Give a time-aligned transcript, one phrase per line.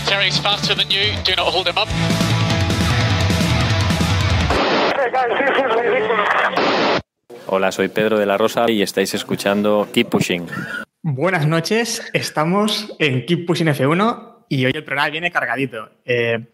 [0.00, 1.12] Valtteri's faster than you.
[1.24, 1.88] Do not hold him up.
[4.96, 7.00] Hey guys, this is ridiculous.
[7.46, 10.46] Hola, soy Pedro de la Rosa y estáis escuchando Keep Pushing.
[11.02, 15.90] Buenas noches, estamos en Keep Pushing F1 y hoy el programa viene cargadito.
[16.04, 16.46] Eh,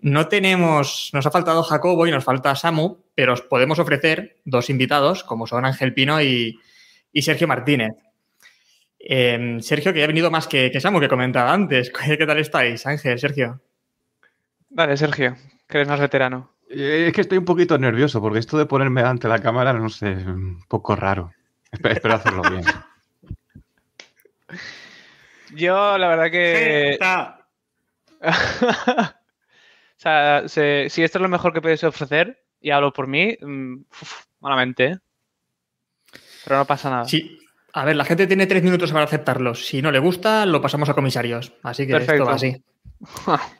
[0.00, 4.70] no tenemos, nos ha faltado Jacobo y nos falta Samu, pero os podemos ofrecer dos
[4.70, 6.58] invitados, como son Ángel Pino y,
[7.12, 7.92] y Sergio Martínez.
[9.10, 11.90] Eh, Sergio, que ya ha venido más que, que Samu, que comentaba antes.
[12.18, 13.60] ¿Qué tal estáis, Ángel, Sergio?
[14.68, 15.34] Dale, Sergio,
[15.66, 16.52] que eres más veterano.
[16.68, 19.88] Eh, Es que estoy un poquito nervioso porque esto de ponerme ante la cámara, no
[19.88, 21.32] sé, un poco raro.
[21.72, 22.64] Espero, espero hacerlo bien.
[25.54, 26.98] Yo, la verdad que.
[28.20, 28.26] o
[29.96, 33.74] sea, se- si esto es lo mejor que podéis ofrecer, y hablo por mí, mm,
[33.90, 34.98] uf, malamente, ¿eh?
[36.44, 37.04] Pero no pasa nada.
[37.06, 37.37] Sí.
[37.72, 39.54] A ver, la gente tiene tres minutos para aceptarlo.
[39.54, 41.52] Si no le gusta, lo pasamos a comisarios.
[41.62, 42.24] Así que esto Perfecto.
[42.26, 42.62] va así.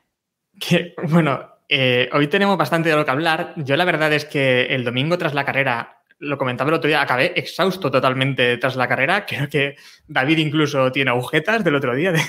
[0.60, 3.52] Que, bueno, eh, hoy tenemos bastante de lo que hablar.
[3.58, 7.00] Yo la verdad es que el domingo tras la carrera, lo comentaba el otro día,
[7.00, 9.24] acabé exhausto totalmente tras la carrera.
[9.28, 9.76] Creo que
[10.08, 12.20] David incluso tiene agujetas del otro día de,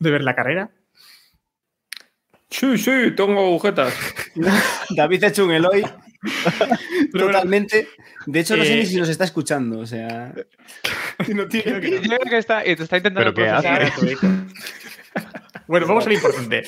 [0.00, 0.70] de ver la carrera.
[2.50, 3.94] Sí, sí, tengo agujetas.
[4.90, 5.82] David ha hecho un Eloy
[7.12, 7.88] totalmente.
[8.26, 9.80] De hecho, no sé Eh, ni si nos está escuchando.
[9.80, 10.32] O sea,
[11.34, 13.32] no tiene- Yo creo que está, intentando.
[15.68, 16.64] Bueno, vamos a lo importante.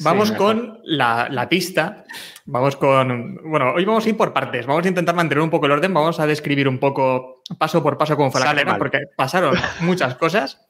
[0.00, 2.04] Vamos con la, la pista.
[2.44, 3.40] Vamos con.
[3.42, 4.66] Bueno, hoy vamos a ir por partes.
[4.66, 5.92] Vamos a intentar mantener un poco el orden.
[5.94, 10.14] Vamos a describir un poco, paso por paso, cómo fue la carrera, porque pasaron muchas
[10.16, 10.60] cosas.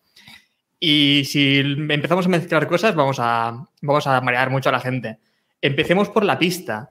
[0.80, 5.18] Y si empezamos a mezclar cosas, vamos a, vamos a marear mucho a la gente.
[5.60, 6.90] Empecemos por la pista.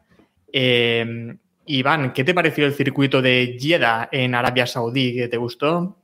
[0.52, 5.14] Eh, Iván, ¿qué te pareció el circuito de Jeddah en Arabia Saudí?
[5.14, 5.98] ¿Qué te gustó?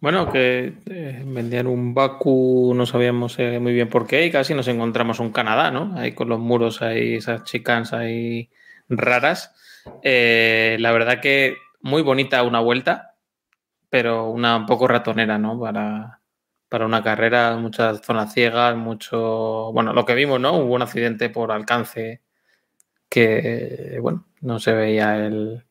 [0.00, 4.52] Bueno, que eh, vendían un Baku, no sabíamos eh, muy bien por qué, y casi
[4.54, 5.94] nos encontramos un Canadá, ¿no?
[5.96, 8.50] Ahí con los muros, ahí, esas chicans ahí
[8.88, 9.54] raras.
[10.02, 13.14] Eh, la verdad que muy bonita una vuelta,
[13.90, 15.60] pero una un poco ratonera, ¿no?
[15.60, 16.20] Para,
[16.68, 19.70] para una carrera, muchas zonas ciegas, mucho.
[19.72, 20.56] Bueno, lo que vimos, ¿no?
[20.56, 22.22] Hubo un accidente por alcance
[23.08, 25.64] que, bueno, no se veía el,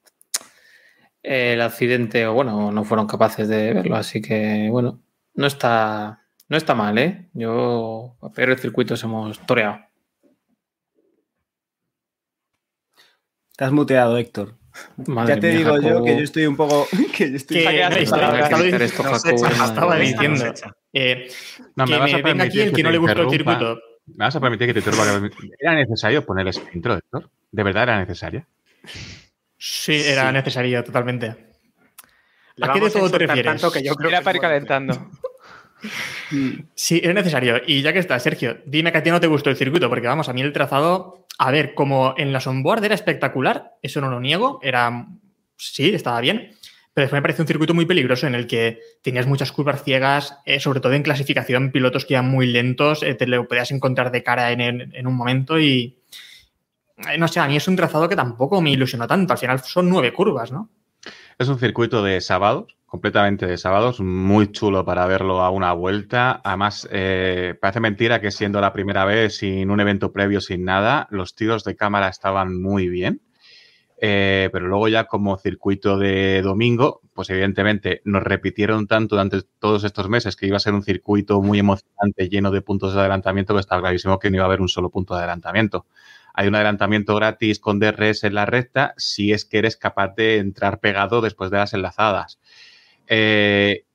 [1.23, 4.99] el accidente, o bueno, no fueron capaces de verlo, así que bueno,
[5.35, 7.29] no está, no está mal, ¿eh?
[7.33, 9.79] Yo, pero el circuito hemos toreado.
[13.57, 14.55] te has muteado, Héctor.
[15.05, 16.87] Madre ya te mía, digo yo que yo estoy un poco.
[17.15, 17.57] Que yo estoy
[19.67, 20.53] estaba- diciendo-
[20.93, 21.27] eh,
[21.75, 23.79] No, que me vas me a venga aquí el que no le gustó el circuito.
[24.07, 25.29] ¿Me vas a permitir que te interrumpa?
[25.59, 27.29] ¿Era necesario poner esa intro, Héctor?
[27.51, 28.47] ¿De verdad era necesaria?
[29.57, 31.35] Sí, era necesario totalmente.
[32.55, 33.45] Le ¿A qué de todo te refieres?
[33.61, 35.09] tanto que yo creo Era que para ir calentando.
[36.75, 37.59] Sí, era necesario.
[37.65, 40.07] Y ya que está, Sergio, dime que a ti no te gustó el circuito, porque
[40.07, 44.09] vamos, a mí el trazado, a ver, como en la onboard era espectacular, eso no
[44.09, 45.07] lo niego, era,
[45.57, 46.51] sí, estaba bien,
[46.93, 50.37] pero después me parece un circuito muy peligroso en el que tenías muchas curvas ciegas,
[50.45, 54.11] eh, sobre todo en clasificación, pilotos que iban muy lentos, eh, te lo podías encontrar
[54.11, 56.00] de cara en, en- en un momento y,
[57.17, 59.89] no sé, a mí es un trazado que tampoco me ilusionó tanto, al final son
[59.89, 60.69] nueve curvas, ¿no?
[61.37, 66.41] Es un circuito de sábados, completamente de sábados, muy chulo para verlo a una vuelta.
[66.43, 71.07] Además, eh, parece mentira que siendo la primera vez, sin un evento previo, sin nada,
[71.09, 73.21] los tiros de cámara estaban muy bien.
[74.03, 79.83] Eh, pero luego ya como circuito de domingo, pues evidentemente nos repitieron tanto durante todos
[79.83, 83.53] estos meses que iba a ser un circuito muy emocionante, lleno de puntos de adelantamiento,
[83.53, 85.85] que estaba clarísimo que no iba a haber un solo punto de adelantamiento.
[86.33, 90.37] Hay un adelantamiento gratis con DRS en la recta si es que eres capaz de
[90.37, 92.39] entrar pegado después de las enlazadas.
[93.07, 93.85] Eh,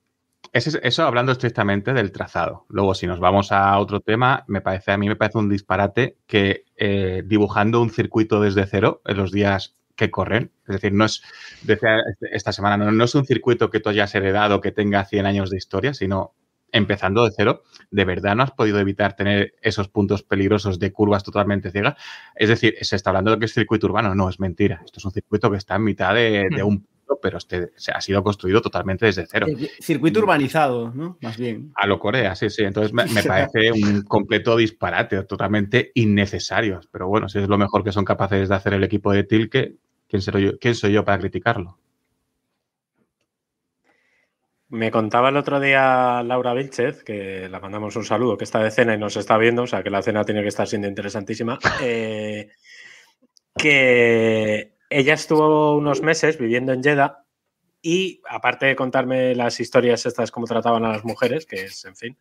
[0.53, 2.65] eso hablando estrictamente del trazado.
[2.69, 6.17] Luego, si nos vamos a otro tema, me parece, a mí me parece un disparate
[6.25, 11.05] que eh, dibujando un circuito desde cero en los días que corren, es decir, no
[11.05, 11.21] es
[11.63, 15.05] decía este- esta semana, no, no es un circuito que tú hayas heredado que tenga
[15.05, 16.33] 100 años de historia, sino
[16.71, 21.23] empezando de cero, ¿de verdad no has podido evitar tener esos puntos peligrosos de curvas
[21.23, 21.95] totalmente ciegas?
[22.35, 24.81] Es decir, se está hablando de que es circuito urbano, no, es mentira.
[24.85, 27.91] Esto es un circuito que está en mitad de, de un circuito, pero este se
[27.91, 29.47] ha sido construido totalmente desde cero.
[29.49, 31.17] Eh, Circuito urbanizado, ¿no?
[31.21, 31.71] Más bien.
[31.75, 32.63] A lo Corea, sí, sí.
[32.63, 36.81] Entonces me, me parece un completo disparate, totalmente innecesario.
[36.91, 39.75] Pero bueno, si es lo mejor que son capaces de hacer el equipo de Tilke,
[40.07, 41.79] ¿quién soy yo, quién soy yo para criticarlo?
[44.69, 48.71] Me contaba el otro día Laura Vilchez, que la mandamos un saludo, que está de
[48.71, 51.57] cena y nos está viendo, o sea que la cena tiene que estar siendo interesantísima,
[51.81, 52.49] eh,
[53.55, 57.23] que ella estuvo unos meses viviendo en Jeddah
[57.81, 61.95] y aparte de contarme las historias estas, cómo trataban a las mujeres, que es, en
[61.95, 62.17] fin,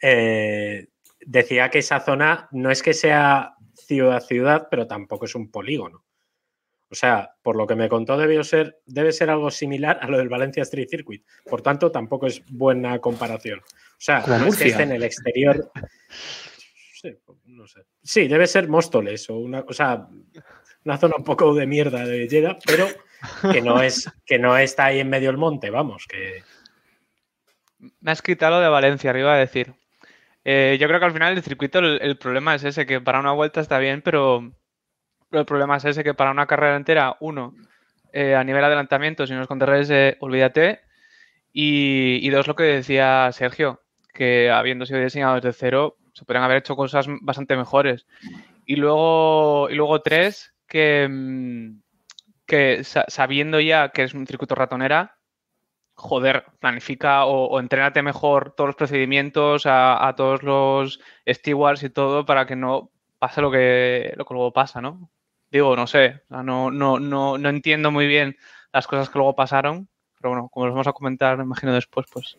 [0.00, 0.86] eh,
[1.20, 6.04] decía que esa zona no es que sea ciudad-ciudad, pero tampoco es un polígono.
[6.92, 10.18] O sea, por lo que me contó, debió ser, debe ser algo similar a lo
[10.18, 11.24] del Valencia Street Circuit.
[11.48, 13.60] Por tanto, tampoco es buena comparación.
[13.60, 15.72] O sea, no es que esté en el exterior.
[16.92, 17.16] Sí,
[17.46, 17.80] no sé.
[18.02, 20.06] Sí, debe ser Móstoles o una, o sea,
[20.84, 22.86] una zona un poco de mierda de Jeddah, pero
[23.50, 26.42] que no es que no está ahí en medio del monte, vamos, que
[28.00, 29.72] Me has quitado lo de Valencia, arriba a decir.
[30.44, 33.18] Eh, yo creo que al final el circuito, el, el problema es ese, que para
[33.18, 34.52] una vuelta está bien, pero
[35.32, 37.54] el problema es ese, que para una carrera entera, uno,
[38.12, 39.58] eh, a nivel de adelantamiento, si no es con
[39.90, 40.80] eh, olvídate.
[41.52, 43.82] Y, dos, lo que decía Sergio,
[44.14, 48.06] que habiendo sido diseñado desde cero, se podrían haber hecho cosas bastante mejores.
[48.66, 51.80] Y luego, y luego tres, que, mm,
[52.46, 55.16] que sa- sabiendo ya que es un circuito ratonera,
[55.94, 61.90] joder, planifica o, o entrénate mejor todos los procedimientos a, a todos los stewards y
[61.90, 65.10] todo para que no pase lo que, lo que luego pasa, ¿no?
[65.52, 68.36] Digo, no sé, no, no, no, no entiendo muy bien
[68.72, 69.86] las cosas que luego pasaron,
[70.18, 72.38] pero bueno, como los vamos a comentar, me imagino después, pues.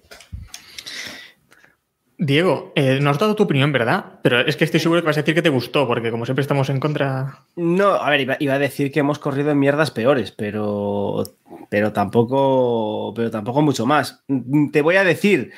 [2.18, 4.20] Diego, eh, no has dado tu opinión, ¿verdad?
[4.24, 6.42] Pero es que estoy seguro que vas a decir que te gustó, porque como siempre
[6.42, 7.46] estamos en contra.
[7.56, 11.24] No, a ver, iba, iba a decir que hemos corrido en mierdas peores, pero,
[11.70, 14.24] pero tampoco, pero tampoco mucho más.
[14.72, 15.52] Te voy a decir,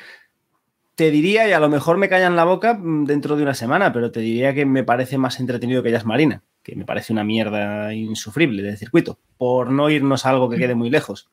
[0.94, 3.94] te diría, y a lo mejor me callan la boca mm, dentro de una semana,
[3.94, 7.22] pero te diría que me parece más entretenido que Jazz Marina, que me parece una
[7.22, 11.30] mierda insufrible de circuito, por no irnos a algo que quede muy lejos.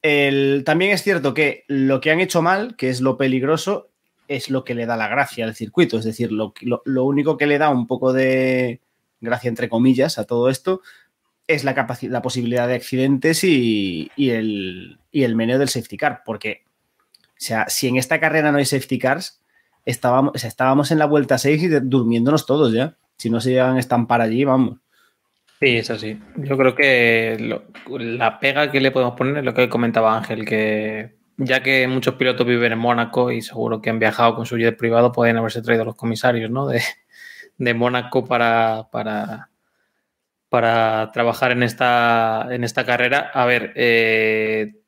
[0.00, 3.90] El- también es cierto que lo que han hecho mal, que es lo peligroso,
[4.28, 5.98] es lo que le da la gracia al circuito.
[5.98, 6.54] Es decir, lo,
[7.04, 8.80] único que le da un poco de
[9.20, 10.82] gracia, entre comillas, a todo esto
[11.48, 16.22] es la, la posibilidad de accidentes y, el, y meneo del safety car.
[16.24, 16.62] Porque,
[17.18, 19.42] o sea, si en esta carrera no hay safety cars,
[19.84, 22.96] estábamos, estábamos en la vuelta 6 y durmiéndonos todos ya.
[23.22, 24.80] Si no se llegan a estampar allí, vamos.
[25.60, 26.20] Sí, es así.
[26.38, 27.56] Yo creo que
[27.88, 32.16] la pega que le podemos poner es lo que comentaba Ángel, que ya que muchos
[32.16, 35.62] pilotos viven en Mónaco y seguro que han viajado con su jet privado, pueden haberse
[35.62, 36.66] traído los comisarios ¿no?
[36.66, 36.82] de,
[37.58, 39.50] de Mónaco para, para,
[40.48, 43.30] para trabajar en esta, en esta carrera.
[43.32, 44.81] A ver, eh,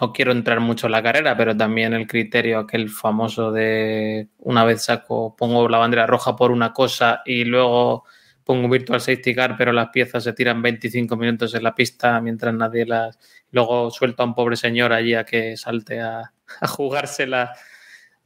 [0.00, 4.64] no quiero entrar mucho en la carrera, pero también el criterio aquel famoso de una
[4.64, 8.04] vez saco, pongo la bandera roja por una cosa y luego
[8.44, 12.20] pongo un virtual safety car, pero las piezas se tiran 25 minutos en la pista
[12.20, 13.18] mientras nadie las...
[13.52, 17.52] Luego suelto a un pobre señor allí a que salte a, a jugársela.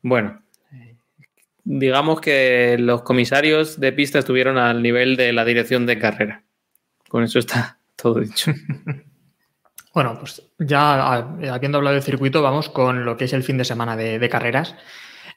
[0.02, 0.42] Bueno,
[1.64, 6.44] digamos que los comisarios de pista estuvieron al nivel de la dirección de carrera.
[7.08, 8.52] Con eso está todo dicho.
[9.94, 11.14] Bueno, pues ya
[11.52, 14.28] habiendo hablado del circuito, vamos con lo que es el fin de semana de, de
[14.28, 14.74] carreras.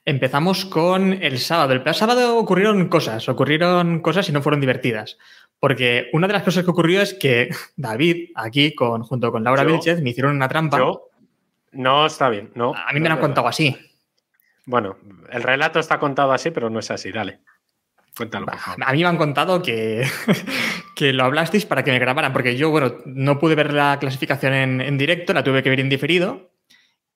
[0.04, 1.74] Empezamos con el sábado.
[1.74, 5.18] El sábado ocurrieron cosas, ocurrieron cosas y no fueron divertidas.
[5.60, 9.64] Porque una de las cosas que ocurrió es que David, aquí, con, junto con Laura
[9.64, 10.78] Yo- Vilchez, me hicieron una trampa.
[10.78, 11.10] yo
[11.74, 12.74] no está bien, no.
[12.76, 13.76] A mí me han contado así.
[14.66, 14.98] Bueno,
[15.32, 17.40] el relato está contado así, pero no es así, dale.
[18.18, 18.84] Cuéntalo, por favor.
[18.86, 20.06] A mí me han contado que,
[20.96, 24.54] que lo hablasteis para que me grabaran, porque yo, bueno, no pude ver la clasificación
[24.54, 26.52] en, en directo, la tuve que ver en diferido.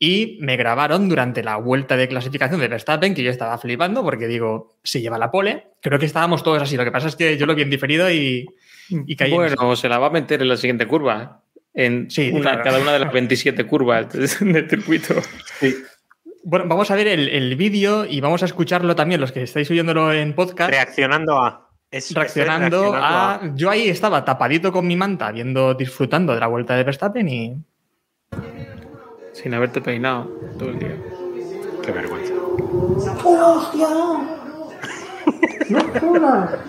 [0.03, 4.25] Y me grabaron durante la vuelta de clasificación de Verstappen, que yo estaba flipando porque
[4.27, 5.67] digo, se lleva la pole.
[5.79, 6.75] Creo que estábamos todos así.
[6.75, 8.47] Lo que pasa es que yo lo vi en diferido y,
[8.89, 9.37] y caí en.
[9.37, 11.43] Bueno, se la va a meter en la siguiente curva.
[11.73, 12.63] En Sí, una- claro.
[12.63, 15.13] cada una de las 27 curvas del circuito.
[16.43, 19.69] Bueno, vamos a ver el, el vídeo y vamos a escucharlo también, los que estáis
[19.69, 20.71] oyéndolo en podcast.
[20.71, 21.69] Reaccionando a.
[21.91, 23.41] Es, reaccionando es a...
[23.53, 27.57] Yo ahí estaba tapadito con mi manta, viendo, disfrutando de la vuelta de Verstappen y...
[29.33, 30.95] Sin haberte peinado todo el día.
[31.83, 32.33] Qué vergüenza.
[33.25, 33.87] ¡Hostia!
[35.69, 36.59] ¡No jodas!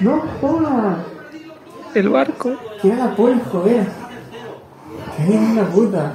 [0.00, 0.98] ¡No jodas!
[1.94, 2.56] El barco.
[2.80, 3.86] ¡Qué la pole, joder!
[5.16, 6.14] ¡Qué la puta!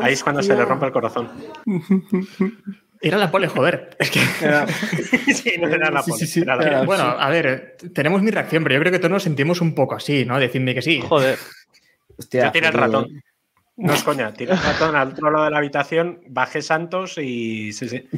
[0.00, 1.30] Ahí es cuando se le rompe el corazón.
[3.00, 3.94] Era la pole, joder.
[3.98, 4.20] Es que...
[5.34, 6.18] sí, no era la pole.
[6.18, 6.40] sí, sí.
[6.40, 6.86] era la pole.
[6.86, 9.94] bueno, a ver, tenemos mi reacción, pero yo creo que todos nos sentimos un poco
[9.96, 10.38] así, ¿no?
[10.38, 11.02] Decidme que sí.
[11.02, 11.38] Joder.
[12.18, 13.22] Hostia, Yo tiré el ratón.
[13.76, 17.74] No es coña, tiré el ratón al otro lado de la habitación, bajé Santos y
[17.74, 18.08] sí, sí.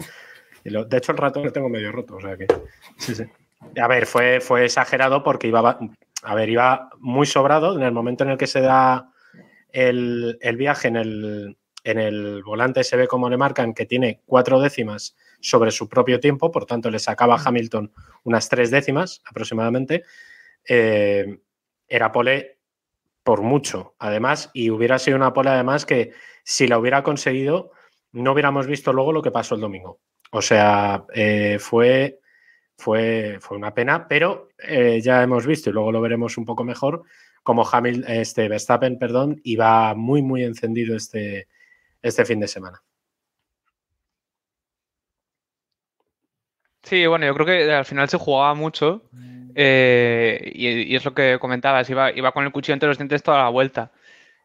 [0.64, 2.46] Y lo- de hecho, el ratón lo tengo medio roto, o sea que.
[2.98, 3.24] Sí, sí.
[3.80, 5.60] A ver, fue, fue exagerado porque iba.
[5.60, 5.80] ba-
[6.22, 9.10] A ver, iba muy sobrado en el momento en el que se da
[9.70, 14.20] el, el viaje en el, en el volante, se ve como le marcan que tiene
[14.26, 17.92] cuatro décimas sobre su propio tiempo, por tanto, le sacaba a Hamilton
[18.24, 20.04] unas tres décimas aproximadamente.
[20.68, 21.38] Eh,
[21.88, 22.58] era pole
[23.22, 26.12] por mucho, además, y hubiera sido una pole, además, que
[26.44, 27.72] si la hubiera conseguido,
[28.12, 30.00] no hubiéramos visto luego lo que pasó el domingo.
[30.30, 32.20] O sea, eh, fue,
[32.76, 36.64] fue, fue una pena, pero eh, ya hemos visto, y luego lo veremos un poco
[36.64, 37.02] mejor,
[37.42, 41.48] como Hamil, este, Verstappen, perdón, iba muy, muy encendido este,
[42.02, 42.82] este fin de semana.
[46.82, 49.02] Sí, bueno, yo creo que al final se jugaba mucho
[49.54, 53.22] eh, y, y es lo que comentabas, iba, iba con el cuchillo entre los dientes
[53.22, 53.92] toda la vuelta.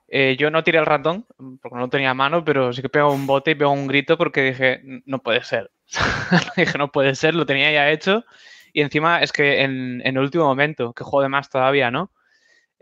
[0.08, 1.26] Eh, yo no tiré el ratón
[1.62, 4.44] porque no tenía mano, pero sí que pegó un bote y pegó un grito porque
[4.44, 5.72] dije, no puede ser.
[6.58, 8.26] dije, no puede ser, lo tenía ya hecho
[8.74, 12.12] y encima es que en, en el último momento, que juego de más todavía, ¿no?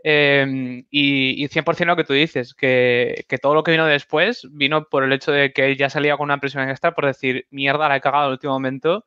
[0.04, 4.88] Eh, y, y 100% lo que tú dices, que, todo lo que vino después vino
[4.88, 7.96] por el hecho de que ya salía con una presión extra por decir, mierda, la
[7.96, 9.06] he cagado el último momento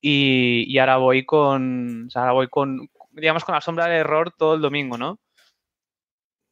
[0.00, 4.00] y, y ahora voy con, o sea, ahora voy con, digamos, con la sombra del
[4.00, 5.18] error todo el domingo, ¿no?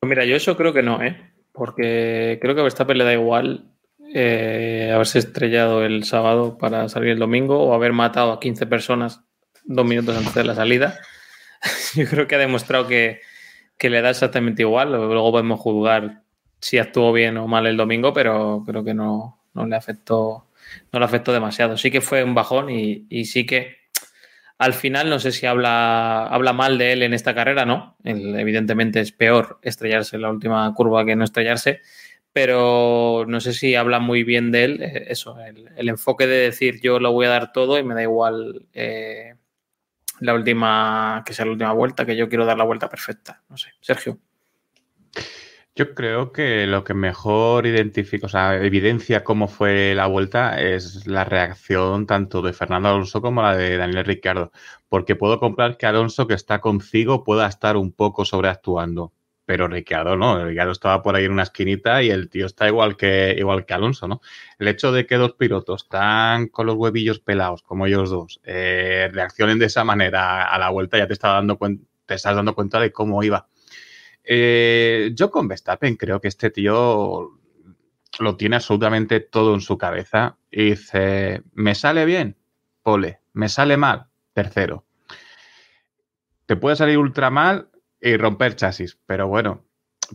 [0.00, 1.32] Pues mira, yo eso creo que no, ¿eh?
[1.52, 3.70] Porque creo que a Verstappen le da igual
[4.14, 9.20] eh, haberse estrellado el sábado para salir el domingo o haber matado a 15 personas
[9.64, 10.98] dos minutos antes de la salida.
[11.94, 13.20] yo creo que ha demostrado que,
[13.78, 14.92] que le da exactamente igual.
[14.92, 16.22] Luego podemos juzgar
[16.60, 20.46] si actuó bien o mal el domingo, pero creo que no, no le afectó
[20.92, 21.76] no le afectó demasiado.
[21.76, 23.76] Sí que fue un bajón y, y sí que
[24.58, 27.96] al final no sé si habla, habla mal de él en esta carrera, ¿no?
[28.04, 31.80] Evidentemente es peor estrellarse en la última curva que no estrellarse,
[32.32, 36.36] pero no sé si habla muy bien de él, eh, eso, el, el enfoque de
[36.36, 39.34] decir yo lo voy a dar todo y me da igual eh,
[40.24, 43.42] la última, que sea la última vuelta, que yo quiero dar la vuelta perfecta.
[43.48, 44.18] No sé, Sergio.
[45.76, 51.06] Yo creo que lo que mejor identifica, o sea, evidencia cómo fue la vuelta es
[51.06, 54.52] la reacción tanto de Fernando Alonso como la de Daniel Ricciardo.
[54.88, 59.12] Porque puedo comprar que Alonso, que está consigo, pueda estar un poco sobreactuando.
[59.46, 62.96] Pero Ricciardo no, Ricciardo estaba por ahí en una esquinita y el tío está igual
[62.96, 64.20] que, igual que Alonso, ¿no?
[64.58, 69.10] El hecho de que dos pilotos están con los huevillos pelados, como ellos dos, eh,
[69.12, 71.58] reaccionen de esa manera a la vuelta, ya te, está dando
[72.06, 73.48] te estás dando cuenta de cómo iba.
[74.24, 77.38] Eh, yo con Verstappen creo que este tío
[78.18, 82.36] lo tiene absolutamente todo en su cabeza y dice, me sale bien,
[82.82, 84.86] pole, me sale mal, tercero.
[86.46, 87.68] Te puede salir ultra mal
[88.04, 89.64] y romper chasis, pero bueno,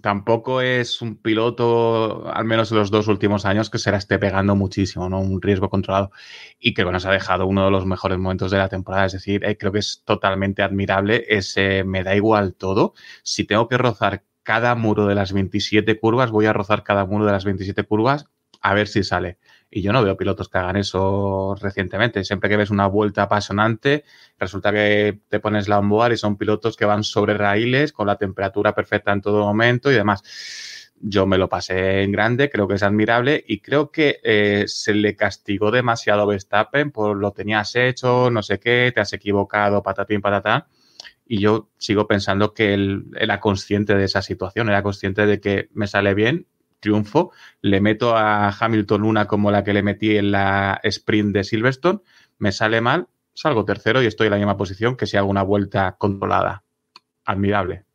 [0.02, 4.20] tampoco es un piloto, al menos en los dos últimos años, que se la esté
[4.20, 5.20] pegando muchísimo, ¿no?
[5.20, 6.12] Un riesgo controlado.
[6.60, 9.06] Y que nos ha dejado uno de los mejores momentos de la temporada.
[9.08, 12.94] Es decir, eh, creo que es totalmente admirable ese me da igual todo.
[13.24, 17.26] Si tengo que rozar cada muro de las 27 curvas, voy a rozar cada muro
[17.26, 18.28] de las 27 curvas
[18.62, 19.38] a ver si sale.
[19.72, 22.24] Y yo no veo pilotos que hagan eso recientemente.
[22.24, 24.04] Siempre que ves una vuelta apasionante,
[24.40, 28.18] resulta que te pones la onboard y son pilotos que van sobre raíles con la
[28.18, 30.24] temperatura perfecta en todo momento y demás.
[31.02, 34.94] Yo me lo pasé en grande, creo que es admirable y creo que eh, se
[34.94, 39.84] le castigó demasiado a Verstappen por lo tenías hecho, no sé qué, te has equivocado,
[39.84, 40.66] patatín, patatán.
[41.26, 45.70] Y yo sigo pensando que él era consciente de esa situación, era consciente de que
[45.74, 46.48] me sale bien,
[46.80, 47.32] triunfo,
[47.62, 52.00] le meto a Hamilton una como la que le metí en la sprint de Silverstone,
[52.38, 55.44] me sale mal, salgo tercero y estoy en la misma posición que si hago una
[55.44, 56.64] vuelta controlada.
[57.26, 57.86] Admirable.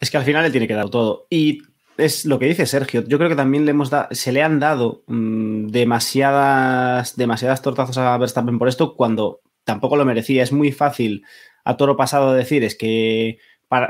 [0.00, 1.26] Es que al final le tiene que dar todo.
[1.30, 1.62] Y
[1.96, 3.04] es lo que dice Sergio.
[3.06, 8.16] Yo creo que también le hemos se le han dado mm, demasiadas, demasiadas tortazos a
[8.18, 10.42] Verstappen por esto cuando tampoco lo merecía.
[10.42, 11.24] Es muy fácil
[11.64, 13.38] a toro pasado decir es que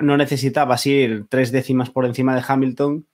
[0.03, 3.07] no necesitabas ir tres décimas por encima de Hamilton,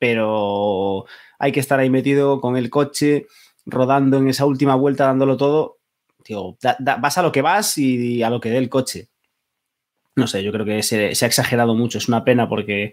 [0.00, 1.04] pero
[1.38, 3.28] hay que estar ahí metido con el coche,
[3.66, 5.78] rodando en esa última vuelta, dándolo todo.
[6.26, 9.10] Digo, da- da- vas a lo que vas y a lo que dé el coche.
[10.16, 11.98] No sé, yo creo que se, se ha exagerado mucho.
[11.98, 12.92] Es una pena porque,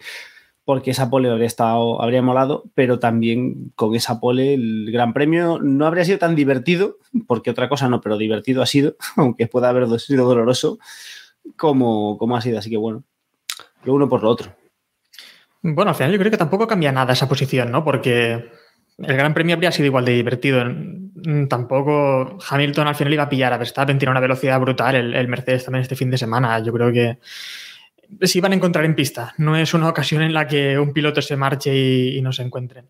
[0.66, 5.60] porque esa pole habría, estado, habría molado, pero también con esa pole el Gran Premio
[5.62, 6.98] no habría sido tan divertido,
[7.28, 10.80] porque otra cosa no, pero divertido ha sido, aunque pueda haber sido doloroso,
[11.58, 12.60] como, como ha sido.
[12.60, 13.04] Así que bueno,
[13.84, 14.54] lo uno por lo otro.
[15.62, 17.84] Bueno, al final yo creo que tampoco cambia nada esa posición, ¿no?
[17.84, 18.52] Porque
[18.98, 23.30] el Gran Premio habría sido igual de divertido mm, tampoco Hamilton al final iba a
[23.30, 26.60] pillar a Verstappen, tiene una velocidad brutal el, el Mercedes también este fin de semana.
[26.60, 27.20] Yo creo que
[28.22, 29.34] se iban a encontrar en pista.
[29.38, 32.44] No es una ocasión en la que un piloto se marche y, y no se
[32.44, 32.88] encuentren.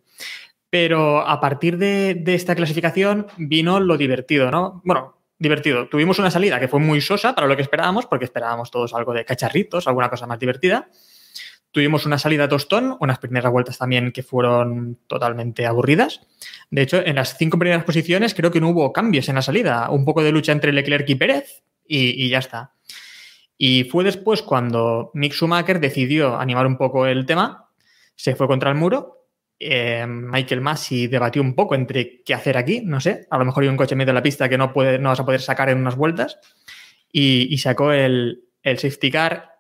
[0.70, 4.82] Pero a partir de, de, esta clasificación vino lo divertido, ¿no?
[4.84, 5.88] Bueno, divertido.
[5.88, 9.14] Tuvimos una salida que fue muy sosa para lo que esperábamos, porque esperábamos todos algo
[9.14, 10.90] de cacharritos, alguna cosa más divertida.
[11.78, 16.22] Tuvimos una salida tostón, unas primeras vueltas también que fueron totalmente aburridas.
[16.72, 19.88] De hecho, en las cinco primeras posiciones creo que no hubo cambios en la salida.
[19.92, 22.74] Un poco de lucha entre Leclerc y Pérez y, ya está.
[23.60, 27.70] Y fue después cuando Mick Schumacher decidió animar un poco el tema,
[28.16, 29.28] se fue contra el muro
[29.60, 33.62] eh, Michael Massey debatió un poco entre qué hacer aquí, no sé, a lo mejor
[33.62, 35.42] hay un coche en medio de la pista que no, puede, no vas a poder
[35.42, 36.40] sacar en unas vueltas
[37.12, 39.57] y, y sacó el, el, safety car,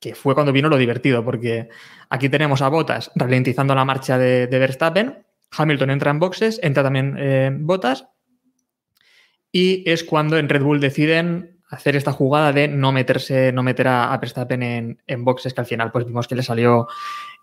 [0.00, 1.68] que fue cuando vino lo divertido, porque
[2.08, 7.16] aquí tenemos a Botas ralentizando la marcha de, Verstappen, Hamilton entra en boxes, entra también
[7.18, 8.08] eh, Botas
[9.52, 13.88] y es cuando en Red Bull deciden hacer esta jugada de no meterse, no meter
[13.88, 16.88] a, Verstappen en, en, boxes, que al final pues vimos que le salió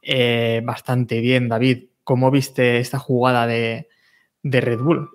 [0.01, 1.89] eh, bastante bien, David.
[2.03, 3.89] ¿Cómo viste esta jugada de,
[4.43, 5.09] de Red Bull?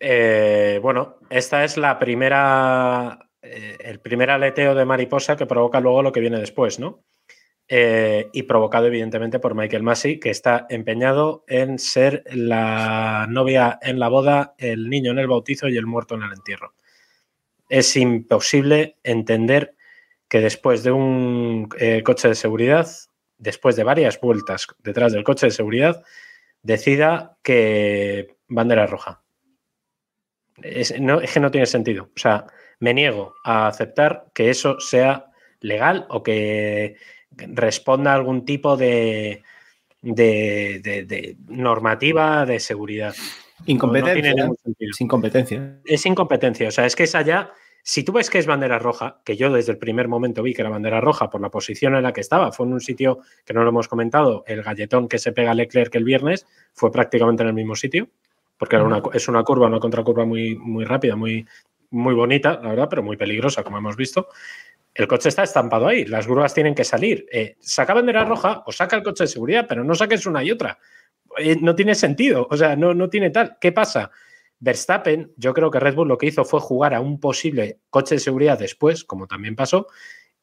[0.00, 6.02] Eh, bueno, esta es la primera, eh, el primer aleteo de mariposa que provoca luego
[6.02, 7.04] lo que viene después, ¿no?
[7.66, 13.98] Eh, y provocado evidentemente por Michael Massey, que está empeñado en ser la novia en
[13.98, 16.74] la boda, el niño en el bautizo y el muerto en el entierro.
[17.70, 19.76] Es imposible entender
[20.28, 22.86] que después de un eh, coche de seguridad,
[23.38, 26.02] después de varias vueltas detrás del coche de seguridad,
[26.62, 29.22] decida que bandera roja.
[30.62, 32.10] Es, no, es que no tiene sentido.
[32.14, 32.46] O sea,
[32.84, 36.96] me niego a aceptar que eso sea legal o que
[37.34, 39.42] responda a algún tipo de,
[40.02, 43.14] de, de, de normativa de seguridad.
[43.64, 44.34] Incompetencia.
[44.34, 45.80] No, es incompetencia.
[45.86, 46.68] Es incompetencia.
[46.68, 47.52] O sea, es que es allá.
[47.82, 50.60] Si tú ves que es bandera roja, que yo desde el primer momento vi que
[50.60, 53.54] era bandera roja por la posición en la que estaba, fue en un sitio que
[53.54, 57.42] no lo hemos comentado, el galletón que se pega a Leclerc el viernes fue prácticamente
[57.42, 58.08] en el mismo sitio,
[58.58, 61.46] porque era una, es una curva, una contracurva muy, muy rápida, muy,
[61.94, 64.28] muy bonita, la verdad, pero muy peligrosa, como hemos visto.
[64.92, 67.26] El coche está estampado ahí, las grúas tienen que salir.
[67.32, 70.50] Eh, saca bandera roja o saca el coche de seguridad, pero no saques una y
[70.50, 70.78] otra.
[71.38, 73.56] Eh, no tiene sentido, o sea, no, no tiene tal.
[73.60, 74.10] ¿Qué pasa?
[74.60, 78.16] Verstappen, yo creo que Red Bull lo que hizo fue jugar a un posible coche
[78.16, 79.88] de seguridad después, como también pasó,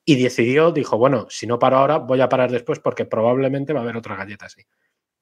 [0.03, 3.79] y decidió, dijo, bueno, si no paro ahora, voy a parar después porque probablemente va
[3.79, 4.63] a haber otra galleta así.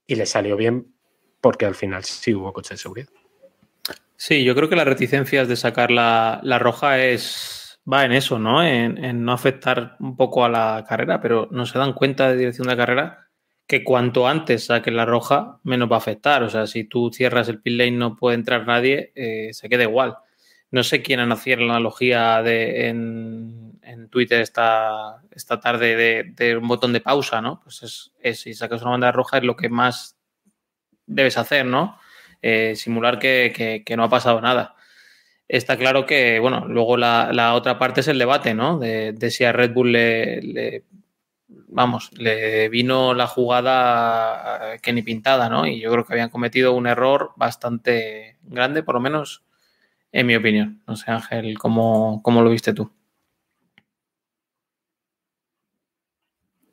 [0.08, 0.94] Y le salió bien
[1.42, 3.10] porque al final sí hubo coche de seguridad.
[4.22, 8.38] Sí, yo creo que las reticencias de sacar la, la roja es va en eso,
[8.38, 8.62] ¿no?
[8.62, 12.68] En, no afectar un poco a la carrera, pero no se dan cuenta de dirección
[12.68, 13.30] de carrera
[13.66, 16.44] que cuanto antes saques la roja, menos va a afectar.
[16.44, 19.84] O sea, si tú cierras el pit lane no puede entrar nadie, eh, se queda
[19.84, 20.18] igual.
[20.70, 25.96] No sé quién hacía la analogía de, en, en, Twitter esta, esta tarde
[26.36, 27.62] de, un botón de pausa, ¿no?
[27.64, 30.18] Pues es, es, si sacas una banda roja es lo que más
[31.06, 31.98] debes hacer, ¿no?
[32.42, 34.76] Eh, simular que, que, que, no ha pasado nada.
[35.48, 38.80] Está claro que, bueno, luego la, la otra parte es el debate, ¿no?
[38.80, 40.84] De, de si a Red Bull le, le
[41.48, 45.68] vamos, le vino la jugada que ni pintada, ¿no?
[45.68, 49.44] Y yo creo que habían cometido un error bastante grande, por lo menos
[50.12, 50.82] en mi opinión.
[50.88, 52.92] No sé, Ángel, ¿cómo, cómo lo viste tú?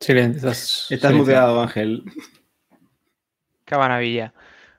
[0.01, 2.05] Silencio, estás, estás muteado, Ángel.
[3.65, 4.33] Qué maravilla.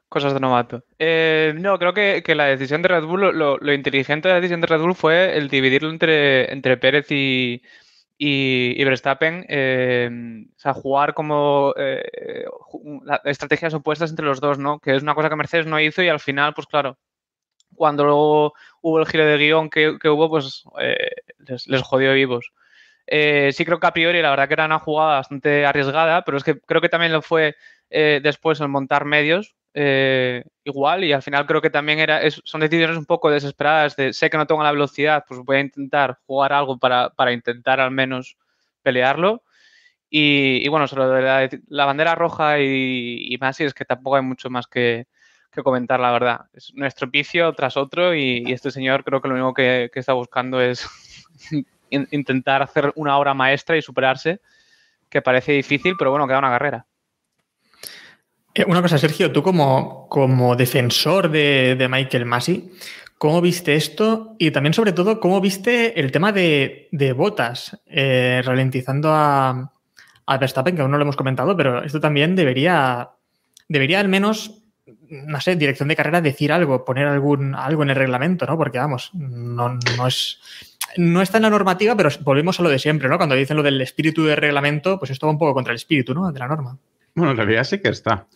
[0.10, 0.84] Cosas de novato.
[1.00, 4.40] Eh, no, creo que, que, la decisión de Red Bull, lo, lo, inteligente de la
[4.40, 7.62] decisión de Red Bull fue el dividirlo entre, entre Pérez y,
[8.18, 10.10] y, Verstappen, eh,
[10.56, 12.46] o sea, jugar como eh,
[13.26, 14.80] estrategias opuestas entre los dos, ¿no?
[14.80, 16.98] Que es una cosa que Mercedes no hizo y al final, pues claro,
[17.76, 20.64] cuando luego hubo el giro de guion que, que hubo, pues
[21.68, 22.54] les, jodió vivos.
[23.08, 26.44] Sí creo que a priori la verdad que era una jugada bastante arriesgada, pero es
[26.46, 27.56] que creo que también lo fue
[27.90, 32.98] después el montar medios, eh, igual y al final creo que también era, son decisiones
[32.98, 36.52] un poco desesperadas de sé que no tengo la velocidad, pues voy a intentar jugar
[36.52, 38.38] algo para, para intentar al menos
[38.82, 39.44] pelearlo.
[40.10, 41.22] Y, y bueno, sobre
[41.68, 45.06] la, bandera roja y, más, y es que tampoco hay mucho más que,
[45.52, 46.46] que, comentar, la verdad.
[46.54, 50.60] Es un estropicio tras otro y, este señor creo que lo único que está buscando
[50.60, 50.88] es
[51.92, 54.42] intentar hacer una obra maestra y superarse,
[55.10, 56.88] que parece difícil, pero bueno, queda una carrera.
[58.58, 62.72] Eh, una cosa, Sergio, tú como, como defensor de, de, Michael Massey,
[63.20, 64.36] ¿cómo viste esto?
[64.40, 69.72] Y también, sobre todo, ¿cómo viste el tema de, de botas eh, ralentizando a,
[70.26, 73.12] a, Verstappen, que aún no lo hemos comentado, pero esto también debería,
[73.68, 74.64] debería al menos
[75.10, 78.58] no sé, dirección de carrera decir algo, poner algún, algo en el reglamento, ¿no?
[78.58, 80.40] Porque vamos, no, no es.
[80.96, 83.18] No está en la normativa, pero volvemos a lo de siempre, ¿no?
[83.18, 86.16] Cuando dicen lo del espíritu del reglamento, pues esto va un poco contra el espíritu,
[86.16, 86.32] ¿no?
[86.32, 86.78] De la norma.
[87.18, 88.28] Bueno, en realidad sí que está.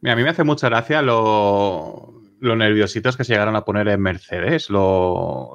[0.00, 4.00] Mira, a mí me hace mucha gracia lo, nerviositos que se llegaron a poner en
[4.00, 5.50] Mercedes, lo,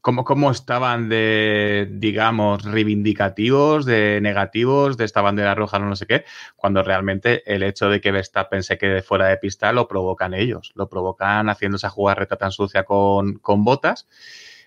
[0.00, 6.24] cómo, cómo estaban de, digamos, reivindicativos, de negativos, de esta bandera roja, no, sé qué,
[6.56, 10.72] cuando realmente el hecho de que Verstappen se quede fuera de pista lo provocan ellos,
[10.74, 14.08] lo provocan haciendo esa jugarreta tan sucia con, con Botas.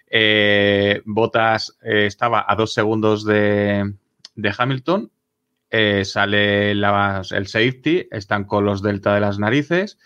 [0.08, 3.96] Eh, Botas eh, estaba a dos segundos de,
[4.36, 5.12] de Hamilton,
[5.72, 10.00] eh, sale el safety, están con los delta de las narices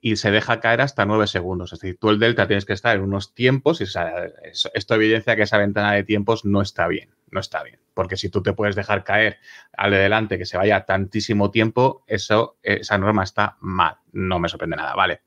[0.00, 1.72] y se deja caer hasta nueve segundos.
[1.72, 5.42] Es decir, tú el delta tienes que estar en unos tiempos y esto evidencia que
[5.42, 7.78] esa ventana de tiempos no está bien, no está bien.
[7.94, 9.38] Porque si tú te puedes dejar caer
[9.76, 13.96] al de delante que se vaya tantísimo tiempo, eso, esa norma está mal.
[14.12, 15.20] No me sorprende nada, ¿vale?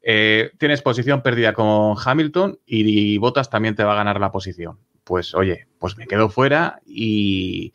[0.00, 4.32] Eh, tienes posición perdida con Hamilton y, y Bottas también te va a ganar la
[4.32, 7.72] posición pues oye, pues me quedo fuera y,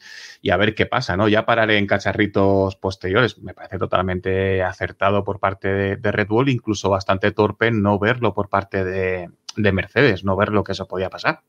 [0.51, 1.27] a ver qué pasa, ¿no?
[1.27, 3.39] Ya pararé en cacharritos posteriores.
[3.39, 8.49] Me parece totalmente acertado por parte de, Red Bull, incluso bastante torpe no verlo por
[8.49, 11.41] parte de, Mercedes, no ver lo que eso podía pasar.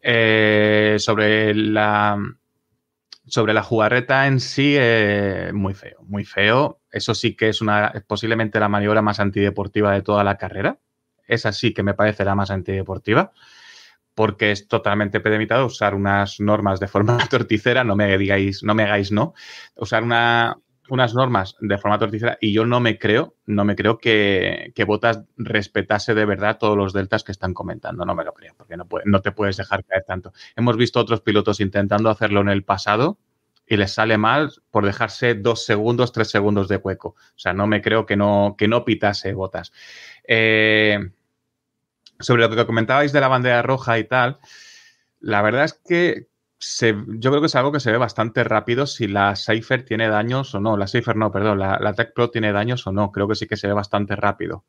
[0.00, 2.16] Eh, sobre la
[3.26, 6.82] sobre la jugarreta en sí, eh, muy feo, muy feo.
[6.92, 10.78] Eso sí que es una posiblemente la maniobra más antideportiva de toda la carrera.
[11.26, 13.32] Esa sí que me parece la más antideportiva
[14.14, 18.84] porque es totalmente premeditado usar unas normas de forma torticera, no me digáis, no me
[18.84, 19.34] hagáis no,
[19.76, 20.56] usar una,
[20.88, 24.84] unas normas de forma torticera y yo no me creo, no me creo que, que
[24.84, 28.76] Botas respetase de verdad todos los deltas que están comentando, no me lo creo, porque
[28.76, 30.32] no, no te puedes dejar caer tanto.
[30.56, 33.18] Hemos visto otros pilotos intentando hacerlo en el pasado
[33.66, 37.08] y les sale mal por dejarse dos segundos, tres segundos de hueco.
[37.08, 39.72] O sea, no me creo que no, que no pitase Botas.
[40.26, 40.98] Eh,
[42.24, 44.38] sobre lo que comentabais de la bandera roja y tal,
[45.20, 46.28] la verdad es que
[46.80, 50.54] yo creo que es algo que se ve bastante rápido si la Cypher tiene daños
[50.54, 50.76] o no.
[50.76, 53.12] La Cypher no, perdón, la, la Tech Pro tiene daños o no.
[53.12, 54.64] Creo que sí que se ve bastante rápido.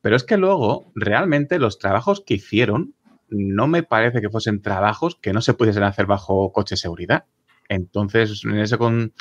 [0.00, 2.94] Pero es que luego, realmente, los trabajos que hicieron
[3.28, 7.24] no me parece que fuesen trabajos que no se pudiesen hacer bajo coche seguridad.
[7.68, 9.12] Entonces, en ese con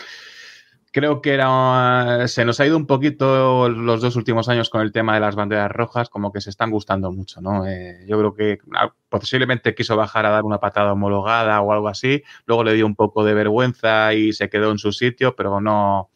[0.92, 4.92] creo que era se nos ha ido un poquito los dos últimos años con el
[4.92, 7.66] tema de las banderas rojas, como que se están gustando mucho, ¿no?
[7.68, 11.88] Eh, yo creo que ah, posiblemente quiso bajar a dar una patada homologada o algo
[11.88, 15.62] así, luego le dio un poco de vergüenza y se quedó en su sitio, pero
[15.62, 16.10] no,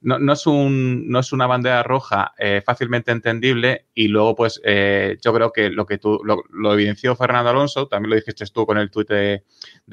[0.00, 4.60] no, no, es, un, no es una bandera roja eh, fácilmente entendible y luego pues
[4.64, 8.66] eh, yo creo que lo que tú lo, evidenció Fernando Alonso, también lo dijiste tú
[8.66, 9.44] con el tuit de,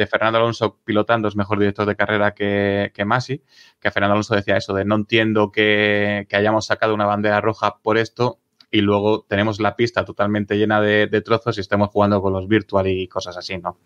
[0.08, 3.42] Fernando Alonso pilotando es mejor director de carrera que, que Masi,
[3.80, 7.98] que Fernando Alonso decía eso de no entiendo que, hayamos sacado una bandera roja por
[7.98, 8.39] esto
[8.72, 12.48] y luego tenemos la pista totalmente llena de, de trozos y estamos jugando con los
[12.48, 13.78] virtual y cosas así, ¿no?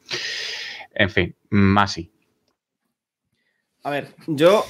[0.93, 2.11] En fin, Masi.
[3.83, 4.65] A ver, yo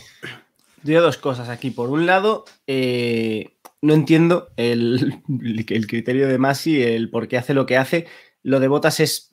[0.84, 1.72] Digo dos cosas aquí.
[1.72, 5.22] Por un lado, eh, no entiendo el,
[5.70, 8.08] el, criterio de Masi, el por qué hace lo que hace.
[8.44, 9.32] Lo de Botas es.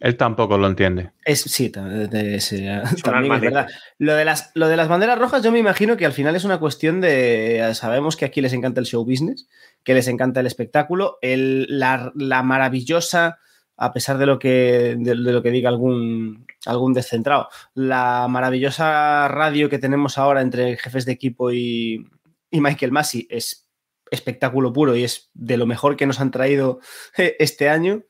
[0.00, 1.10] Él tampoco lo entiende.
[1.24, 3.66] Es, sí, también es verdad.
[3.98, 6.44] Lo de, las, lo de las banderas rojas, yo me imagino que al final es
[6.44, 7.70] una cuestión de.
[7.74, 9.48] Sabemos que aquí les encanta el show business,
[9.82, 13.38] que les encanta el espectáculo, el, la, la maravillosa
[13.76, 17.48] a pesar de lo que, de, lo que diga algún, algún descentrado.
[17.74, 22.06] La maravillosa radio que tenemos ahora entre jefes de equipo y,
[22.50, 23.68] Michael Massey es
[24.12, 26.78] espectáculo puro y es de lo mejor que nos han traído
[27.16, 28.04] este año.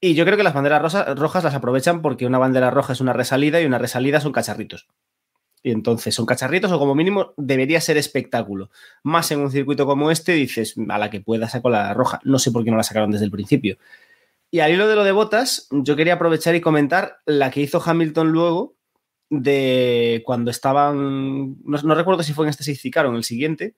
[0.00, 3.12] Y yo creo que las banderas rojas las aprovechan porque una bandera roja es una
[3.12, 4.88] resalida y una resalida son cacharritos.
[5.62, 8.70] Y entonces son cacharritos o como mínimo debería ser espectáculo.
[9.02, 12.20] Más en un circuito como este dices, a la que pueda sacar la roja.
[12.24, 13.76] No sé por qué no la sacaron desde el principio.
[14.50, 17.82] Y al hilo de lo de botas, yo quería aprovechar y comentar la que hizo
[17.84, 18.76] Hamilton luego
[19.28, 23.74] de cuando estaban, no, recuerdo si fue en este safety car o en el siguiente,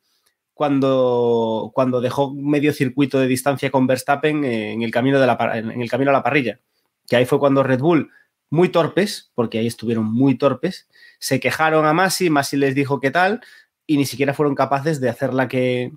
[0.53, 5.81] cuando, cuando dejó medio circuito de distancia con Verstappen en el, camino de la, en
[5.81, 6.61] el camino a la parrilla.
[7.07, 8.11] Que ahí fue cuando Red Bull,
[8.51, 13.11] muy torpes, porque ahí estuvieron muy torpes, se quejaron a Masi, Masi les dijo qué
[13.11, 13.41] tal,
[13.87, 15.93] y ni siquiera fueron capaces de hacer la que,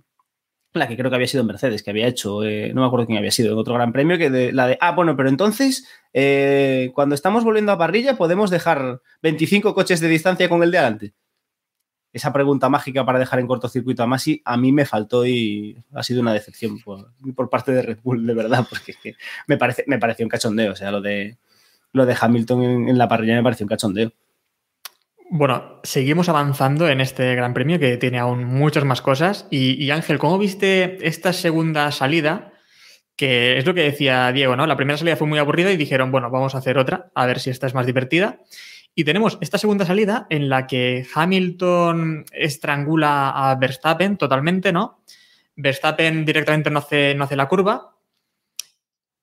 [0.73, 3.17] la que creo que había sido Mercedes, que había hecho, eh, no me acuerdo quién
[3.17, 6.91] había sido, en otro gran premio, que de, la de, ah, bueno, pero entonces, eh,
[6.93, 11.13] cuando estamos volviendo a parrilla, podemos dejar 25 coches de distancia con el de adelante.
[12.13, 16.03] Esa pregunta mágica para dejar en cortocircuito a Masi, a mí me faltó y ha
[16.03, 18.95] sido una decepción por, parte de Red Bull, de verdad, porque
[19.47, 21.37] me, parece, me pareció un cachondeo, o sea, lo de,
[21.93, 24.11] lo de Hamilton en la parrilla me pareció un cachondeo.
[25.33, 29.47] Bueno, seguimos avanzando en este Gran Premio que tiene aún muchas más cosas.
[29.49, 32.51] Y, Ángel, ¿cómo viste esta segunda salida?
[33.15, 34.67] Que es lo que decía Diego, ¿no?
[34.67, 37.39] La primera salida fue muy aburrida y dijeron, bueno, vamos a hacer otra, a ver
[37.39, 38.41] si esta es más divertida.
[38.93, 45.01] Y tenemos esta segunda salida en la que Hamilton estrangula a Verstappen totalmente, ¿no?
[45.55, 47.95] Verstappen directamente no hace, no hace la curva.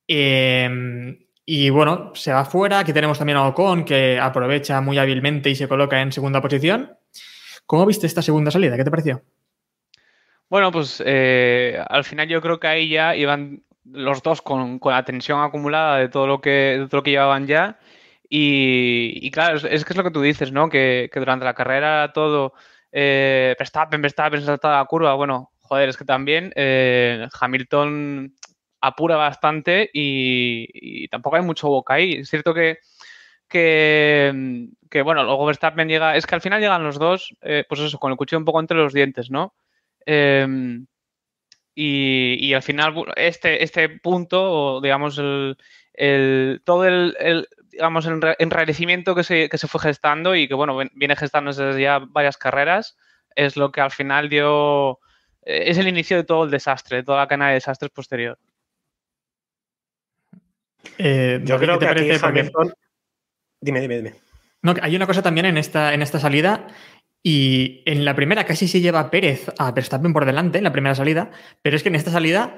[0.08, 2.80] Eh, y bueno, se va fuera.
[2.80, 6.94] Aquí tenemos también a Ocon, que aprovecha muy hábilmente y se coloca en segunda posición.
[7.64, 8.76] ¿Cómo viste esta segunda salida?
[8.76, 9.22] ¿Qué te pareció?
[10.50, 14.92] Bueno, pues eh, al final yo creo que ahí ya iban los dos con, con,
[14.92, 17.78] la tensión acumulada de todo lo que, todo lo que llevaban ya.
[18.28, 20.68] Y, y claro, es, es, que es lo que tú dices, ¿no?
[20.68, 22.52] Que, que durante la carrera todo
[22.92, 25.14] eh, Verstappen, Verstappen, saltaba la curva.
[25.14, 28.34] Bueno, joder, es que también eh, Hamilton
[28.80, 32.14] apura bastante y, tampoco hay mucho boca ahí.
[32.14, 32.78] Es cierto que,
[33.48, 37.80] que, que, bueno, luego Verstappen llega, es que al final llegan los dos, eh, pues
[37.80, 39.54] eso, con el cuchillo un poco entre los dientes, ¿no?
[40.06, 40.46] Eh,
[41.74, 45.56] y, y, al final, este, este punto, digamos, el,
[45.94, 50.76] el todo el, digamos, el enrarecimiento que se, que se fue gestando y que, bueno,
[50.94, 52.96] viene gestándose desde ya varias carreras,
[53.36, 54.98] es lo que al final dio,
[55.42, 58.38] es el inicio de todo el desastre, de toda la cadena de desastres posterior.
[60.98, 62.72] Eh, Yo creo que aquí Hamilton...
[63.60, 64.14] Dime, dime, dime.
[64.62, 66.66] No, hay una cosa también en esta, en esta salida
[67.22, 70.94] y en la primera casi se lleva Pérez a Verstappen por delante, en la primera
[70.94, 71.30] salida,
[71.62, 72.56] pero es que en esta salida,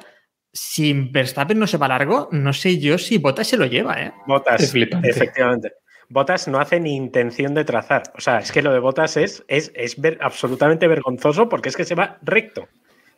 [0.53, 4.13] si Verstappen no se va largo, no sé yo si Bottas se lo lleva, ¿eh?
[4.27, 5.73] Bottas, efectivamente.
[6.09, 8.03] Bottas no hace ni intención de trazar.
[8.17, 11.77] O sea, es que lo de Bottas es, es, es ver, absolutamente vergonzoso porque es
[11.77, 12.69] que se va recto.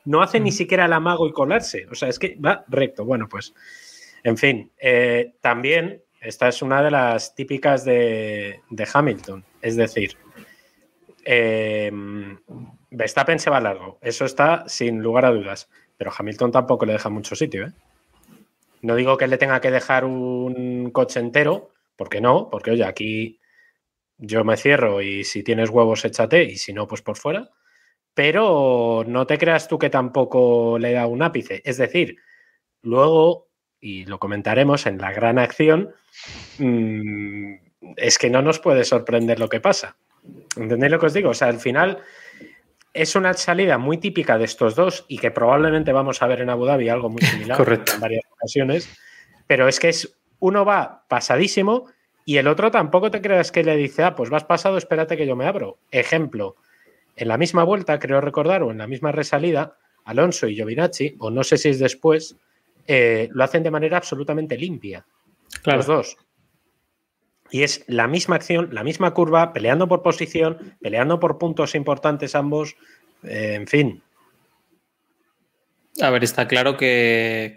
[0.05, 0.43] No hace mm.
[0.43, 1.87] ni siquiera el amago y colarse.
[1.91, 3.05] O sea, es que va recto.
[3.07, 3.55] Bueno, pues
[4.25, 8.61] en fin, eh, también esta es una de las típicas de,
[8.93, 10.17] Hamilton, es decir,
[11.25, 11.91] eh,
[12.91, 17.09] Verstappen se va largo, eso está sin lugar a dudas, pero Hamilton tampoco le deja
[17.09, 17.67] mucho sitio.
[17.67, 17.73] ¿eh?
[18.83, 23.41] No digo que le tenga que dejar un coche entero, porque no, porque oye, aquí
[24.19, 27.51] yo me cierro y si tienes huevos échate y si no, pues por fuera.
[28.15, 31.63] Pero no te creas tú que tampoco le da un ápice.
[31.65, 32.17] Es decir,
[32.83, 33.49] luego
[33.83, 35.91] y lo comentaremos en la gran acción,
[36.59, 37.55] mmm,
[37.97, 39.97] es que no nos puede sorprender lo que pasa.
[40.57, 41.31] ¿Entendéis lo que os digo?
[41.31, 41.99] O sea, al final
[42.95, 46.51] es una salida muy típica de estos dos y que probablemente vamos a ver en
[46.51, 47.95] Abu Dhabi algo muy similar Correcto.
[47.95, 48.89] en varias ocasiones,
[49.49, 51.87] pero es que es uno va pasadísimo
[52.25, 55.27] y el otro tampoco te creas que le dice, ah, pues vas pasado, espérate que
[55.27, 55.79] yo me abro.
[55.91, 56.55] Ejemplo,
[57.17, 61.31] en la misma vuelta, creo recordar, o en la misma resalida, Alonso y Giovinacci, o
[61.31, 62.37] no sé si es después,
[62.87, 65.05] eh, lo hacen de manera absolutamente limpia.
[65.63, 65.79] Claro.
[65.79, 66.17] Los dos.
[67.51, 72.35] Y es la misma acción, la misma curva, peleando por posición, peleando por puntos importantes
[72.35, 72.77] ambos.
[73.23, 74.03] Eh, en fin.
[76.01, 77.55] A ver, está claro que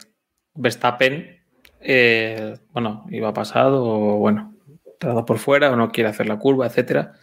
[0.53, 1.41] Verstappen,
[1.79, 4.53] eh, bueno, iba pasado, o bueno,
[4.99, 7.13] dado por fuera, o no quiere hacer la curva, etcétera.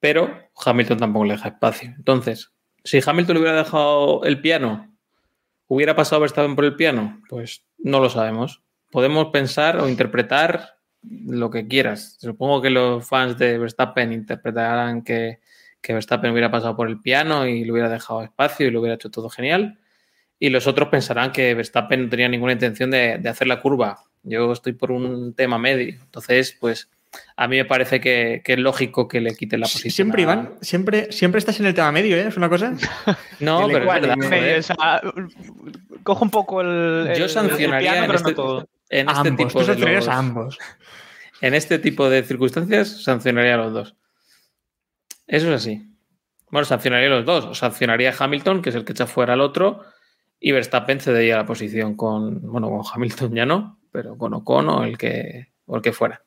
[0.00, 1.94] Pero Hamilton tampoco le deja espacio.
[1.96, 4.95] Entonces, si Hamilton le hubiera dejado el piano
[5.68, 7.22] ¿Hubiera pasado Verstappen por el piano?
[7.28, 8.62] Pues no lo sabemos.
[8.90, 12.16] Podemos pensar o interpretar lo que quieras.
[12.20, 15.40] Supongo que los fans de Verstappen interpretarán que,
[15.86, 19.10] Verstappen hubiera pasado por el piano y le hubiera dejado espacio y lo hubiera hecho
[19.10, 19.78] todo genial.
[20.38, 24.04] Y los otros pensarán que Verstappen no tenía ninguna intención de, de hacer la curva.
[24.22, 25.94] Yo estoy por un tema medio.
[26.02, 26.90] Entonces, pues
[27.36, 29.92] a mí me parece que, que, es lógico que le quite la posición.
[29.92, 32.26] Siempre, Iván, siempre, siempre estás en el tema medio, ¿eh?
[32.28, 32.74] ¿Es una cosa?
[33.40, 34.16] No, pero es verdad.
[34.16, 35.02] Me, o sea,
[36.02, 37.14] cojo un poco el.
[37.16, 39.92] Yo sancionaría el, el piano, en, este, no en este ambos, tipo de.
[39.92, 40.58] Los, a ambos.
[41.42, 43.96] En este tipo de circunstancias, sancionaría a los dos.
[45.26, 45.86] Eso es así.
[46.50, 47.44] Bueno, sancionaría a los dos.
[47.44, 49.84] O sancionaría a Hamilton, que es el que echa fuera al otro,
[50.40, 52.40] y Verstappen cedería la posición con.
[52.40, 56.25] Bueno, con Hamilton ya no, pero con Ocon o el que, o el que fuera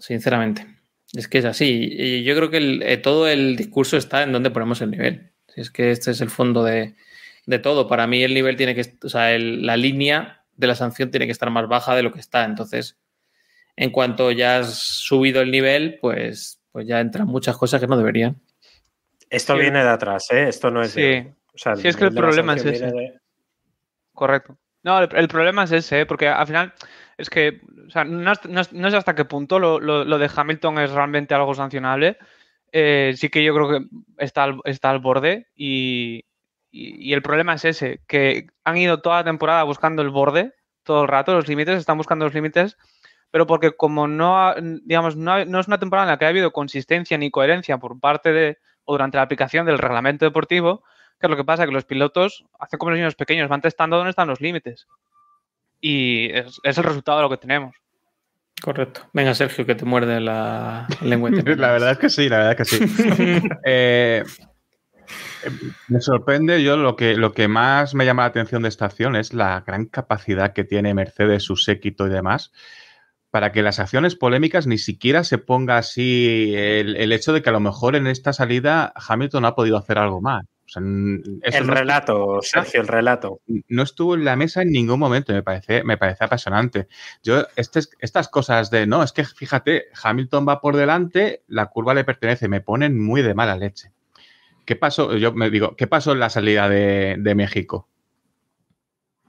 [0.00, 0.66] sinceramente.
[1.12, 1.88] Es que es así.
[1.92, 5.32] Y yo creo que el, eh, todo el discurso está en donde ponemos el nivel.
[5.48, 6.94] Si es que este es el fondo de,
[7.46, 7.86] de todo.
[7.86, 11.26] Para mí el nivel tiene que, o sea, el, la línea de la sanción tiene
[11.26, 12.44] que estar más baja de lo que está.
[12.44, 12.98] Entonces,
[13.76, 17.96] en cuanto ya has subido el nivel, pues, pues ya entran muchas cosas que no
[17.96, 18.40] deberían.
[19.30, 19.60] Esto sí.
[19.60, 20.48] viene de atrás, ¿eh?
[20.48, 21.00] Esto no es sí.
[21.00, 21.34] de...
[21.54, 22.86] O sea, sí, es que el problema es ese.
[22.86, 23.18] De...
[24.12, 24.58] Correcto.
[24.82, 26.06] No, el, el, problema es ese, ¿eh?
[26.06, 26.72] porque al final
[27.18, 28.32] es que o sea, no,
[28.72, 32.18] no, hasta qué punto lo, lo, lo, de Hamilton es realmente algo sancionable.
[32.72, 33.86] Eh, sí que yo creo que
[34.18, 36.24] está al, borde y,
[36.72, 40.52] el problema es ese, que han ido toda la temporada buscando el borde
[40.82, 42.76] todo el rato, los límites, están buscando los límites,
[43.30, 46.26] pero porque como no, ha- digamos, no, ha- no es una temporada en la que
[46.26, 50.84] ha habido consistencia ni coherencia por parte de, o durante la aplicación del reglamento deportivo,
[51.18, 53.96] que es lo que pasa, que los pilotos hacen como los niños pequeños, van testando
[53.96, 54.86] dónde están los límites.
[55.80, 57.74] Y es, es el resultado de lo que tenemos.
[58.62, 59.02] Correcto.
[59.12, 61.30] Venga, Sergio, que te muerde la lengua.
[61.56, 63.48] La verdad es que sí, la verdad es que sí.
[63.64, 64.24] Eh,
[65.44, 65.50] eh,
[65.88, 69.14] me sorprende, yo lo que, lo que más me llama la atención de esta acción
[69.14, 72.52] es la gran capacidad que tiene Mercedes, su séquito y demás,
[73.30, 77.50] para que las acciones polémicas ni siquiera se ponga así el, el hecho de que
[77.50, 80.44] a lo mejor en esta salida Hamilton ha podido hacer algo más.
[80.66, 83.40] O sea, El no- relato, Sergio, el relato.
[83.68, 85.32] no estuvo en la mesa en ningún momento.
[85.32, 86.88] Me parece, me parece apasionante.
[87.22, 91.94] Yo, este- estas cosas de no, es que fíjate, Hamilton va por delante, la curva
[91.94, 93.92] le pertenece, me ponen muy de mala leche.
[94.64, 95.16] ¿Qué pasó?
[95.16, 97.88] Yo me digo, ¿qué pasó en la salida de, de México?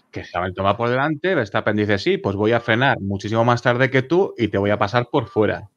[0.10, 3.92] Que Hamilton va por delante, Verstappen dice, sí, pues voy a frenar muchísimo más tarde
[3.92, 5.70] que tú y te voy a pasar por fuera.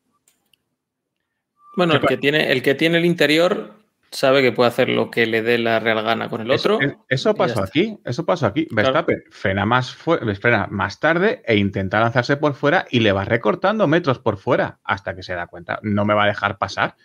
[1.77, 3.75] Bueno, ¿Qué el que, tiene, el que tiene el interior
[4.11, 6.81] sabe que puede hacer lo que le dé la real gana con el otro.
[6.81, 8.66] es- Eso, pasó aquí, eso pasó aquí.
[8.70, 13.87] Verstappen frena más, frena más tarde e intenta lanzarse por fuera y le va recortando
[13.87, 16.96] metros por fuera hasta que se da cuenta, no me va a dejar pasar.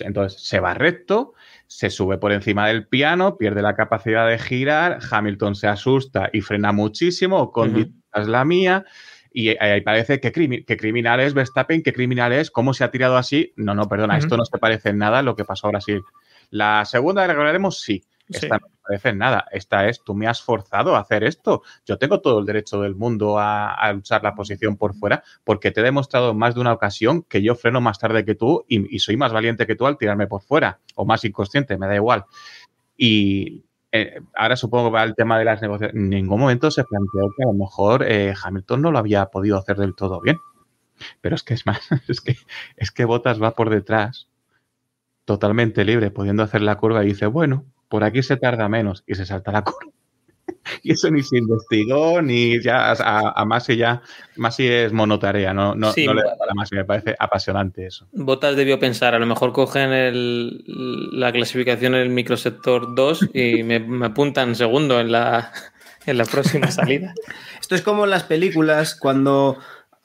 [0.00, 1.34] Entonces se va recto,
[1.66, 6.40] se sube por encima del piano, pierde la capacidad de girar, Hamilton se asusta y
[6.40, 7.72] frena muchísimo, con
[8.26, 8.84] la mía.
[9.34, 12.90] Y ahí parece que, crimi- que criminal es Verstappen, que criminal es, cómo se ha
[12.90, 13.52] tirado así.
[13.56, 16.02] No, no, perdona, esto no se parece en nada a lo que pasó a Brasil.
[16.52, 18.04] La segunda que recordaremos, sí.
[18.28, 19.46] Esta no me parece nada.
[19.50, 21.62] Esta es, tú me has forzado a hacer esto.
[21.86, 25.70] Yo tengo todo el derecho del mundo a, a luchar la posición por fuera porque
[25.70, 28.94] te he demostrado más de una ocasión que yo freno más tarde que tú y,
[28.94, 31.94] y soy más valiente que tú al tirarme por fuera o más inconsciente, me da
[31.94, 32.26] igual.
[32.96, 36.02] Y eh, ahora supongo que va el tema de las negociaciones.
[36.02, 39.56] En ningún momento se planteó que a lo mejor eh, Hamilton no lo había podido
[39.56, 40.36] hacer del todo bien.
[41.22, 42.36] Pero es que es más, es que,
[42.76, 44.28] es que Bottas va por detrás
[45.24, 49.14] totalmente libre, pudiendo hacer la curva y dice, bueno, por aquí se tarda menos y
[49.14, 49.92] se salta la curva.
[50.82, 54.02] Y eso ni se investigó, ni ya a, a Masi ya,
[54.36, 58.08] Masi es monotarea, no, no, Sí, no le da para más, me parece apasionante eso.
[58.12, 60.64] Botas debió pensar, a lo mejor cogen el-
[61.12, 65.52] la clasificación en el microsector 2 y me, me apuntan segundo en la,
[66.06, 67.14] en la próxima salida.
[67.60, 69.58] Esto es como en las películas cuando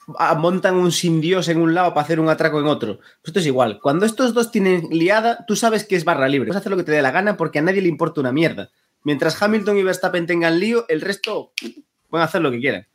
[0.08, 2.98] montan un sin Dios en un lado para hacer un atraco en otro.
[2.98, 3.80] Pues esto es igual.
[3.82, 6.48] Cuando estos dos tienen liada, tú sabes que es barra libre.
[6.48, 8.70] Puedes hacer lo que te dé la gana porque a nadie le importa una mierda.
[9.04, 11.52] Mientras Hamilton y Verstappen tengan lío, el resto
[12.10, 12.88] pueden hacer lo que quieran.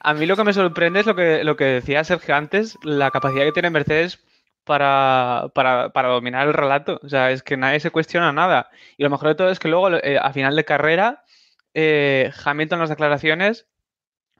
[0.00, 3.10] A mí lo que me sorprende es lo que, lo que decía Sergio antes, la
[3.10, 4.20] capacidad que tiene Mercedes
[4.64, 7.00] para, para, para dominar el relato.
[7.02, 8.70] O sea, es que nadie se cuestiona nada.
[8.98, 11.24] Y lo mejor de todo es que luego, eh, a final de carrera,
[11.74, 13.66] eh, Hamilton en las declaraciones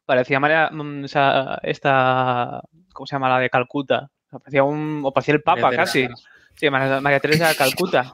[0.06, 3.28] parecía María, mm, o sea, esta, ¿cómo se llama?
[3.28, 4.08] La de Calcuta.
[4.26, 6.02] O sea, parecía un, o parecía el Papa María casi.
[6.02, 6.28] Teresa.
[6.54, 8.12] Sí, María, María Teresa de Calcuta.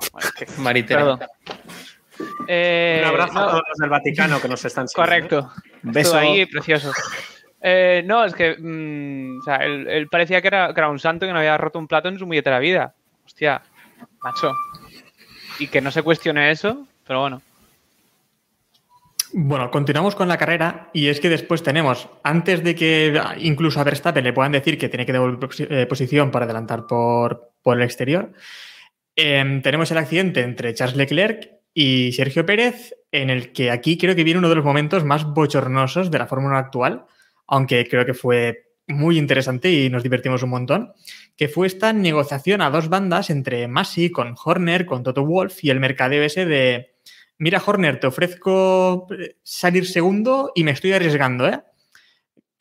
[0.58, 1.18] Bueno.
[2.48, 3.40] Eh, Un abrazo no.
[3.40, 5.28] a todos los del Vaticano que nos están siguiendo.
[5.38, 5.52] Correcto.
[5.82, 6.16] Beso.
[6.16, 6.92] Estuvo ahí, precioso.
[7.60, 10.98] Eh, no, es que mm, o sea, él, él parecía que era, que era un
[10.98, 12.94] santo que no había roto un plato en su billetera vida.
[13.24, 13.62] Hostia,
[14.20, 14.52] macho.
[15.58, 17.42] Y que no se cuestione eso, pero bueno.
[19.34, 23.84] Bueno, continuamos con la carrera y es que después tenemos, antes de que incluso a
[23.84, 27.82] Verstappen le puedan decir que tiene que devolver eh, posición para adelantar por, por el
[27.82, 28.32] exterior,
[29.16, 34.14] em, tenemos el accidente entre Charles Leclerc y Sergio Pérez, en el que aquí creo
[34.14, 37.04] que viene uno de los momentos más bochornosos de la Fórmula 1 actual,
[37.46, 40.92] aunque creo que fue muy interesante y nos divertimos un montón,
[41.38, 45.70] que fue esta negociación a dos bandas entre Masi con Horner, con Toto Wolf y
[45.70, 46.91] el mercadeo ese de
[47.38, 51.60] mira, Horner, te ofrezco eh, salir segundo y me estoy arriesgando, ¿eh?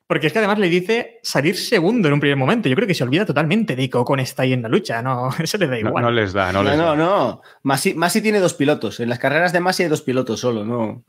[0.07, 2.67] Porque es que además le dice salir segundo en un primer momento.
[2.67, 5.29] Yo creo que se olvida totalmente de que Ocon está ahí en la lucha, ¿no?
[5.39, 6.03] Eso le da No, igual.
[6.03, 6.95] no les da, no No, les no, da.
[6.97, 7.41] no.
[7.63, 8.99] Masi, Masi tiene dos pilotos.
[8.99, 11.05] En las carreras de Masi hay dos pilotos solo, ¿no?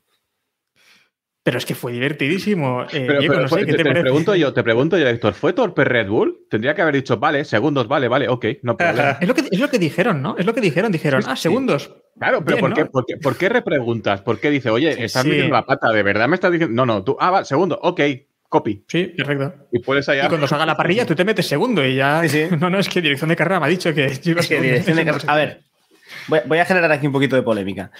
[1.44, 2.84] Pero es que fue divertidísimo.
[2.84, 5.08] Eh, Pero, Diego, pero, no sé, ¿qué te, te te pregunto yo, te pregunto yo,
[5.08, 6.46] Héctor, ¿fue torpe Red Bull?
[6.48, 9.18] Tendría que haber dicho, vale, segundos, vale, vale, ok, no problema.
[9.20, 10.36] Es lo, que, es lo que dijeron, ¿no?
[10.38, 10.92] Es lo que dijeron.
[10.92, 11.42] Dijeron, Sí, ah, sí.
[11.42, 11.92] segundos.
[12.16, 12.76] Claro, pero Bien, ¿por, ¿no?
[12.76, 14.20] qué, por, qué, por qué repreguntas?
[14.20, 15.30] ¿Por qué dice, oye, estás Sí.
[15.30, 16.74] metiendo la pata, de verdad me estás diciendo?
[16.76, 18.00] No, no, tú, ah, va, segundo, ok,
[18.48, 18.84] copy.
[18.86, 19.52] Sí, perfecto.
[19.72, 20.26] Y puedes allá.
[20.26, 22.22] Y cuando salga la parrilla, tú te metes segundo y ya.
[22.22, 22.56] Sí, sí.
[22.60, 24.08] No, no, es que dirección de carrera me ha dicho que.
[24.22, 24.62] yo iba Es que segundo.
[24.68, 25.26] dirección de Eso no carrera- sé.
[25.30, 25.60] A ver,
[26.28, 27.90] voy, voy a generar aquí un poquito de polémica.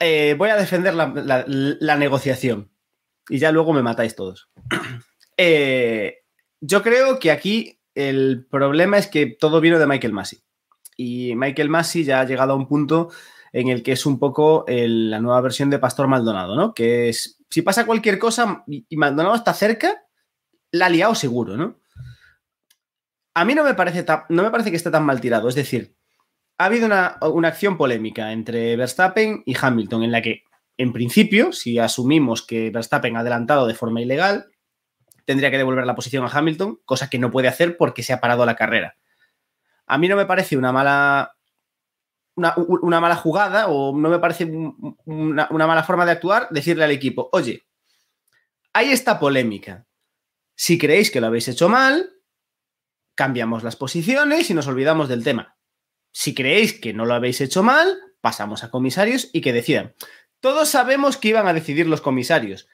[0.00, 2.70] Eh, voy a defender la, negociación
[3.28, 4.50] y ya luego me matáis todos.
[5.42, 6.18] Eh,
[6.60, 10.40] yo creo que aquí el problema es que todo vino de Michael Massey.
[10.98, 13.08] Y Michael Massey ya ha llegado a un punto
[13.50, 16.74] en el que es un poco la nueva versión de Pastor Maldonado, ¿no?
[16.74, 20.04] Que es, si pasa cualquier cosa y y Maldonado está cerca,
[20.72, 21.80] la ha liado seguro, ¿no?
[23.32, 25.48] A mí no me parece, no me parece que esté tan mal tirado.
[25.48, 25.96] Es decir,
[26.60, 30.42] ha habido una, una acción polémica entre Verstappen y Hamilton en la que,
[30.76, 34.52] en principio, si asumimos que Verstappen ha adelantado de forma ilegal,
[35.24, 38.20] tendría que devolver la posición a Hamilton, cosa que no puede hacer porque se ha
[38.20, 38.94] parado la carrera.
[39.86, 41.34] A mí no me parece una mala,
[42.34, 46.90] una, mala jugada o no me parece una, una, mala forma de actuar decirle al
[46.90, 47.64] equipo, oye,
[48.74, 49.86] hay esta polémica.
[50.54, 52.10] Si creéis que lo habéis hecho mal,
[53.14, 55.56] cambiamos las posiciones y nos olvidamos del tema.
[56.12, 59.94] Si creéis que no lo habéis hecho mal, pasamos a comisarios y que decidan.
[60.40, 62.68] Todos sabemos que iban a decidir los comisarios,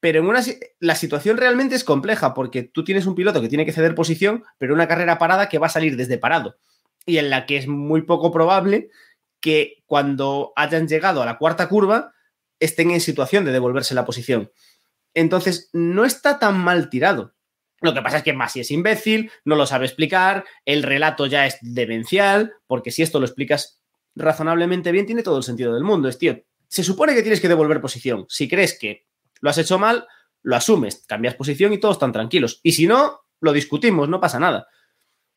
[0.00, 0.42] pero en una,
[0.78, 4.44] la situación realmente es compleja porque tú tienes un piloto que tiene que ceder posición,
[4.58, 6.56] pero una carrera parada que va a salir desde parado
[7.06, 8.90] y en la que es muy poco probable
[9.40, 12.12] que cuando hayan llegado a la cuarta curva
[12.60, 14.52] estén en situación de devolverse la posición.
[15.14, 17.34] Entonces, no está tan mal tirado.
[17.80, 21.46] Lo que pasa es que Masi es imbécil, no lo sabe explicar, el relato ya
[21.46, 23.80] es demencial, porque si esto lo explicas
[24.16, 26.08] razonablemente bien, tiene todo el sentido del mundo.
[26.08, 28.26] Es, tío, se supone que tienes que devolver posición.
[28.28, 29.06] Si crees que
[29.40, 30.06] lo has hecho mal,
[30.42, 32.60] lo asumes, cambias posición y todos están tranquilos.
[32.62, 34.66] Y si no, lo discutimos, no pasa nada.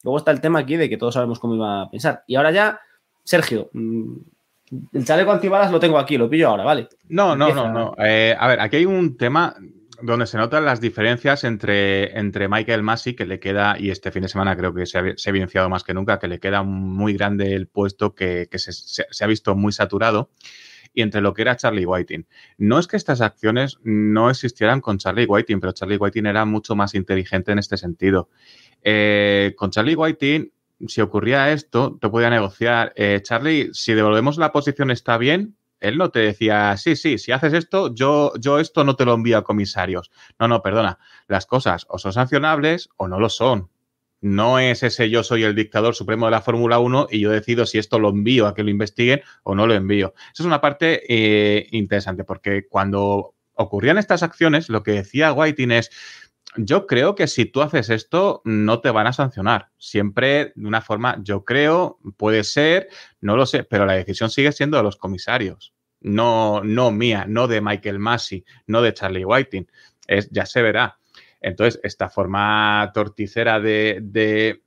[0.03, 2.23] Luego está el tema aquí de que todos sabemos cómo iba a pensar.
[2.25, 2.79] Y ahora ya,
[3.23, 4.15] Sergio, mm,
[4.93, 6.89] el chaleco antibalas lo tengo aquí, lo pillo ahora, ¿vale?
[7.09, 7.95] No, no, no, no.
[7.99, 9.55] Eh, a ver, aquí hay un tema
[10.01, 14.21] donde se notan las diferencias entre, entre Michael Massey, que le queda, y este fin
[14.23, 17.53] de semana creo que se ha, evidenciado más que nunca, que le queda muy grande
[17.53, 20.29] el puesto, que, se, ha visto muy saturado,
[20.93, 22.27] y entre lo que era Charlie Whiting.
[22.57, 26.75] No es que estas acciones no existieran con Charlie Whiting, pero Charlie Whiting era mucho
[26.75, 28.29] más inteligente en este sentido.
[28.83, 30.51] Eh, con Charlie Whiting,
[30.87, 32.93] si ocurría esto, te podía negociar.
[32.95, 37.31] Eh, Charlie, si devolvemos la posición está bien, él no te decía, sí, sí, si
[37.31, 40.11] haces esto, yo, yo esto no te lo envío a comisarios.
[40.39, 40.99] No, no, perdona.
[41.27, 43.69] Las cosas o son sancionables o no lo son.
[44.21, 47.65] No es ese yo soy el dictador supremo de la Fórmula 1 y yo decido
[47.65, 50.13] si esto lo envío a que lo investiguen o no lo envío.
[50.31, 55.71] Esa es una parte eh, interesante porque cuando ocurrían estas acciones, lo que decía Whiting
[55.71, 55.89] es,
[56.57, 59.69] yo creo que si tú haces esto, no te van a sancionar.
[59.77, 62.89] Siempre de una forma, yo creo, puede ser,
[63.21, 65.73] no lo sé, pero la decisión sigue siendo de los comisarios.
[66.01, 69.67] No, no mía, no de Michael Massey, no de Charlie Whiting.
[70.07, 70.97] Es, ya se verá.
[71.39, 74.61] Entonces, esta forma torticera de,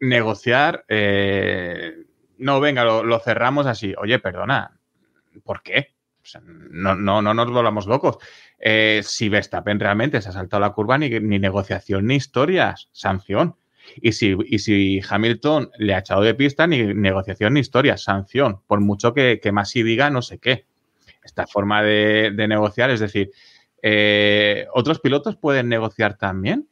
[0.00, 2.04] negociar, eh,
[2.38, 3.94] no, venga, lo, cerramos así.
[3.96, 4.78] Oye, perdona,
[5.42, 5.94] ¿por qué?
[6.42, 8.18] No, no, no nos volvamos locos.
[8.58, 13.56] Eh, si Verstappen realmente se ha saltado la curva, ni, negociación ni historias, sanción.
[13.96, 18.80] Y si, si, Hamilton le ha echado de pista, ni negociación ni historias, sanción, por
[18.80, 20.66] mucho que, que Masi diga no sé qué.
[21.22, 23.30] Esta forma de, negociar, es decir,
[23.82, 26.68] eh, ¿otros pilotos pueden negociar también?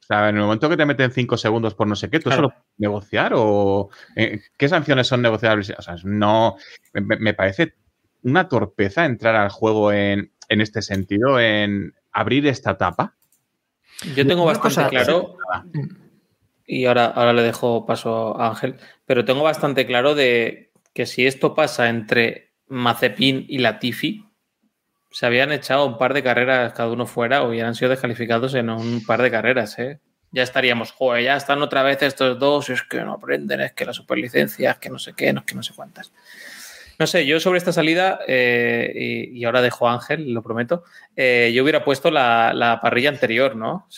[0.00, 2.30] O sea, en el momento que te meten cinco segundos por no sé qué, ¿tú
[2.30, 5.72] solo negociar o eh, qué sanciones son negociables?
[5.76, 6.56] O sea, no,
[6.92, 7.74] me parece
[8.24, 13.14] una torpeza entrar al juego en, en este sentido, en abrir esta etapa?
[14.16, 15.36] Yo tengo bastante claro,
[16.66, 21.26] y ahora, ahora le dejo paso a Ángel, pero tengo bastante claro de que si
[21.26, 24.24] esto pasa entre Mazepin y Latifi,
[25.10, 28.70] se habían echado un par de carreras cada uno fuera o hubieran sido descalificados en
[28.70, 30.00] un par de carreras, ¿eh?
[30.32, 33.84] Ya estaríamos, joder, ya están otra vez estos dos, es que no aprenden, es que
[33.84, 36.12] la superlicencia, es que no sé qué, no es que no sé cuántas.
[36.98, 40.84] No sé, yo sobre esta salida, eh, y, ahora dejo a Ángel, lo prometo,
[41.16, 43.88] eh, yo hubiera puesto la, parrilla anterior, ¿no?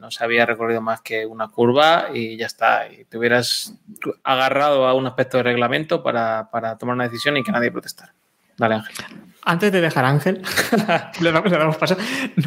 [0.00, 2.88] no se había recorrido más que una curva y ya está.
[2.90, 3.74] Y te hubieras
[4.24, 8.12] agarrado a un aspecto de reglamento para, para tomar una decisión y que nadie protestara.
[8.56, 8.96] Dale, Ángel.
[9.44, 10.40] Antes de dejar a Ángel,
[11.20, 11.96] le, damos, paso.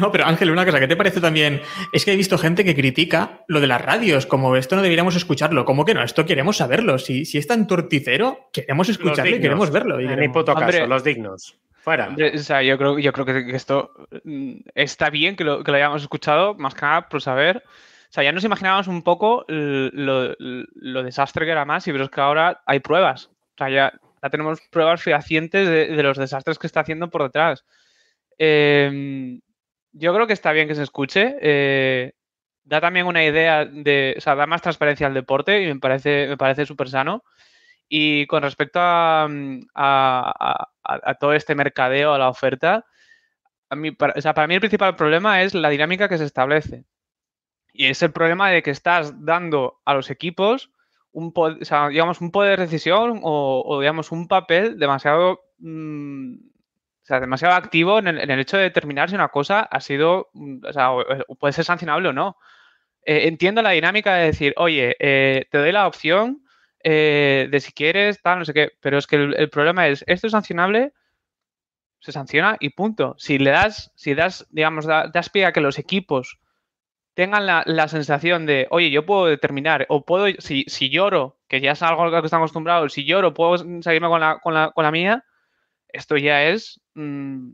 [0.00, 1.60] No, pero Ángel, una cosa, que te parece también?
[1.92, 5.14] Es que he visto gente que critica lo de las radios, como esto no deberíamos
[5.14, 5.66] escucharlo.
[5.66, 6.02] ¿Cómo que no?
[6.02, 6.98] Esto queremos saberlo.
[6.98, 10.00] Si, si es tan torticero, queremos escucharlo y queremos verlo.
[10.00, 11.58] Y ni puto caso, los dignos.
[11.80, 12.16] Fuera.
[12.34, 13.90] O sea, yo creo, yo creo que esto
[14.24, 17.62] mm, está bien que lo, que lo hayamos escuchado, más que nada por saber.
[18.08, 22.10] O sea, ya nos imaginábamos un poco lo, lo desastre que era más, pero es
[22.10, 23.26] que ahora hay pruebas.
[23.26, 23.92] O sea, ya
[24.30, 27.64] tenemos pruebas fehacientes de, los desastres que está haciendo por detrás.
[28.38, 29.40] Em,
[29.92, 31.36] yo creo que está bien que se escuche.
[31.40, 32.12] Eh,
[32.64, 36.26] da también una idea de, o sea, da más transparencia al deporte y me parece,
[36.28, 37.24] me parece súper sano.
[37.88, 39.28] Y con respecto a,
[41.20, 42.84] todo este mercadeo, a la oferta,
[43.68, 46.84] para mí el principal problema es la dinámica que se establece.
[47.72, 50.70] Y es el problema de que estás dando a los equipos
[51.16, 51.32] un,
[51.90, 56.34] digamos, un poder de decisión o, digamos, un papel demasiado mm,
[57.08, 60.58] demasiado activo en el, hecho de determinar si una cosa ha sido, mm,
[61.28, 62.36] o puede ser sancionable o no.
[63.02, 66.42] Eh, entiendo la dinámica de decir, oye, eh, te doy la opción
[66.84, 70.26] eh, de si quieres, tal, no sé qué, pero es que el, problema es, esto
[70.26, 70.92] es sancionable,
[72.00, 73.14] se sanciona y punto.
[73.18, 76.38] Si le das, si das, digamos, da- das pie a que los equipos
[77.16, 81.62] tengan la, la sensación de, oye, yo puedo determinar, o puedo, si, si lloro, que
[81.62, 84.52] ya es algo a lo que están acostumbrados, si lloro, puedo salirme con la, con
[84.52, 85.24] la, con la mía,
[85.88, 87.52] esto ya es, mm,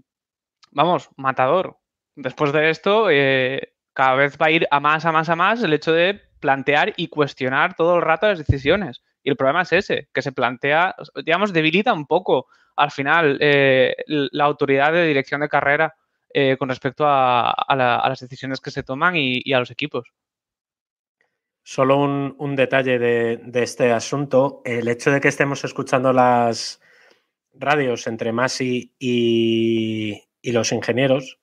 [0.72, 1.78] vamos, matador.
[2.16, 5.62] Después de esto, eh, cada vez va a ir a más, a más, a más
[5.62, 9.04] el hecho de plantear y cuestionar todo el rato las decisiones.
[9.22, 13.94] Y el problema es ese, que se plantea, digamos, debilita un poco al final eh,
[14.08, 15.94] la autoridad de dirección de carrera
[16.34, 19.70] eh, con respecto a, a la- a las decisiones que se toman y, a los
[19.70, 20.12] equipos.
[21.64, 26.80] Solo un, detalle de, este asunto, el hecho de que estemos escuchando las
[27.54, 31.38] radios entre Masi y, y los ingenieros,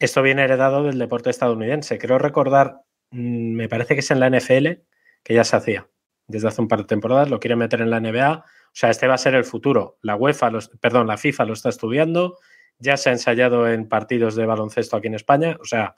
[0.00, 1.98] esto viene heredado del deporte estadounidense.
[1.98, 4.82] Creo recordar, mm, me parece que es en la NFL,
[5.22, 5.88] que ya se hacía
[6.28, 8.44] desde hace un par de temporadas, lo quieren meter en la NBA.
[8.44, 9.98] O sea, este va a ser el futuro.
[10.02, 12.36] La UEFA, los- perdón, la FIFA lo está estudiando,
[12.78, 15.56] ya se ha ensayado en partidos de baloncesto aquí en España.
[15.60, 15.96] O sea,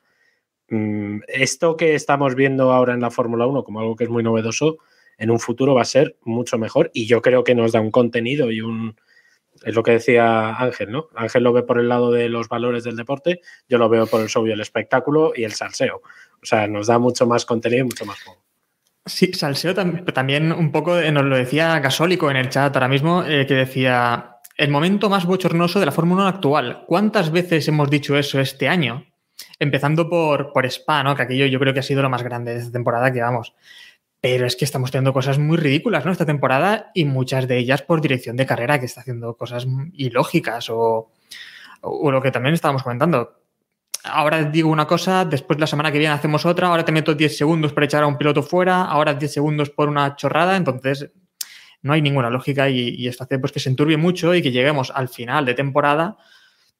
[0.68, 4.22] mm, esto que estamos viendo ahora en la Fórmula 1 como algo que es muy
[4.22, 4.78] novedoso,
[5.18, 7.90] en un futuro va a ser mucho mejor y yo creo que nos da un
[7.90, 8.96] contenido y un...
[9.62, 11.08] Es lo que decía Ángel, ¿no?
[11.14, 14.22] Ángel lo ve por el lado de los valores del deporte, yo lo veo por
[14.22, 15.96] el show y el espectáculo y el salseo.
[16.42, 18.40] O sea, nos da mucho más contenido y mucho más juego.
[19.04, 22.88] Sí, Salseo tam- también un poco eh, nos lo decía Gasólico en el chat ahora
[22.88, 26.84] mismo, eh, que decía, el momento más bochornoso de la Fórmula 1 actual.
[26.86, 29.06] ¿Cuántas veces hemos dicho eso este año?
[29.58, 31.14] Empezando por, por Spa.
[31.16, 33.54] Que aquello yo creo que ha sido lo más grande de esta temporada que vamos.
[34.20, 36.12] Pero es que estamos teniendo cosas muy ridículas, ¿no?
[36.12, 40.68] Esta temporada y muchas de ellas por dirección de carrera, que está haciendo cosas ilógicas
[40.68, 41.10] o,
[41.80, 43.40] o lo que también estábamos comentando.
[44.04, 47.36] Ahora digo una cosa, después la semana que viene hacemos otra, ahora te meto 10
[47.36, 51.10] segundos para echar a un piloto fuera, ahora 10 segundos por una chorrada, entonces
[51.82, 54.90] no hay ninguna lógica y, esto hace pues, que se enturbie mucho y que lleguemos
[54.94, 56.16] al final de temporada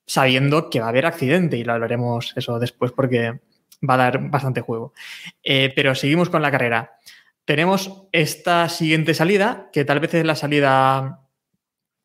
[0.07, 3.41] sabiendo que va a haber accidente y lo hablaremos eso después porque
[3.89, 4.93] va a dar bastante juego.
[5.43, 6.93] Eh, pero seguimos con la carrera.
[7.45, 11.21] Tenemos esta siguiente salida, que tal vez es la salida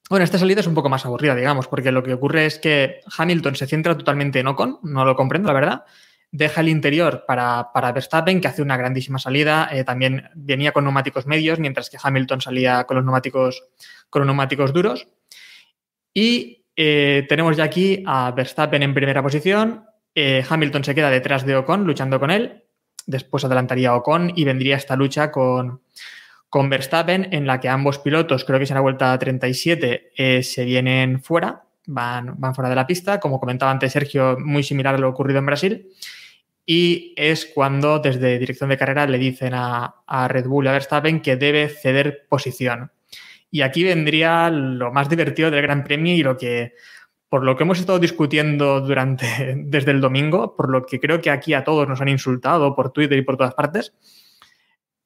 [0.08, 3.00] bueno, esta salida es un poco más aburrida, digamos, porque lo que ocurre es que
[3.18, 5.86] Hamilton se centra totalmente en Ocon, no lo comprendo, la verdad.
[6.38, 9.70] Deja el interior para, para Verstappen, que hace una grandísima salida.
[9.72, 13.64] eh, también venía con neumáticos medios, mientras que Hamilton salía con los neumáticos,
[14.10, 15.08] con neumáticos duros.
[16.14, 19.86] Y eh, tenemos ya aquí a Verstappen en primera posición.
[20.14, 22.64] eh, Hamilton se queda detrás de Ocon, luchando con él.
[23.06, 25.82] Después adelantaría Ocon y vendría esta lucha con,
[26.50, 30.44] con Verstappen, en la que ambos pilotos, creo que es en la vuelta 37, eh,
[30.44, 34.96] se vienen fuera, van, van fuera de la pista, como comentaba antes Sergio, muy similar
[34.96, 35.92] a lo ocurrido en Brasil.
[36.66, 41.22] Y es cuando desde dirección de carrera le dicen a, a Red Bull a Verstappen
[41.22, 42.92] que debe ceder posición.
[43.52, 46.74] Y aquí vendría lo más divertido del Gran Premio y lo que,
[47.30, 51.30] por lo que hemos estado discutiendo durante, desde el domingo, por lo que creo que
[51.30, 53.94] aquí a todos nos han insultado por Twitter y por todas partes,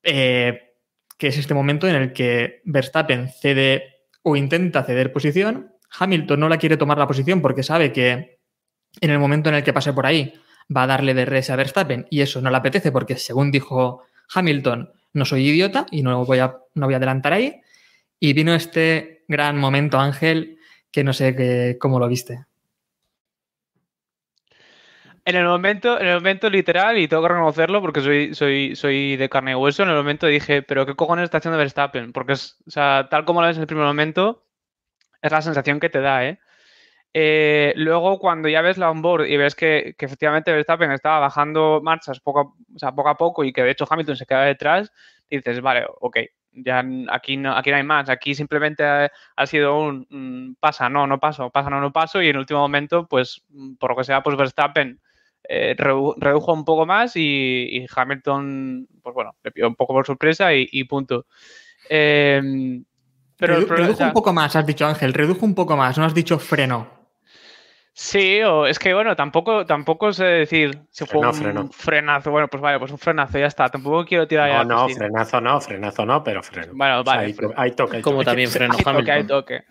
[0.03, 0.73] eh,
[1.17, 5.73] que es este momento en el que Verstappen cede o intenta ceder posición.
[5.99, 8.39] Hamilton no la quiere tomar la posición porque sabe que
[9.01, 10.33] en el momento en el que pase por ahí
[10.75, 14.03] va a darle de res a Verstappen y eso no le apetece porque, según dijo
[14.33, 17.61] Hamilton, no soy idiota y no voy a, no voy a adelantar ahí.
[18.19, 20.57] Y vino este gran momento, Ángel,
[20.91, 22.45] que no sé qué, cómo lo viste.
[25.25, 29.15] En el momento, en el momento literal, y tengo que reconocerlo porque soy, soy, soy
[29.15, 32.11] de carne y hueso, en el momento dije, pero ¿qué cojones está haciendo Verstappen?
[32.13, 34.43] Porque es, o sea, tal como lo ves en el primer momento,
[35.21, 36.39] es la sensación que te da, ¿eh?
[37.13, 41.79] Eh, luego, cuando ya ves la onboard y ves que, que efectivamente Verstappen estaba bajando
[41.83, 44.43] marchas poco a, o sea, poco a poco y que de hecho Hamilton se queda
[44.43, 44.91] detrás,
[45.29, 46.17] dices, vale, ok,
[46.53, 51.07] ya aquí no, aquí no hay más, aquí simplemente ha, ha sido un pasa, no,
[51.07, 53.97] no paso, pasa, no, no paso, y en el último momento, pues, mm, por lo
[53.97, 54.99] que sea, pues Verstappen
[55.47, 57.21] eh, redu- redujo un poco más y,
[57.71, 61.25] y Hamilton, pues bueno, le pilló un poco por sorpresa y, y punto.
[61.89, 62.41] Eh,
[63.37, 66.13] pero Redu- redujo un poco más, has dicho Ángel, redujo un poco más, no has
[66.13, 66.98] dicho freno.
[67.93, 72.31] Sí, o es que bueno, tampoco, tampoco sé decir si fue un frenazo.
[72.31, 73.67] Bueno, pues vale, pues un frenazo, ya está.
[73.67, 74.63] Tampoco quiero tirar ya.
[74.63, 75.05] No, no, piscina.
[75.07, 76.71] frenazo no, frenazo no, pero freno.
[76.73, 77.25] Bueno, O sea, vale.
[77.27, 77.97] hay, to- hay toque.
[77.97, 78.25] hay Como toque.
[78.25, 79.27] también frenó Hay toque, hay Hamilton.
[79.27, 79.63] toque.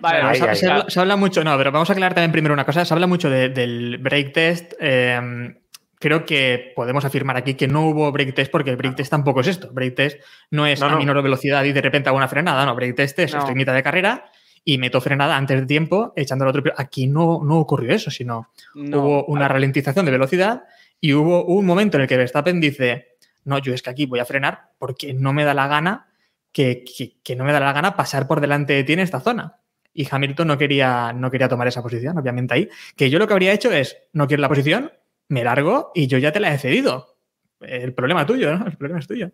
[0.00, 0.72] Vale, ahí, se, ahí, se ahí.
[0.72, 2.84] habla, se habla mucho, no, pero vamos a aclarar también primero una cosa.
[2.84, 4.72] Se habla mucho de- del break test.
[4.80, 5.54] eh,
[5.98, 9.40] creo que podemos afirmar aquí que no hubo break test porque el break test tampoco
[9.40, 9.68] es esto.
[9.72, 10.98] Break test no es No, a no.
[10.98, 12.64] menor velocidad y de repente hago una frenada.
[12.64, 13.38] No, break test es No.
[13.40, 14.30] estoy en mitad de carrera
[14.68, 16.72] y meto frenada antes de tiempo echando al otro.
[16.76, 19.00] Aquí no, no ocurrió eso, sino No.
[19.00, 20.64] hubo una ralentización de velocidad
[21.00, 24.18] y hubo un momento en el que Verstappen dice, no, yo es que aquí voy
[24.18, 26.08] a frenar porque no me da la gana
[26.52, 29.20] que, que- que no me da la gana pasar por delante de ti en esta
[29.20, 29.60] zona.
[29.94, 32.68] Y Hamilton no quería, no quería tomar esa posición, obviamente ahí.
[32.96, 34.90] Que yo lo que habría hecho es, no quiero la posición,
[35.28, 37.16] me largo y yo ya te la he cedido.
[37.60, 38.66] El problema tuyo, ¿no?
[38.66, 39.30] El problema es tuyo.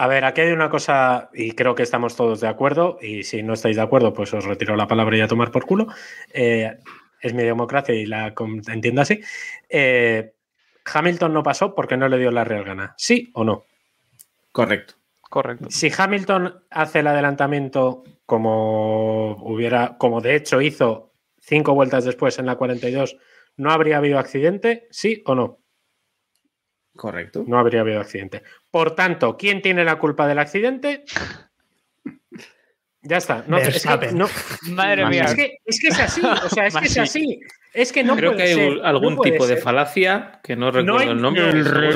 [0.00, 3.42] A ver, aquí hay una cosa, y creo que estamos todos de acuerdo, y si
[3.42, 5.88] no estáis de acuerdo, pues os retiro la palabra y a tomar por culo.
[6.32, 6.78] Eh,
[7.20, 8.32] es mi democracia y la
[8.68, 9.20] entiendo así.
[9.68, 10.34] Eh,
[10.84, 12.94] Hamilton no pasó porque no le dio la real gana.
[12.96, 13.64] ¿Sí o no?
[14.52, 14.94] Correcto.
[15.20, 15.66] Correcto.
[15.68, 22.46] Si Hamilton hace el adelantamiento como hubiera, como de hecho hizo cinco vueltas después en
[22.46, 23.16] la 42,
[23.56, 24.86] ¿no habría habido accidente?
[24.92, 25.58] ¿Sí o no?
[26.98, 27.44] Correcto.
[27.46, 28.42] No habría habido accidente.
[28.72, 31.04] Por tanto, ¿quién tiene la culpa del accidente?
[33.02, 33.44] Ya está.
[33.46, 34.26] No, es, que, no-
[34.72, 35.22] Madre mía.
[35.26, 36.20] es, que, es que es así.
[36.24, 37.40] O sea, es que es así.
[37.72, 39.62] Es que no Creo puede que hay ser, algún no tipo de ser.
[39.62, 41.44] falacia que no recuerdo No hay- el nombre,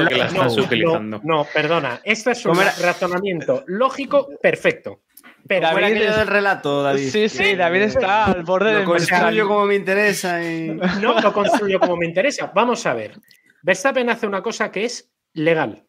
[0.08, 1.20] que la estás no, utilizando.
[1.24, 2.00] No, no, perdona.
[2.04, 5.00] Esto es un razonamiento lógico perfecto.
[5.48, 7.08] Pero ¿Cómo era David aquello es- del relato, David?
[7.10, 9.48] Sí, sí, David está al borde Lo del construyo mercado.
[9.48, 10.68] como me interesa y...
[11.00, 12.52] no lo construyo como me interesa.
[12.54, 13.18] Vamos a ver.
[13.62, 15.86] Verstappen hace una cosa que es legal.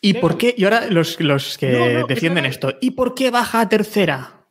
[0.00, 0.54] ¿Y por qué?
[0.56, 2.74] Y ahora los, los que No, no, defienden es esto.
[2.80, 4.46] ¿Y por qué baja a tercera?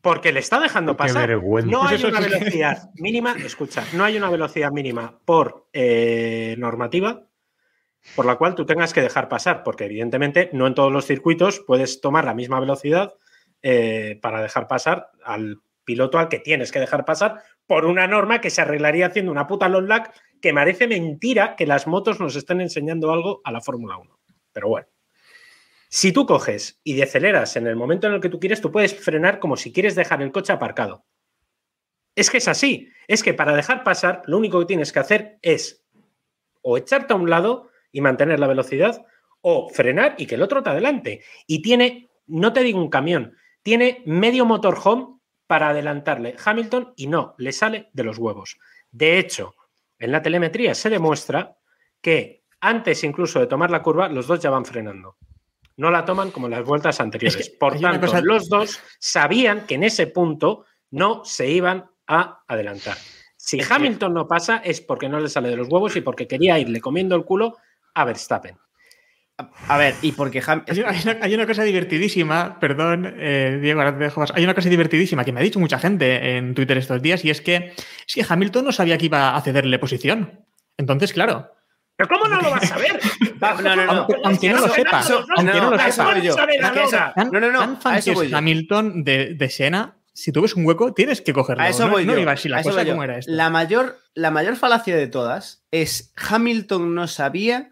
[0.00, 1.28] Porque le está dejando pasar.
[1.28, 1.70] vergüenza.
[1.70, 7.26] No hay una velocidad mínima, escucha, no hay una velocidad mínima por eh, normativa
[8.14, 11.60] por la cual tú tengas que dejar pasar, porque evidentemente no en todos los circuitos
[11.60, 13.14] puedes tomar la misma velocidad
[13.62, 18.40] eh, para dejar pasar al piloto al que tienes que dejar pasar por una norma
[18.40, 20.08] que se arreglaría haciendo una puta long lap
[20.40, 24.18] que parece mentira que las motos nos estén enseñando algo a la Fórmula 1.
[24.52, 24.88] Pero bueno.
[25.88, 28.94] Si tú coges y deceleras en el momento en el que tú quieres, tú puedes
[28.94, 31.04] frenar como si quieres dejar el coche aparcado.
[32.14, 32.88] Es que es así.
[33.08, 35.84] Es que para dejar pasar, lo único que tienes que hacer es
[36.62, 39.04] o echarte a un lado y mantener la velocidad,
[39.40, 41.22] o frenar y que el otro te adelante.
[41.46, 47.34] Y tiene, no te digo un camión, tiene medio motorhome para adelantarle Hamilton y no,
[47.38, 48.58] le sale de los huevos.
[48.90, 49.54] De hecho,
[50.00, 51.56] en la telemetría se demuestra
[52.00, 55.16] que antes incluso de tomar la curva, los dos ya van frenando.
[55.76, 57.36] No la toman como en las vueltas anteriores.
[57.50, 62.42] que Por tanto, cosa- los dos sabían que en ese punto no se iban a
[62.48, 62.96] adelantar.
[63.36, 66.58] Si Hamilton no pasa es porque no le sale de los huevos y porque quería
[66.58, 67.56] irle comiendo el culo
[67.94, 68.58] a Verstappen.
[69.68, 70.64] A ver, y porque Ham...
[70.68, 74.32] Hay una, hay una- hay una cosa divertidísima, perdón, eh, Diego, ahora te dejo más.
[74.34, 77.30] Hay una cosa divertidísima que me ha dicho mucha gente en Twitter estos días y
[77.30, 77.72] es que,
[78.06, 80.44] es que Hamilton no sabía que iba a cederle posición.
[80.76, 81.50] Entonces, claro,
[81.96, 82.98] ¿Pero cómo no lo vas a ver?
[83.42, 83.92] Va, no, no, no.
[83.92, 85.02] aunque, aunque no lo sepa,
[85.36, 86.34] aunque no, lo sepa, yo.
[86.34, 88.38] Es que No, no, no, tan fan a eso que voy es yo.
[88.38, 91.62] Hamilton de, de Sena, si tú ves un hueco, tienes que cogerlo.
[91.62, 92.20] A eso no, voy no yo.
[92.20, 93.30] iba así la a cosa como era esto.
[93.30, 97.68] La mayor, la mayor falacia de todas es Hamilton no sabía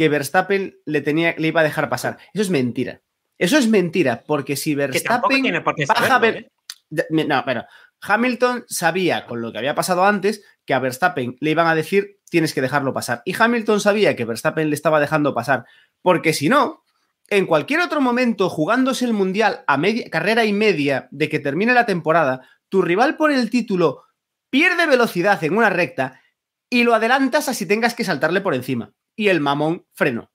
[0.00, 2.16] que Verstappen le, tenía, le iba a dejar pasar.
[2.32, 3.02] Eso es mentira.
[3.36, 6.40] Eso es mentira, porque si Verstappen tiene por qué baja saberlo.
[6.40, 7.06] ¿eh?
[7.10, 7.66] No, pero
[8.00, 12.18] Hamilton sabía, con lo que había pasado antes, que a Verstappen le iban a decir
[12.30, 13.20] tienes que dejarlo pasar.
[13.26, 15.66] Y Hamilton sabía que Verstappen le estaba dejando pasar,
[16.00, 16.82] porque si no,
[17.28, 21.74] en cualquier otro momento, jugándose el Mundial a media, carrera y media de que termine
[21.74, 24.04] la temporada, tu rival por el título
[24.48, 26.22] pierde velocidad en una recta
[26.70, 28.94] y lo adelantas así tengas que saltarle por encima.
[29.16, 30.30] Y el mamón frenó.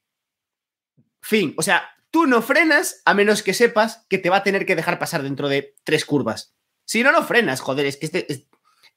[1.22, 1.54] Fin.
[1.58, 4.76] O sea, tú no frenas a menos que sepas que te va a tener que
[4.76, 6.54] dejar pasar dentro de tres curvas.
[6.86, 8.32] Si no, no frenas, joder, es que este...
[8.32, 8.48] es-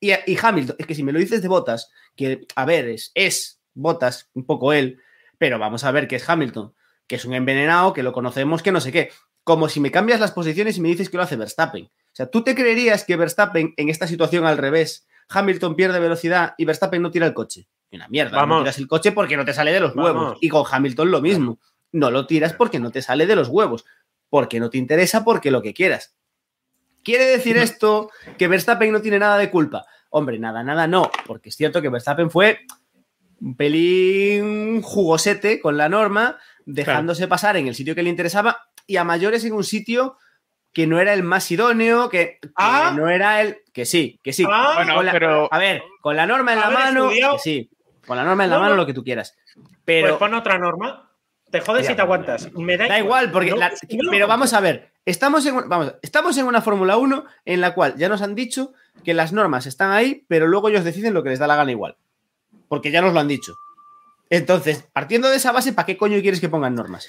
[0.01, 3.61] Y, Hamilton, es que si me lo dices de Botas, que, a ver, es, es
[3.75, 5.01] Botas, un poco él,
[5.39, 6.75] pero vamos a ver que es Hamilton,
[7.07, 9.11] que es un envenenado, que lo conocemos, que no sé qué.
[9.43, 11.87] Como si me cambias las posiciones y me dices que lo hace Verstappen.
[11.87, 16.55] O sea, ¿tú te creerías que Verstappen en esta situación al revés, Hamilton pierde velocidad
[16.59, 17.67] y Verstappen no tira el coche?
[17.93, 18.59] Una mierda, Vamos.
[18.59, 20.13] no tiras el coche porque no te sale de los Vamos.
[20.13, 20.39] huevos.
[20.41, 21.59] Y con Hamilton lo mismo.
[21.93, 23.85] No lo tiras porque no te sale de los huevos.
[24.29, 26.15] Porque no te interesa, porque lo que quieras.
[27.03, 29.87] ¿Quiere decir esto que Verstappen no tiene nada de culpa?
[30.11, 31.11] Hombre, nada, nada, no.
[31.27, 32.61] Porque es cierto que Verstappen fue
[33.41, 38.97] un pelín jugosete con la norma, dejándose pasar en el sitio que le interesaba y
[38.97, 40.17] a mayores en un sitio
[40.73, 42.93] que no era el más idóneo, que, que Ah.
[42.95, 43.59] no era el.
[43.73, 44.45] Que sí, que sí.
[44.51, 44.73] Ah.
[44.77, 47.35] Bueno, la- pero A ver, con la norma en la mano, estudiado.
[47.37, 47.71] que sí.
[48.09, 48.81] Con la norma en la No, mano, no.
[48.81, 49.37] lo que tú quieras.
[49.55, 51.05] Pues Pero pon otra norma.
[51.51, 52.53] Te jodes si te aguantas.
[52.55, 53.51] Me da, da igual, porque.
[53.51, 53.73] No, la-
[54.11, 54.91] pero vamos a ver.
[55.07, 58.73] Estamos en, vamos, estamos en una Fórmula 1 en la cual ya nos han dicho
[59.05, 61.71] que las normas están ahí, pero luego ellos deciden lo que les da la gana
[61.71, 61.97] igual.
[62.69, 63.55] Porque ya nos lo han dicho.
[64.29, 67.09] Entonces, partiendo de esa base, ¿para qué coño quieres que pongan normas?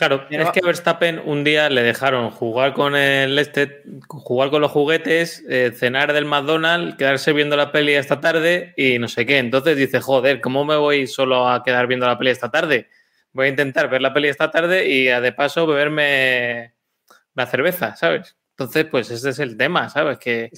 [0.00, 4.48] Claro, Pero- es que a Verstappen un día le dejaron jugar con el este, jugar
[4.48, 9.08] con los juguetes, eh, cenar del McDonald's, quedarse viendo la peli esta tarde y no
[9.08, 9.36] sé qué.
[9.36, 12.88] Entonces dice, joder, ¿cómo me voy solo a quedar viendo la peli esta tarde?
[13.34, 16.72] Voy a intentar ver la peli esta tarde y de paso beberme
[17.34, 18.36] la cerveza, ¿sabes?
[18.52, 20.16] Entonces, pues ese es el tema, ¿sabes?
[20.18, 20.48] Que,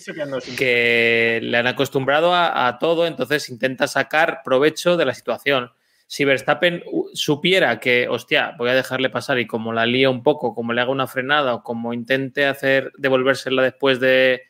[0.57, 5.72] que le han acostumbrado a, a todo, entonces intenta sacar provecho de la situación.
[6.12, 6.84] Si Verstappen
[7.14, 10.82] supiera que, hostia, voy a dejarle pasar y como la lío un poco, como le
[10.82, 14.42] haga una frenada o como intente hacer devolvérsela después de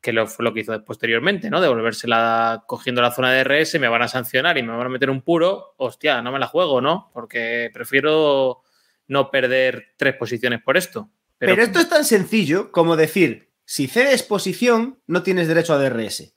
[0.00, 1.60] que lo, fue lo que hizo posteriormente, ¿no?
[1.60, 5.10] Devolvérsela cogiendo la zona de RS, me van a sancionar y me van a meter
[5.10, 7.10] un puro, hostia, no me la juego, ¿no?
[7.12, 8.62] Porque prefiero
[9.08, 11.10] no perder tres posiciones por esto.
[11.38, 16.36] Pero, esto es tan sencillo como decir, si cedes posición, no tienes derecho a DRS.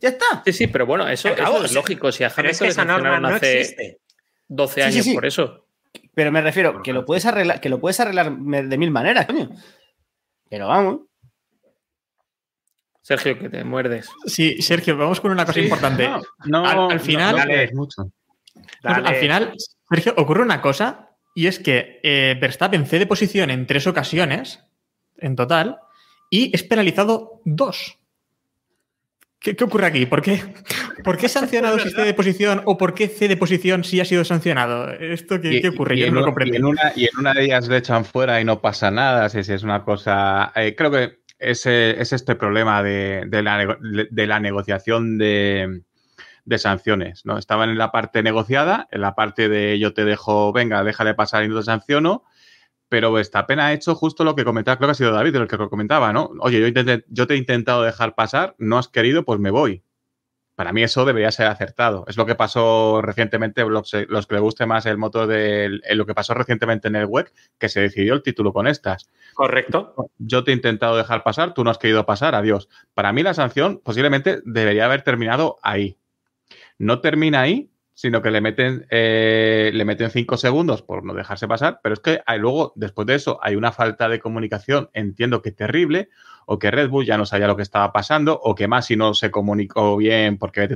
[0.00, 0.42] Ya está.
[0.44, 2.12] Sí, sí, pero bueno, eso, Se acabó, eso es lógico.
[2.12, 4.00] Si a es Hamilton que le esa norma no hace existe.
[4.48, 5.14] 12 Sí, sí, años sí.
[5.14, 5.66] por eso.
[6.14, 9.50] Pero me refiero que lo puedes arreglar, que lo puedes arreglar de mil maneras, coño.
[10.48, 11.00] Pero vamos.
[13.02, 14.08] Sergio, que te muerdes.
[14.26, 16.08] Sí, Sergio, vamos con una cosa Sí, importante.
[16.08, 18.10] no, no, al, final, no lees mucho.
[18.82, 19.08] Dale.
[19.08, 19.54] al final,
[19.88, 24.64] Sergio, ocurre una cosa y es que eh, Verstappen cede posición en tres ocasiones
[25.18, 25.78] en total
[26.30, 27.98] y es penalizado dos.
[29.38, 30.06] ¿Qué, qué ocurre aquí?
[30.06, 30.42] ¿Por qué,
[31.04, 34.90] ¿Por qué sancionado si cede posición o por qué cede posición si ha sido sancionado?
[34.92, 35.96] ¿Esto qué, Y- qué ocurre?
[35.96, 36.54] y Yo en no lo comprendo.
[36.54, 39.28] Y en, una, y en una de ellas le echan fuera y no pasa nada.
[39.28, 40.52] Sí, sí, es una cosa.
[40.56, 43.76] eh, creo que es, eh, es este problema de, de la,
[44.10, 45.82] de la negociación de,
[46.46, 47.26] de sanciones.
[47.26, 47.36] ¿no?
[47.38, 51.44] Estaban en la parte negociada, en la parte de yo te dejo, venga, déjale pasar
[51.44, 52.24] y no te sanciono.
[52.88, 55.56] Pero Verstappen ha hecho justo lo que comentaba, creo que ha sido David el que
[55.56, 56.30] comentaba, ¿no?
[56.40, 59.82] Oye, yo, intenté- yo te he intentado dejar pasar, no has querido, pues me voy.
[60.54, 62.04] Para mí eso debería ser acertado.
[62.08, 66.06] Es lo que pasó recientemente, los, los que le guste más el motor de lo
[66.06, 69.10] que pasó recientemente en el WEC, que se decidió el título con estas.
[69.34, 69.94] Correcto.
[70.16, 72.70] Yo te he intentado dejar pasar, tú no has querido pasar, adiós.
[72.94, 75.98] Para mí la sanción posiblemente debería haber terminado ahí.
[76.78, 81.48] No termina ahí, sino que le meten, eh, le meten cinco segundos por no dejarse
[81.48, 85.40] pasar, pero es que hay, luego, después de eso, hay una falta de comunicación, entiendo
[85.40, 86.10] que terrible,
[86.44, 89.14] o que Red Bull ya no sabía lo que estaba pasando, o que Masi no
[89.14, 90.68] se comunicó bien porque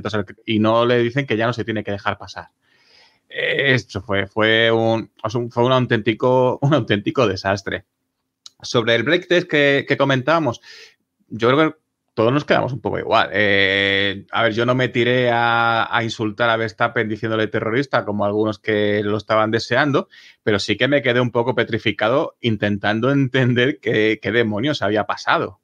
[0.47, 2.47] y no le dicen que ya no se tiene que dejar pasar.
[3.29, 5.11] Eh, Esto fue, fue, un,
[5.51, 7.85] fue un, auténtico, un auténtico desastre.
[8.63, 10.59] Sobre el break test que, que comentábamos,
[11.27, 11.80] yo creo que
[12.13, 13.29] todos nos quedamos un poco igual.
[13.31, 18.59] Eh, a ver, yo no me tiré a, insultar a Verstappen diciéndole terrorista como algunos
[18.59, 20.09] que lo estaban deseando,
[20.43, 25.61] pero sí que me quedé un poco petrificado intentando entender qué, demonios había pasado.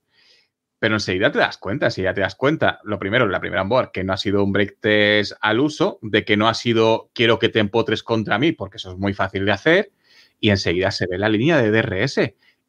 [0.80, 4.04] Pero enseguida te das cuenta, ya te das cuenta, lo primero, la primera onboard, que
[4.04, 7.50] no ha sido un break test al uso, de que no ha sido quiero que
[7.50, 9.92] te empotres contra mí, porque eso es muy fácil de hacer,
[10.40, 12.20] y enseguida se ve la línea de DRS.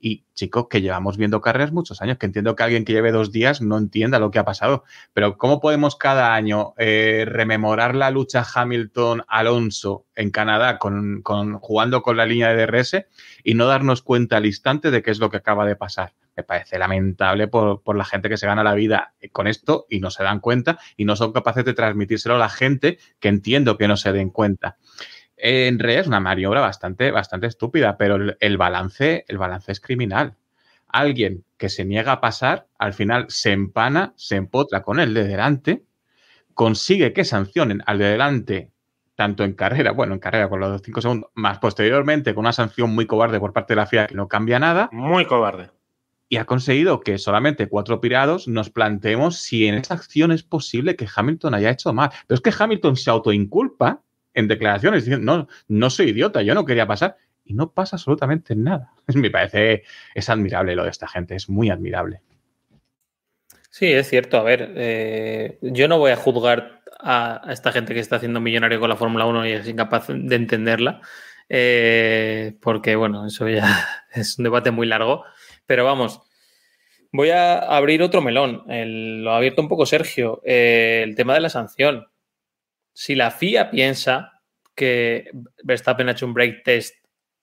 [0.00, 3.32] Y chicos, que llevamos viendo carreras muchos años, que entiendo que alguien que lleve dos
[3.32, 8.10] días no entienda lo que ha pasado, pero ¿cómo podemos cada año eh, rememorar la
[8.12, 13.06] lucha Hamilton-Alonso en Canadá con, con- jugando con la línea de DRS
[13.44, 16.14] y no darnos cuenta al instante de qué es lo que acaba de pasar?
[16.36, 19.98] Me parece lamentable por, por la gente que se gana la vida con esto y
[19.98, 23.76] no se dan cuenta y no son capaces de transmitírselo a la gente que entiendo
[23.76, 24.76] que no se den cuenta.
[25.38, 29.80] En realidad es una maniobra bastante, bastante estúpida, pero el, el balance, el balance es
[29.80, 30.36] criminal.
[30.88, 35.24] Alguien que se niega a pasar, al final se empana, se empotra con el de
[35.24, 35.84] delante,
[36.54, 38.72] consigue que sancionen al de delante,
[39.14, 42.90] tanto en carrera, bueno, en carrera con los 5 segundos, más posteriormente con una sanción
[42.90, 44.88] muy cobarde por parte de la FIA que no cambia nada.
[44.92, 45.70] Muy cobarde.
[46.28, 50.94] Y ha conseguido que solamente cuatro pirados nos planteemos si en esa acción es posible
[50.94, 52.10] que Hamilton haya hecho mal.
[52.26, 54.02] Pero es que Hamilton se autoinculpa
[54.38, 57.16] en declaraciones diciendo, no, no soy idiota, yo no quería pasar.
[57.44, 58.92] Y no pasa absolutamente nada.
[59.14, 59.82] Me parece,
[60.14, 62.20] es admirable lo de esta gente, es muy admirable.
[63.70, 64.38] Sí, es cierto.
[64.38, 68.80] A ver, eh, yo no voy a juzgar a, esta gente que está haciendo millonario
[68.80, 71.00] con la Fórmula 1 y es incapaz de entenderla,
[71.48, 73.66] eh, porque, bueno, eso ya
[74.12, 75.24] es un debate muy largo.
[75.66, 76.20] Pero vamos,
[77.12, 78.64] voy a abrir otro melón.
[78.68, 80.42] El- lo ha abierto un poco Sergio.
[80.44, 82.06] eh, el tema de la sanción.
[82.98, 84.42] Si la FIA piensa
[84.74, 85.30] que
[85.62, 86.96] Verstappen ha hecho un break test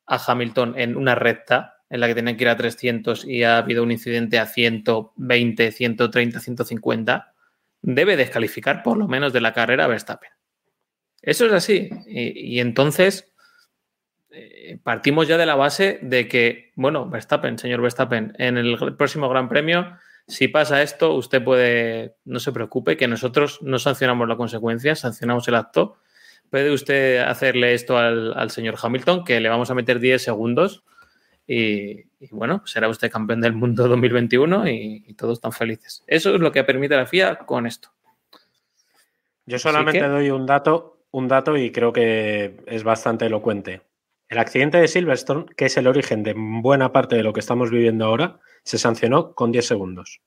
[0.06, 3.60] a Hamilton en una recta en la que tenían que ir a 300 y ha
[3.60, 7.34] habido un incidente a 120, 130, 150,
[7.82, 10.32] debe descalificar por lo menos de la carrera Verstappen.
[11.22, 11.90] Eso es así.
[12.06, 13.34] Y, entonces
[14.32, 19.30] eh, partimos ya de la base de que, bueno, Verstappen, señor Verstappen, en el próximo
[19.30, 19.98] Gran Premio,
[20.28, 25.48] si pasa esto, usted puede, no se preocupe, que nosotros no sancionamos la consecuencia, sancionamos
[25.48, 25.98] el acto,
[26.50, 30.84] puede usted hacerle esto al, al señor Hamilton, que le vamos a meter 10 segundos
[31.48, 36.04] y, y bueno, será usted campeón del mundo 2021 y, y todos están felices.
[36.08, 37.90] Eso es lo que permite la FIA con esto.
[39.46, 43.82] Yo solamente que- doy un dato, un dato y creo que es bastante elocuente.
[44.30, 47.70] El accidente de Silverstone, que es el origen de buena parte de lo que estamos
[47.70, 50.22] viviendo ahora, se sancionó con 10 segundos.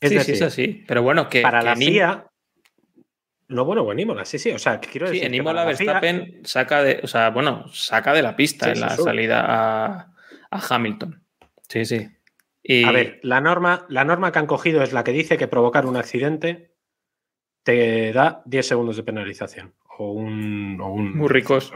[0.00, 0.84] Es sí, decir, sí, es así.
[0.86, 2.26] Pero bueno, que, para que la en FIA.
[3.48, 4.50] No, bueno, o en Imola, sí, sí.
[4.50, 5.24] O sea, quiero Sí, decir.
[5.26, 8.70] en que Imola FIA Verstappen saca de, o sea, bueno, saca de la pista Sí,
[8.72, 9.02] en sí, la sí.
[9.02, 10.14] salida a,
[10.50, 11.22] a Hamilton.
[11.68, 12.08] Sí, sí.
[12.62, 15.48] Y, A ver, la norma, la norma que han cogido es la que dice que
[15.48, 16.72] provocar un accidente
[17.62, 19.74] te da 10 segundos de penalización.
[19.98, 20.78] O un.
[20.82, 21.72] o un- muy ricos.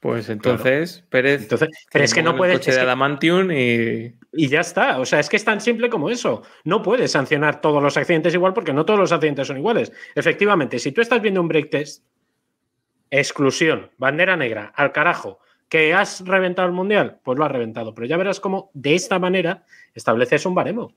[0.00, 1.42] Pues entonces, Pérez.
[1.42, 2.58] Entonces, pero es que no puedes.
[2.58, 4.14] coche es de que- Adamantium y.
[4.32, 5.00] Y ya está.
[5.00, 6.42] O sea, es que es tan simple como eso.
[6.64, 9.92] No puedes sancionar todos los accidentes igual porque no todos los accidentes son iguales.
[10.14, 12.04] Efectivamente, si tú estás viendo un break test,
[13.10, 17.94] exclusión, bandera negra, al carajo, que has reventado el mundial, pues lo has reventado.
[17.94, 20.94] Pero ya verás cómo de esta manera estableces un baremo.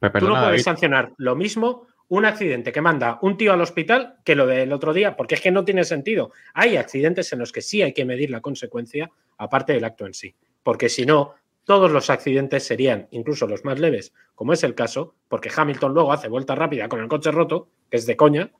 [0.00, 3.60] Pero Tú no puedes David, sancionar lo mismo un accidente que manda un tío al
[3.60, 6.32] hospital que lo del otro día, porque es que no tiene sentido.
[6.54, 10.14] Hay accidentes en los que sí hay que medir la consecuencia, aparte del acto en
[10.14, 10.34] sí.
[10.62, 11.34] Porque si no,
[11.64, 16.12] todos los accidentes serían, incluso los más leves, como es el caso, porque Hamilton luego
[16.12, 18.52] hace vuelta rápida con el coche roto, que es de coña,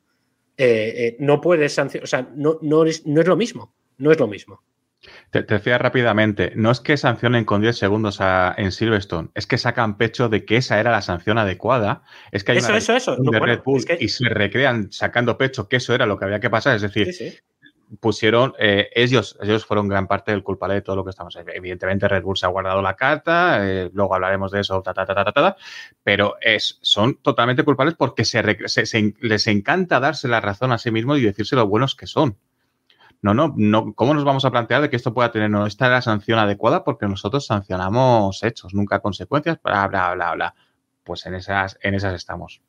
[0.56, 4.10] eh, eh, no puedes sancionar, o sea, no, no, es, no es lo mismo, no
[4.10, 4.62] es lo mismo.
[5.30, 9.46] Te, te decía rápidamente, no es que sancionen con 10 segundos a- en Silverstone, es
[9.46, 12.02] que sacan pecho de que esa era la sanción adecuada.
[12.32, 13.16] Es que hay Eso, una eso, eso.
[13.18, 16.18] No, bueno, Red Bull es que- y se recrean sacando pecho que eso era lo
[16.18, 16.74] que había que pasar.
[16.76, 17.38] Es decir, Sí, sí.
[18.00, 21.36] pusieron, eh, ellos, ellos fueron gran parte del culpable de todo lo que estamos.
[21.54, 25.06] Evidentemente, Red Bull se ha guardado la carta, eh, luego hablaremos de eso, ta, ta,
[25.06, 25.56] ta, ta, ta, ta,
[26.02, 30.72] pero es, son totalmente culpables porque se, rec- se- se- les encanta darse la razón
[30.72, 32.36] a sí mismos y decirse lo buenos que son.
[33.22, 35.86] No, no, no, ¿cómo nos vamos a plantear de que esto pueda tener, no, esta
[35.86, 36.84] es la sanción adecuada?
[36.84, 40.54] Porque nosotros sancionamos hechos, nunca consecuencias, bla, bla, bla, bla.
[41.02, 42.60] Pues en esas, en esas estamos.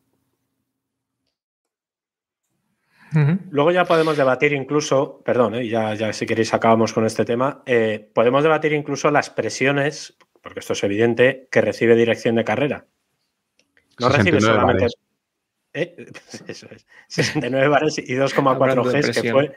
[3.50, 7.64] Luego ya podemos debatir incluso, perdón, eh, ya, ya si queréis acabamos con este tema,
[7.66, 12.86] eh, podemos debatir incluso las presiones, porque esto es evidente, que recibe dirección de carrera.
[14.00, 14.82] No recibe 69 solamente...
[14.84, 15.07] bares.
[15.74, 15.96] ¿Eh?
[16.48, 19.56] Eso es, 69 bares y 2,4 Hablando de Gs, que fue,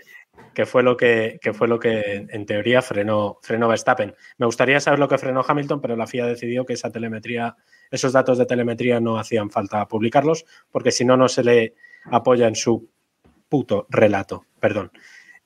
[0.54, 4.14] que fue lo que, que fue lo que en teoría frenó, frenó Verstappen.
[4.38, 7.56] Me gustaría saber lo que frenó Hamilton, pero la FIA decidió que esa telemetría,
[7.90, 12.48] esos datos de telemetría no hacían falta publicarlos, porque si no, no se le apoya
[12.48, 12.90] en su
[13.48, 14.46] puto relato.
[14.60, 14.92] Perdón.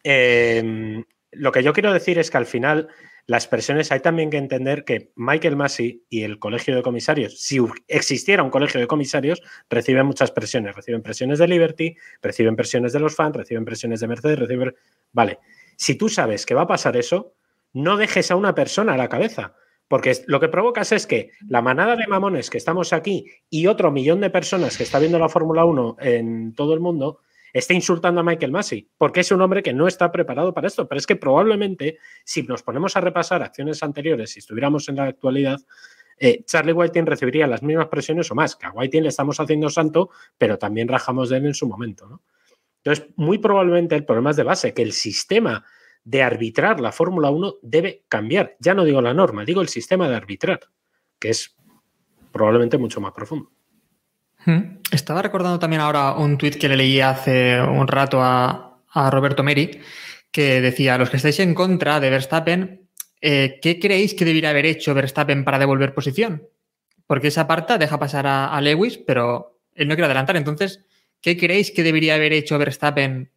[0.02, 1.02] Eh,
[1.32, 2.88] lo que yo quiero decir es que al final
[3.26, 7.58] las presiones hay también que entender que Michael Massey y el colegio de comisarios, si
[7.88, 10.76] existiera un colegio de comisarios, reciben muchas presiones.
[10.76, 14.74] Reciben presiones de Liberty, reciben presiones de los fans, reciben presiones de Mercedes, reciben...
[15.12, 15.38] Vale,
[15.76, 17.34] si tú sabes que va a pasar eso,
[17.72, 19.54] no dejes a una persona a la cabeza.
[19.88, 23.90] Porque lo que provocas es que la manada de mamones que estamos aquí y otro
[23.90, 27.20] millón de personas que está viendo la Fórmula 1 en todo el mundo
[27.54, 30.88] esté insultando a Michael Massey, porque es un hombre que no está preparado para esto.
[30.88, 35.04] Pero es que probablemente, si nos ponemos a repasar acciones anteriores, si estuviéramos en la
[35.04, 35.60] actualidad,
[36.18, 38.56] eh, Charlie Whiting recibiría las mismas presiones o más.
[38.56, 42.08] Que a Whiting le estamos haciendo santo, pero también rajamos de él en su momento.
[42.08, 42.22] ¿no?
[42.82, 45.64] Entonces, muy probablemente el problema es de base, que el sistema
[46.02, 48.56] de arbitrar la Fórmula 1 debe cambiar.
[48.58, 50.60] Ya no digo la norma, digo el sistema de arbitrar,
[51.20, 51.56] que es
[52.32, 53.52] probablemente mucho más profundo.
[54.44, 54.78] Hmm.
[54.90, 59.42] Estaba recordando también ahora un tuit que le leí hace un rato a, a Roberto
[59.42, 59.80] Meri,
[60.30, 62.88] que decía, los que estáis en contra de Verstappen,
[63.20, 66.48] eh, ¿qué creéis que debería haber hecho Verstappen para devolver posición?
[67.06, 70.36] Porque esa aparta deja pasar a, a Lewis, pero él no quiere adelantar.
[70.36, 70.84] Entonces,
[71.20, 73.30] ¿qué creéis que debería haber hecho Verstappen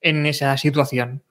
[0.00, 1.22] en esa situación?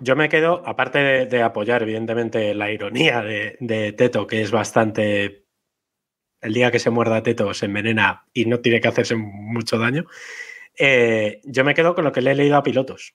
[0.00, 4.50] Yo me quedo, aparte de, de apoyar, evidentemente, la ironía de, de Teto, que es
[4.50, 5.41] bastante.
[6.42, 10.04] El día que se muerda Teto se envenena y no tiene que hacerse mucho daño.
[10.78, 13.14] eh, yo me quedo con lo que le he leído a pilotos.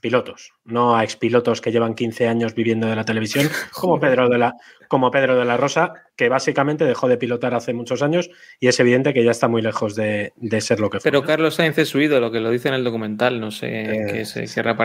[0.00, 4.36] Pilotos, no a expilotos que llevan 15 años viviendo de la televisión, como Pedro de
[4.36, 4.54] la,
[4.88, 8.80] como Pedro de la Rosa, que básicamente dejó de pilotar hace muchos años y es
[8.80, 11.08] evidente que ya está muy lejos de, de ser lo que fue.
[11.08, 14.06] Pero Carlos Sainz es su ídolo, que lo dice en el documental, no sé Eh,
[14.12, 14.76] qué se querrá.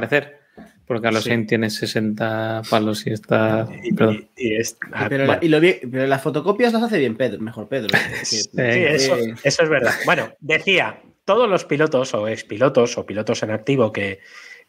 [0.88, 1.30] Porque Carlos sí.
[1.32, 3.68] Sainz tiene 60 palos y está.
[3.96, 4.28] Perdón.
[4.38, 5.40] Y, y es- ah, Pero, bueno.
[5.42, 7.90] la- y lo bien- pero las fotocopias las hace bien Pedro, mejor Pedro.
[8.20, 9.94] Que- Sí, que- eso, eso es verdad.
[10.06, 14.20] Bueno, decía, todos los pilotos o expilotos o pilotos en activo que,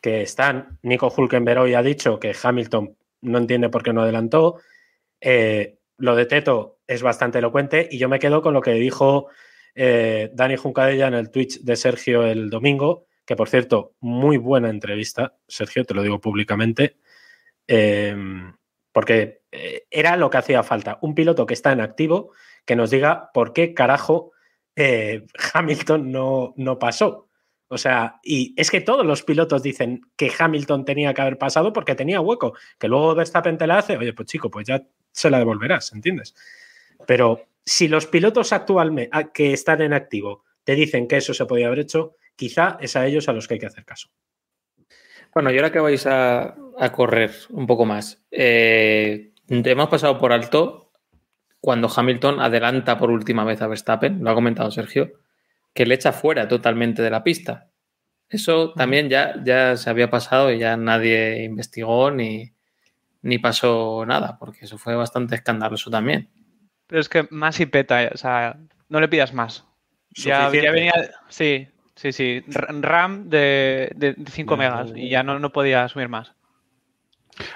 [0.01, 4.57] que están, Nico Hulkenberg hoy ha dicho que Hamilton no entiende por qué no adelantó.
[5.21, 9.29] Eh, lo de Teto es bastante elocuente y yo me quedo con lo que dijo
[9.75, 14.71] eh, Dani Juncadella en el Twitch de Sergio el domingo, que por cierto, muy buena
[14.71, 16.97] entrevista, Sergio, te lo digo públicamente,
[17.67, 18.17] eh,
[18.91, 22.33] porque eh, era lo que hacía falta, un piloto que está en activo,
[22.65, 24.33] que nos diga por qué carajo
[24.77, 27.29] eh, Hamilton no, no pasó.
[27.69, 31.75] O sea, y es que todos los pilotos dicen que Hamilton tenía que haber pasado
[31.75, 35.29] porque tenía hueco, que luego Verstappen te la hace, oye, pues chico, pues ya se
[35.29, 36.35] la devolverás, ¿entiendes?
[37.07, 41.67] Pero si los pilotos actualmente que están en activo te dicen que eso se podía
[41.67, 44.09] haber hecho, quizá es a ellos a los que hay que hacer caso.
[45.35, 50.33] Bueno, y ahora que vais a, a correr un poco más, eh, hemos pasado por
[50.33, 50.93] alto
[51.61, 55.13] cuando Hamilton adelanta por última vez a Verstappen, lo ha comentado Sergio,
[55.75, 57.69] que le echa fuera totalmente de la pista.
[58.29, 62.53] Eso también ya, ya se había pasado y ya nadie investigó ni,
[63.23, 66.31] ni pasó nada, porque eso fue bastante escandaloso también.
[66.87, 68.59] Pero es que más y peta, o sea,
[68.89, 69.65] no le pidas más.
[70.11, 70.93] Ya, ya, venía,
[71.29, 71.69] sí,
[71.99, 76.33] sí, sí, RAM de, de 5 megas y ya no, no podía asumir más.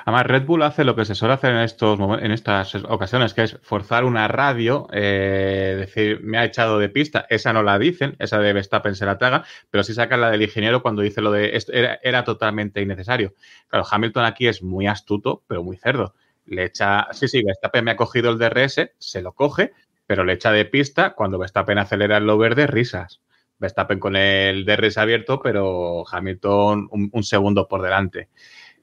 [0.04, 3.42] Además, Red Bull hace lo que se suele hacer en, estos, en estas ocasiones, que
[3.42, 7.26] es forzar una radio, eh, decir, me ha echado de pista.
[7.28, 10.42] Esa no la dicen, esa de Verstappen se la traga, pero sí sacan la del
[10.42, 13.34] ingeniero cuando dice lo de esto era, era, totalmente innecesario.
[13.68, 16.14] Claro, Hamilton aquí es muy astuto, pero muy cerdo.
[16.44, 19.72] Le echa, sí, sí, Verstappen me ha cogido el DRS, se lo coge,
[20.06, 23.20] pero le echa de pista cuando Verstappen acelera el lo verde, risas.
[23.62, 28.28] Verstappen con el DRS abierto, pero Hamilton un, un segundo por delante.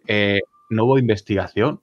[0.07, 1.81] Eh, no hubo investigación.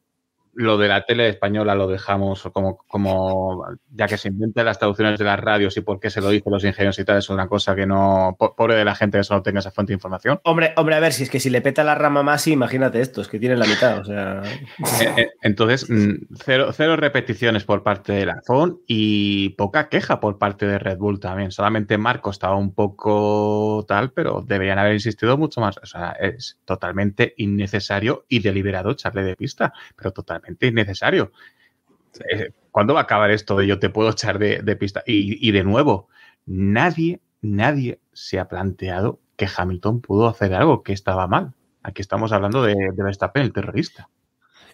[0.57, 5.19] Lo de la tele española lo dejamos como, como ya que se inventan las traducciones
[5.19, 7.47] de las radios y por qué se lo dicen los ingenieros y tal, es una
[7.47, 8.37] cosa que no.
[8.39, 10.41] Pobre de la gente que solo tenga esa fuente de información.
[10.45, 13.21] Hombre, hombre, a ver, si es que si le peta la rama más, imagínate esto,
[13.21, 14.43] es que tiene la mitad, o sea.
[15.43, 15.87] Entonces,
[16.45, 20.99] cero, cero repeticiones por parte de la FON y poca queja por parte de Red
[20.99, 21.51] Bull también.
[21.51, 25.77] Solamente Marco estaba un poco tal, pero deberían haber insistido mucho más.
[25.83, 31.33] O sea, es totalmente innecesario y deliberado echarle de pista, pero totalmente innecesario.
[32.71, 35.03] ¿Cuándo va a acabar esto de yo te puedo echar de, de pista?
[35.07, 36.09] Y, y, de nuevo,
[36.45, 41.55] nadie, nadie se ha planteado que Hamilton pudo hacer algo que estaba mal.
[41.83, 44.09] Aquí estamos hablando de, de Verstappen, el terrorista.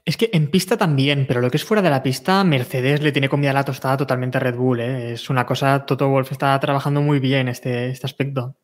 [0.04, 3.12] Es que en pista también, pero lo que es fuera de la pista, Mercedes le
[3.12, 4.80] tiene comida la tostada totalmente a Red Bull.
[4.80, 5.12] ¿eh?
[5.12, 8.56] Es una cosa, Toto Wolf está trabajando muy bien este, este aspecto.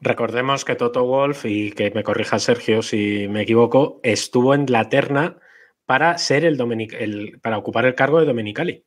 [0.00, 4.88] Recordemos que Toto Wolf, y que me corrija Sergio si me equivoco, estuvo en la
[4.88, 5.36] terna
[5.86, 8.84] para ser el, Dominic el para ocupar el cargo de Domenicali.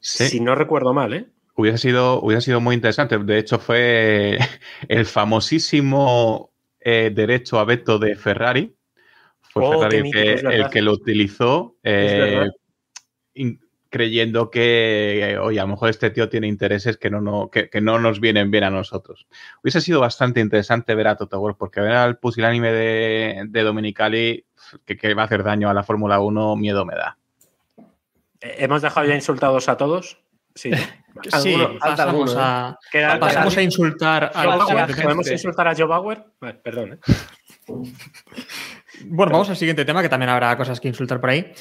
[0.00, 0.28] Sí.
[0.28, 1.26] Si no recuerdo mal, ¿eh?
[1.56, 3.18] Hubiera sido, hubiera sido muy interesante.
[3.18, 4.38] De hecho, fue
[4.88, 8.74] el famosísimo eh, derecho a veto de Ferrari.
[9.40, 12.46] Fue Oh, Ferrari el que, el lo utilizó, eh,
[13.34, 13.60] in-
[13.90, 17.70] creyendo que, eh, oye, a lo mejor este tío tiene intereses que no, no, que,
[17.70, 19.26] que no nos vienen bien a nosotros.
[19.62, 24.44] Hubiese sido bastante interesante ver a Toto Wolff, porque ver al pusilánime de, de Dominicali
[24.84, 27.16] que, que va a hacer daño a la Fórmula 1, miedo me da.
[28.40, 30.18] Eh, ¿Hemos dejado ya insultados a todos?
[30.54, 30.70] Sí.
[31.40, 31.78] Sí, ¿Alguno?
[31.80, 32.36] pasamos, ¿Alguno, eh?
[32.38, 35.02] a, Queda- pasamos queda- a insultar Joe al Bauer, siguiente tema.
[35.02, 36.24] ¿Podemos insultar a Joe Bauer?
[36.40, 36.92] Vale, perdón.
[36.92, 36.98] ¿eh?
[39.04, 41.52] Bueno, vamos al siguiente tema, que también habrá cosas que insultar por ahí.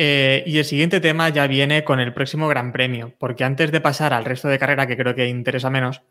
[0.00, 3.80] Eh, y el siguiente tema ya viene con el próximo Gran Premio, porque antes de
[3.80, 6.02] pasar al resto de carrera, que creo que interesa menos,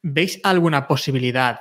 [0.00, 1.60] ¿veis alguna posibilidad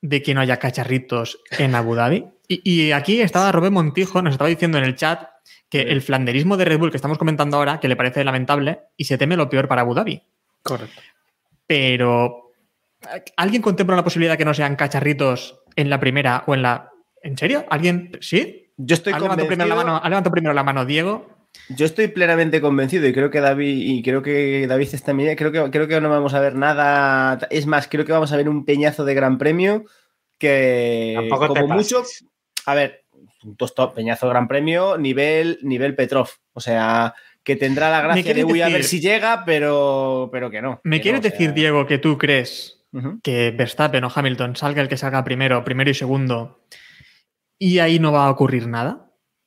[0.00, 2.26] de que no haya cacharritos en Abu Dhabi?
[2.48, 5.22] Y, y aquí estaba Robert Montijo, nos estaba diciendo en el chat
[5.68, 9.04] que el flanderismo de Red Bull que estamos comentando ahora, que le parece lamentable y
[9.04, 10.20] se teme lo peor para Abu Dhabi.
[10.64, 11.00] Correcto.
[11.68, 12.50] Pero,
[13.36, 16.90] ¿alguien contempla la posibilidad de que no sean cacharritos en la primera o en la...
[17.22, 17.64] ¿En serio?
[17.70, 18.18] ¿Alguien?
[18.20, 18.63] ¿Sí?
[18.76, 21.30] Yo estoy ha levantado, primero la mano, ha levantado primero la mano Diego.
[21.68, 25.36] Yo estoy plenamente convencido y creo que David y creo que David está también.
[25.36, 27.38] Creo que, creo que no vamos a ver nada.
[27.50, 29.84] Es más, creo que vamos a ver un peñazo de Gran Premio
[30.38, 31.92] que Tampoco te como pases.
[31.92, 32.08] mucho.
[32.66, 33.04] A ver,
[33.44, 36.28] un tostón, peñazo de Gran Premio, nivel, nivel Petrov.
[36.52, 40.50] O sea, que tendrá la ¿Me gracia de uy, a ver si llega, pero, pero
[40.50, 40.80] que no.
[40.82, 42.80] ¿Me que quieres no, o sea, decir, Diego, que tú crees
[43.22, 46.60] que Verstappen o Hamilton salga el que salga primero, primero y segundo,
[47.58, 49.00] y ahí no va a ocurrir nada?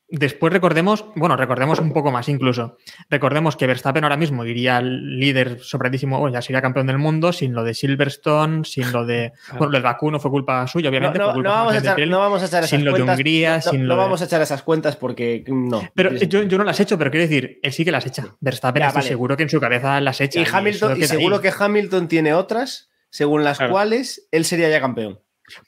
[0.10, 2.78] Después recordemos, bueno, recordemos un poco más incluso.
[3.10, 7.34] Recordemos que Verstappen ahora mismo iría al líder sobradísimo, o ya sería campeón del mundo,
[7.34, 9.34] sin lo de Silverstone, sin lo de.
[9.58, 11.20] Bueno, lo Bakú no fue culpa suya, No, obviamente.
[11.20, 12.12] no- fue culpa no vamos a echar, Pirelli.
[12.12, 13.16] no vamos a echar esas sin lo de cuentas.
[13.18, 15.82] Hungría, no, sin no lo de- vamos a echar esas cuentas porque no.
[15.94, 18.34] Pero yo, yo no las he hecho, pero quiero decir, él sí que las echa.
[18.40, 19.10] Verstappen Ya, estoy vale.
[19.10, 20.40] seguro que en su cabeza las echa.
[20.40, 23.74] Y Hamilton, y seguro que Hamilton tiene otras, según las Claro.
[23.74, 25.20] cuales él sería ya campeón.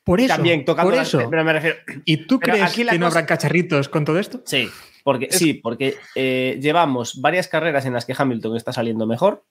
[0.04, 0.34] Por eso.
[0.36, 1.28] También tocando por eso.
[1.30, 1.78] pero me refiero.
[2.06, 4.42] ¿Y tú Pero crees aquí que no cosa- habrá cacharritos con todo esto?
[4.46, 4.70] Sí,
[5.04, 9.46] porque, sí, porque eh, llevamos varias carreras en las que Hamilton está saliendo mejor.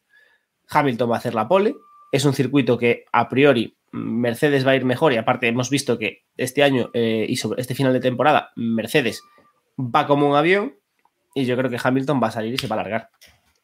[0.68, 1.74] Hamilton va a hacer la pole.
[2.12, 5.98] Es un circuito que a priori Mercedes va a ir mejor y aparte hemos visto
[5.98, 9.22] que este año eh, y sobre este final de temporada Mercedes
[9.78, 10.74] va como un avión
[11.34, 13.10] y yo creo que Hamilton va a salir y se va a largar.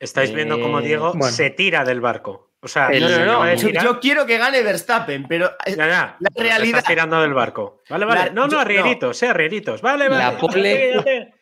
[0.00, 1.34] Estáis viendo cómo Eh, Diego bueno.
[1.34, 2.50] se tira del barco.
[2.64, 6.30] O sea, No, no, no, yo, quiero que gane Verstappen, pero eh, Ya, ya, la
[6.34, 7.82] realidad- Estás tirando del barco.
[7.90, 8.20] Vale, vale.
[8.26, 9.82] La- no, no, arrieritos, eh, arrieritos.
[9.82, 10.22] Vale, vale.
[10.24, 11.32] La pole-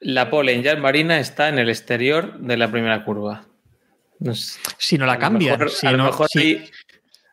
[0.00, 3.44] La pole en Jan Marina está en el exterior de la primera curva.
[4.18, 4.58] No sé.
[4.78, 5.58] Si no la cambian.
[5.58, 6.70] mejor- si a lo no- mejor si- hay-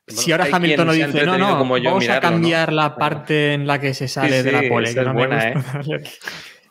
[0.10, 3.68] Si ahora Hamilton no dice, no, no, como yo vamos a cambiar la parte en
[3.68, 5.82] la que se sale de la pole, que es no buena, me gusta.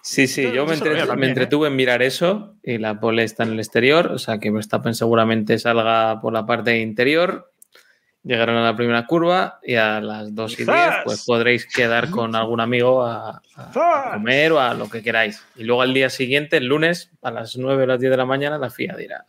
[0.08, 1.28] Sí, sí, Yo- yo me, yo se lo veo entre- también, me ¿eh?
[1.30, 4.94] entretuve en mirar eso y la pole está en el exterior, o sea que Verstappen
[4.94, 7.50] seguramente salga por la parte interior,
[8.22, 10.96] llegarán a la primera curva y a las 2 y 10 ¡Zas!
[11.04, 15.42] pues podréis quedar con algún amigo a, a- a comer o a lo que queráis.
[15.56, 18.24] Y luego al día siguiente, el lunes, a las 9 o las 10 de la
[18.26, 19.24] mañana, la FIA dirá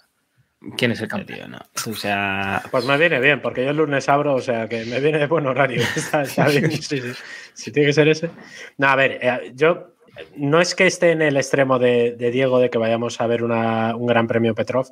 [0.77, 1.55] quién es el campeón.
[1.87, 4.99] O sea, Pues me viene bien, porque yo el lunes abro, o sea que me
[4.99, 5.81] viene de buen horario.
[5.95, 7.13] Está, está bien, sí, sí.
[7.53, 8.29] Si tiene que ser ese.
[8.77, 9.95] No, a ver, eh, yo
[10.35, 14.05] no es que esté en el extremo de, Diego de que vayamos a ver un
[14.05, 14.87] gran premio Petrov,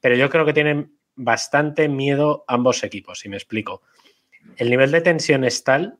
[0.00, 3.82] pero yo creo que tienen bastante miedo ambos equipos, si me explico.
[4.56, 5.98] El nivel de tensión es tal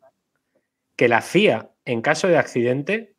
[0.97, 3.15] que la FIA, en caso de accidente,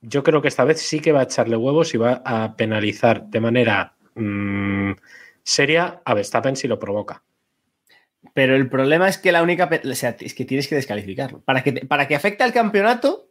[0.00, 3.26] yo creo que esta vez sí que va a echarle huevos y va a penalizar
[3.26, 4.92] de manera mm,
[5.42, 7.22] seria a Verstappen si lo provoca.
[8.34, 9.68] Pero el problema es que la única.
[9.68, 11.40] que tienes que descalificarlo.
[11.40, 13.29] Para que, para que afecte al campeonato,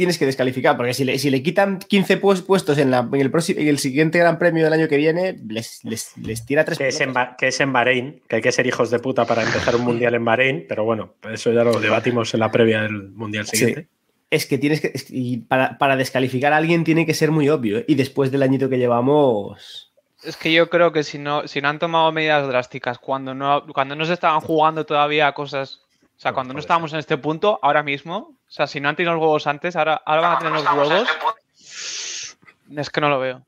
[0.00, 0.76] tienes que descalificar.
[0.78, 3.68] Porque si le, si le quitan 15 pues- puestos en, la- en el próximo, en
[3.68, 7.00] el siguiente Gran Premio del año que viene, les, les- les tira tres Que es,
[7.02, 9.82] en, que es en Bahrein, que hay que ser hijos de puta para empezar un
[9.82, 13.56] mundial en Bahrein, pero bueno, eso ya lo debatimos en la previa del mundial Sí.
[13.58, 13.88] siguiente.
[14.30, 14.90] Es que tienes que.
[14.94, 17.78] es que- y para, para descalificar a alguien tiene que ser muy obvio.
[17.78, 17.84] ¿eh?
[17.88, 19.92] Y después del añito que llevamos.
[20.22, 23.64] Es que yo creo que si no, si no han tomado medidas drásticas cuando no,
[23.72, 25.80] cuando no se estaban jugando todavía cosas,
[26.20, 28.94] o sea, cuando no estábamos en este punto, ahora mismo, o sea, si no han
[28.96, 31.08] tenido los huevos antes, ahora, ahora van a tener los huevos.
[32.76, 33.46] Es que no lo veo.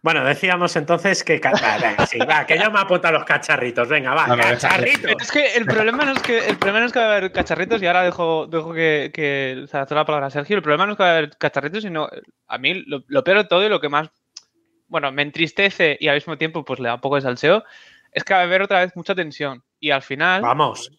[0.00, 1.34] Bueno, decíamos entonces que.
[1.34, 3.86] venga, sí, va, que yo me apunto a los cacharritos.
[3.86, 5.12] Venga, va, No, no, cacharritos.
[5.20, 7.30] Es que el problema no es que el problema no es que va a haber
[7.30, 10.56] cacharritos y ahora dejo, dejo que, que se la palabra a Sergio.
[10.56, 12.08] El problema no es que va a haber cacharritos, sino
[12.48, 14.08] a mí lo, lo peor de todo y lo que más
[14.88, 17.62] bueno, me entristece y al mismo tiempo pues le da un poco de salseo,
[18.14, 19.62] es que va a haber otra vez mucha tensión.
[19.84, 20.40] Y al final.
[20.40, 20.90] Vamos.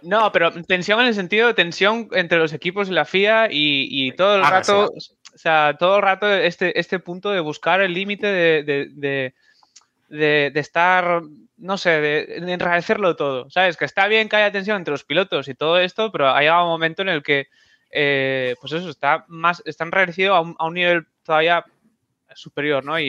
[0.00, 3.86] No, pero tensión en el sentido de tensión entre los equipos y la FIA y,
[3.90, 4.72] y todo el Hágase.
[4.72, 4.92] rato.
[5.34, 9.34] O sea, todo el rato este, este punto de buscar el límite de, de, de,
[10.08, 11.20] de- de estar,
[11.58, 13.50] no sé, de, enrarecerlo todo.
[13.50, 13.76] ¿Sabes?
[13.76, 16.64] Que está bien que haya tensión entre los pilotos y todo esto, pero ha llegado
[16.64, 17.48] un momento en el que,
[17.90, 21.64] eh, pues eso, está más, está enrarecido a un, a un nivel todavía
[22.34, 22.98] superior, ¿no?
[22.98, 23.04] Y,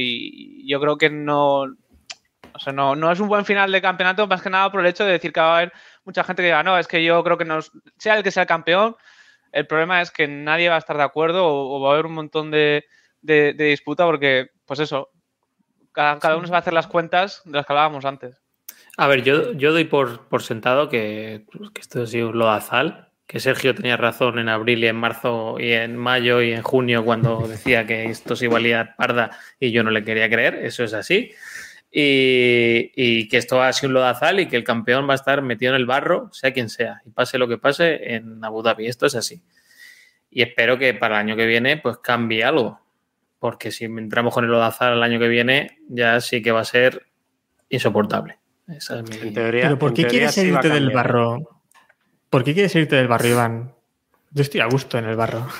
[0.65, 1.65] y yo creo que no,
[2.54, 4.88] o sea, no, no es un buen final de campeonato, más que nada por el
[4.88, 5.74] hecho de decir que va a haber
[6.06, 8.43] mucha gente que diga, no, es que yo creo que nos, sea el que sea
[8.43, 8.95] el campeón,
[9.51, 12.14] el problema es que nadie va a estar de acuerdo o, va a haber un
[12.14, 12.86] montón de,
[13.22, 15.10] de- disputa porque, pues eso,
[15.91, 18.38] cada, cada uno se va a hacer las cuentas de las que hablábamos antes.
[18.97, 23.10] A ver, yo, yo doy por, por sentado que, que esto ha sido un lodazal,
[23.28, 27.04] que Sergio tenía razón en abril y en marzo y en mayo y en junio
[27.04, 30.84] cuando decía que esto se iba a parda y yo no le quería creer, eso
[30.84, 31.32] es así.
[31.96, 35.44] Y, y que esto ha sido un lodazal y que el campeón va a estar
[35.44, 38.88] metido en el barro, sea quien sea, y pase lo que pase en Abu Dhabi.
[38.88, 39.44] Esto es así.
[40.32, 42.80] Y espero que para el año que viene pues cambie algo,
[43.38, 46.66] porque si entramos con el lodazal el año que viene ya sí que va a
[46.66, 47.06] ser
[47.70, 48.39] insoportable.
[48.68, 49.28] Esa es mi...
[49.28, 49.64] En teoría.
[49.64, 51.62] Pero ¿por en qué quieres va a irte del barro?
[52.32, 53.76] ¿Por qué quieres irte del barro, Iván?
[54.34, 55.46] Yo estoy a gusto en el barro.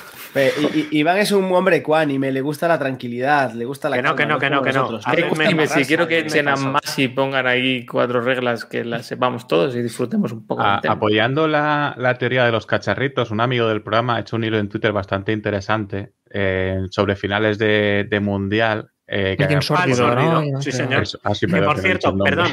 [0.74, 4.16] Y- Iván es un hombre ecuánime, le gusta la tranquilidad, le gusta la Que no,
[4.16, 5.68] calma, que no, que no, que no.
[5.68, 9.76] si quiero que echen a más y pongan ahí cuatro reglas que las sepamos todos
[9.76, 10.60] y disfrutemos un poco.
[10.64, 10.94] A- del tema.
[10.94, 14.58] apoyando la, la teoría de los cacharritos, un amigo del programa ha hecho un hilo
[14.58, 18.90] en Twitter bastante interesante eh, sobre finales de, de Mundial.
[19.06, 19.62] eh, que Ah, ¿no?
[19.62, 20.60] sórdido.
[20.62, 21.02] Sí, señor.
[21.04, 22.48] Eso, ah, sí, Que, perdón, por cierto, perdón,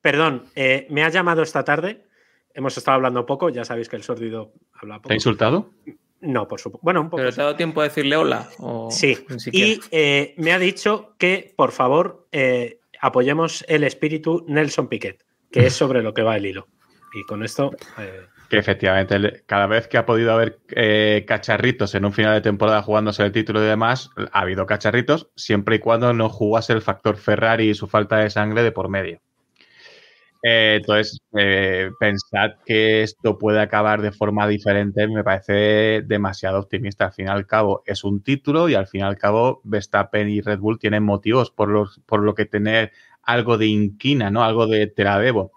[0.00, 2.06] perdón, eh, me ha llamado esta tarde.
[2.54, 5.12] Hemos estado hablando poco, ya sabéis que el sórdido habla ¿Te poco.
[5.12, 5.70] ha insultado?
[6.20, 6.84] No, por supuesto.
[6.84, 7.18] Bueno, un poco.
[7.18, 8.48] ¿Pero te ha dado tiempo a decirle hola?
[8.58, 9.16] O Sí,
[9.52, 15.66] y eh, me ha dicho que, por favor, eh, apoyemos el espíritu Nelson Piquet, que
[15.66, 16.66] es sobre lo que va el hilo.
[17.14, 22.04] Y con esto, eh, Que efectivamente, cada vez que ha podido haber eh, cacharritos en
[22.04, 26.12] un final de temporada jugándose el título y demás, ha habido cacharritos siempre y cuando
[26.12, 29.20] no jugase el factor Ferrari y su falta de sangre de por medio.
[30.42, 31.90] Eh, entonces, eh,
[32.64, 37.06] que esto puede acabar de forma diferente me parece demasiado optimista.
[37.06, 40.28] Al fin y al cabo, es un título y al fin y al cabo, Verstappen
[40.28, 42.92] y Red Bull tienen motivos por, los, por lo que tener
[43.22, 44.44] algo de inquina, ¿no?
[44.44, 45.52] Algo de te la debo.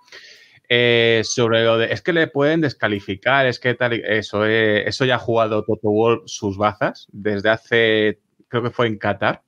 [0.68, 5.04] Eh, sobre lo de, es que le pueden descalificar, es que tal, eso, eh, eso
[5.04, 9.44] ya ha jugado Toto Wolff sus bazas desde hace, creo que fue en Qatar.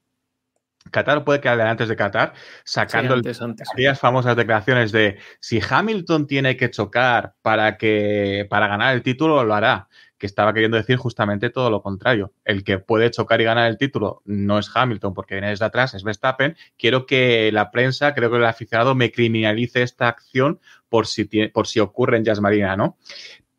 [0.94, 2.32] Qatar puede quedar antes de Qatar,
[2.64, 3.70] sacando Sí, antes, antes.
[3.74, 9.44] aquellas famosas declaraciones de si Hamilton tiene que chocar para que para ganar el título
[9.44, 12.32] lo hará, que estaba queriendo decir justamente todo lo contrario.
[12.45, 15.94] El que puede chocar y ganar el título no es Hamilton porque viene desde atrás,
[15.95, 16.56] es Verstappen.
[16.78, 21.49] Quiero que la prensa, creo que el aficionado me criminalice esta acción por si tiene-
[21.49, 22.98] por si ocurre en Jazz Marina, ¿no?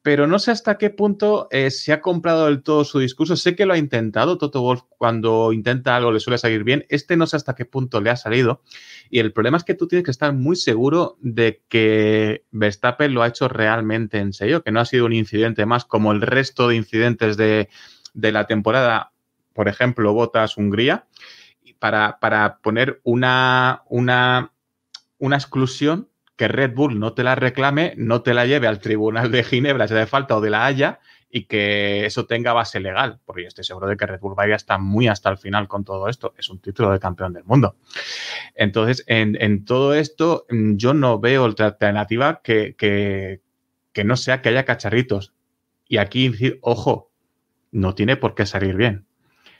[0.04, 3.36] Pero no sé hasta qué punto eh, se ha comprado del todo su discurso.
[3.36, 6.84] Sé que lo ha intentado, Toto Wolf cuando intenta algo le suele salir bien.
[6.90, 8.60] Este no sé hasta qué punto le ha salido.
[9.08, 13.22] Y el problema es que tú tienes que estar muy seguro de que Verstappen lo
[13.22, 16.68] ha hecho realmente en serio, que no ha sido un incidente más como el resto
[16.68, 17.70] de incidentes de,
[18.12, 19.12] de la temporada,
[19.54, 21.06] por ejemplo, Botas Hungría,
[21.78, 24.52] para, para poner una, una,
[25.16, 29.30] una exclusión que Red Bull no te la reclame, no te la lleve al tribunal
[29.30, 31.00] de Ginebra si hace falta o de la Haya
[31.30, 34.44] y que eso tenga base legal, porque yo estoy seguro de que Red Bull va
[34.44, 36.32] a ir hasta muy hasta el final con todo esto.
[36.38, 37.74] Es un título de campeón del mundo.
[38.54, 43.40] Entonces, en, en todo esto, mm, yo no veo otra alternativa que, que,
[43.92, 45.32] que no sea que haya cacharritos.
[45.88, 47.10] Y aquí, ojo,
[47.72, 49.06] no tiene por qué salir bien.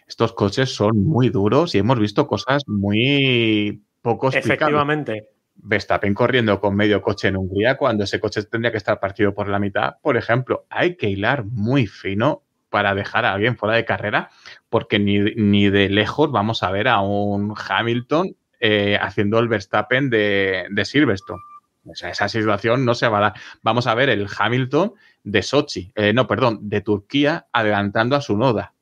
[0.07, 4.59] Estos coches son muy duros y hemos visto cosas muy poco explicables.
[4.61, 5.34] Efectivamente.
[5.56, 9.48] Verstappen corriendo con medio coche en Hungría cuando ese coche tendría que estar partido por
[9.48, 9.94] la mitad.
[10.02, 14.31] Por ejemplo, hay que hilar muy fino para dejar a alguien fuera de carrera,
[14.68, 20.10] porque ni, ni de lejos vamos a ver a un Hamilton eh, haciendo el Verstappen
[20.10, 21.40] de, de Silverstone.
[21.86, 23.35] O sea, esa situación no se va a dar.
[23.62, 28.36] Vamos a ver el Hamilton de Sochi, eh, no, perdón, de Turquía adelantando a su
[28.36, 28.74] Noda.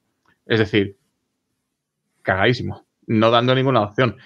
[0.46, 0.96] Es decir,
[2.22, 4.16] cagadísimo, no dando ninguna opción.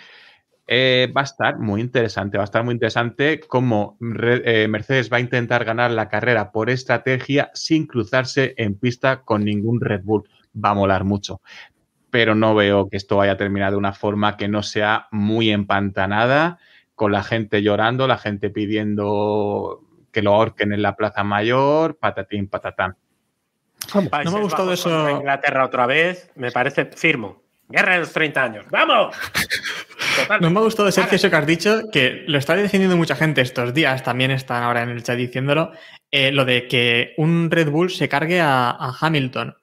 [0.68, 5.12] Eh, va a estar muy interesante, va a estar muy interesante cómo Re- eh, Mercedes
[5.12, 10.02] va a intentar ganar la carrera por estrategia sin cruzarse en pista con ningún Red
[10.02, 10.28] Bull.
[10.56, 11.40] Va a molar mucho,
[12.10, 15.50] pero no veo que esto vaya a terminar de una forma que no sea muy
[15.50, 16.58] empantanada,
[16.96, 22.48] con la gente llorando, la gente pidiendo que lo ahorquen en la Plaza Mayor, patatín,
[22.48, 22.96] patatán.
[23.94, 25.10] No me ha gustado Vamos eso.
[25.10, 27.42] Inglaterra otra vez, me parece firmo.
[27.68, 28.64] Guerra de los 30 años.
[28.70, 29.14] ¡Vamos!
[30.40, 33.40] No me ha gustado, Sergio, eso que has dicho, que lo está defendiendo mucha gente
[33.40, 35.72] estos días, también están ahora en el chat diciéndolo,
[36.10, 39.56] eh, lo de que un Red Bull se cargue a, a Hamilton.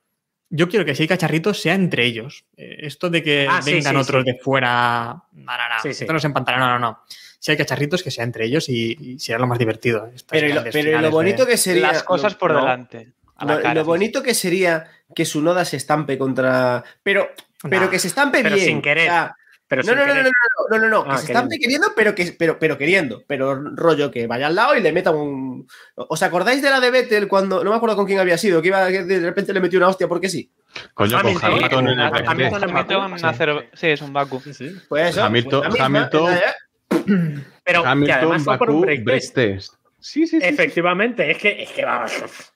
[0.49, 2.45] Yo quiero que si hay cacharritos sea entre ellos.
[2.57, 4.31] Eh, esto de que Ah, vengan sí, otros sí.
[4.31, 6.03] de fuera, no, no, no, Sí, sí.
[6.03, 6.99] esto no se empantana, no, no, no.
[7.39, 10.09] Si hay cacharritos, que sea entre ellos y, y será lo más divertido.
[10.29, 11.87] Pero, y lo, pero bonito de- que sería.
[11.91, 12.59] Las cosas lo- por no.
[12.61, 13.13] delante.
[13.37, 13.73] cara.
[13.73, 14.85] lo bonito que sería
[15.15, 16.83] que su noda se estampe contra.
[17.01, 17.29] Pero,
[17.69, 18.67] pero que se estampe pero bien.
[18.67, 19.09] sin querer.
[19.09, 19.35] o sea,
[19.67, 20.31] Pero no, sin no, no, no, querer.
[20.69, 23.23] no, no, no, no, que Ah, se estampe queriendo, pero, que, pero, pero queriendo.
[23.27, 25.67] Pero rollo que vaya al lado y le meta un.
[25.95, 27.63] ¿Os acordáis de la de Vettel cuando.
[27.63, 29.87] No me acuerdo con quién había sido, que iba que de repente le metió una
[29.87, 30.51] hostia porque sí?
[30.93, 34.41] Coño, con Hamilton, Hamilton en el Hamilton, Hamilton, Hamilton, Hamilton, hacer- sí, es un Baku.
[34.41, 35.23] Pues eso.
[35.23, 37.43] Hamilton- pues Hamilton- ¿eh?
[37.63, 39.35] Pero que además fue por un Bakú, break break test.
[39.35, 39.73] test.
[39.99, 40.45] Sí, sí, sí.
[40.47, 42.52] Efectivamente, es que, es que vamos.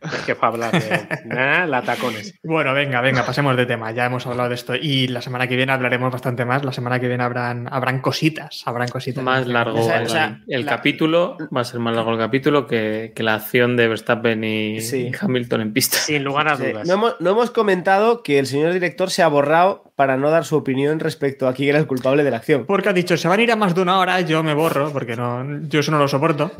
[0.00, 2.34] Es que para hablar de la tacones.
[2.44, 3.90] Bueno, venga, venga, pasemos de tema.
[3.90, 6.64] Ya hemos hablado de esto y la semana que viene hablaremos bastante más.
[6.64, 9.24] La semana que viene habrán, habrán cositas, habrán cositas.
[9.24, 12.12] Más largo O sea, el, o sea, el la- capítulo, va a ser más largo
[12.12, 15.10] el capítulo que, que la acción de Verstappen y, Sí.
[15.20, 15.98] Hamilton en pista.
[15.98, 16.86] Sin lugar a Sí, dudas.
[16.86, 20.44] No hemos, no hemos comentado que el señor director se ha borrado para no dar
[20.44, 22.66] su opinión respecto a quién era el culpable de la acción.
[22.66, 24.92] Porque ha dicho, se van a ir a más de una hora, yo me borro,
[24.92, 26.52] porque no, yo eso no lo soporto.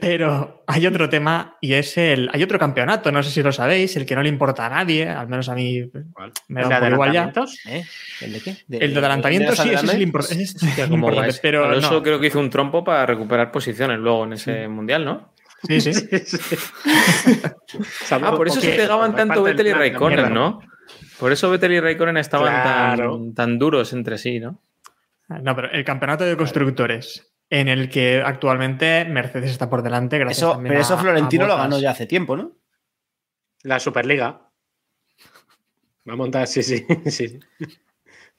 [0.00, 2.28] Pero hay otro tema y es el.
[2.32, 5.08] Hay otro campeonato, no sé si lo sabéis, el que no le importa a nadie,
[5.08, 5.90] al menos a mí
[6.48, 7.32] me da ¿El un de poco igual ya.
[7.68, 7.84] ¿Eh?
[8.20, 8.56] ¿El de qué?
[8.70, 11.20] El de adelantamiento sí, ese es el impor- ese es Hostia, el cómo importante.
[11.28, 11.40] vais.
[11.40, 12.02] Pero Alonso no.
[12.02, 15.32] creo que hizo un trompo para recuperar posiciones luego en ese mundial, ¿no?
[15.66, 15.92] Sí, sí.
[18.10, 20.32] Ah, por eso se pegaban tanto Vettel y Raikkonen.
[20.32, 20.60] ¿no?
[21.18, 23.16] Por eso Vettel y Raikkonen estaban Claro.
[23.16, 24.60] tan, tan duros entre sí, ¿no?
[25.28, 30.38] No, pero el campeonato de constructores, en el que actualmente Mercedes está por delante, gracias
[30.38, 32.56] Eso, pero eso Florentino a lo ganó ya hace tiempo, ¿no?
[33.62, 34.50] La Superliga.
[36.08, 37.38] Va a montar, sí, sí, sí.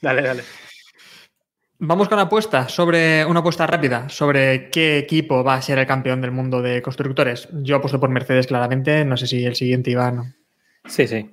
[0.01, 0.43] Dale, dale.
[1.79, 6.21] Vamos con apuesta sobre una apuesta rápida sobre qué equipo va a ser el campeón
[6.21, 7.47] del mundo de constructores.
[7.61, 10.35] Yo apuesto por Mercedes claramente, no sé si el siguiente Iván.
[10.85, 11.29] Sí, sí.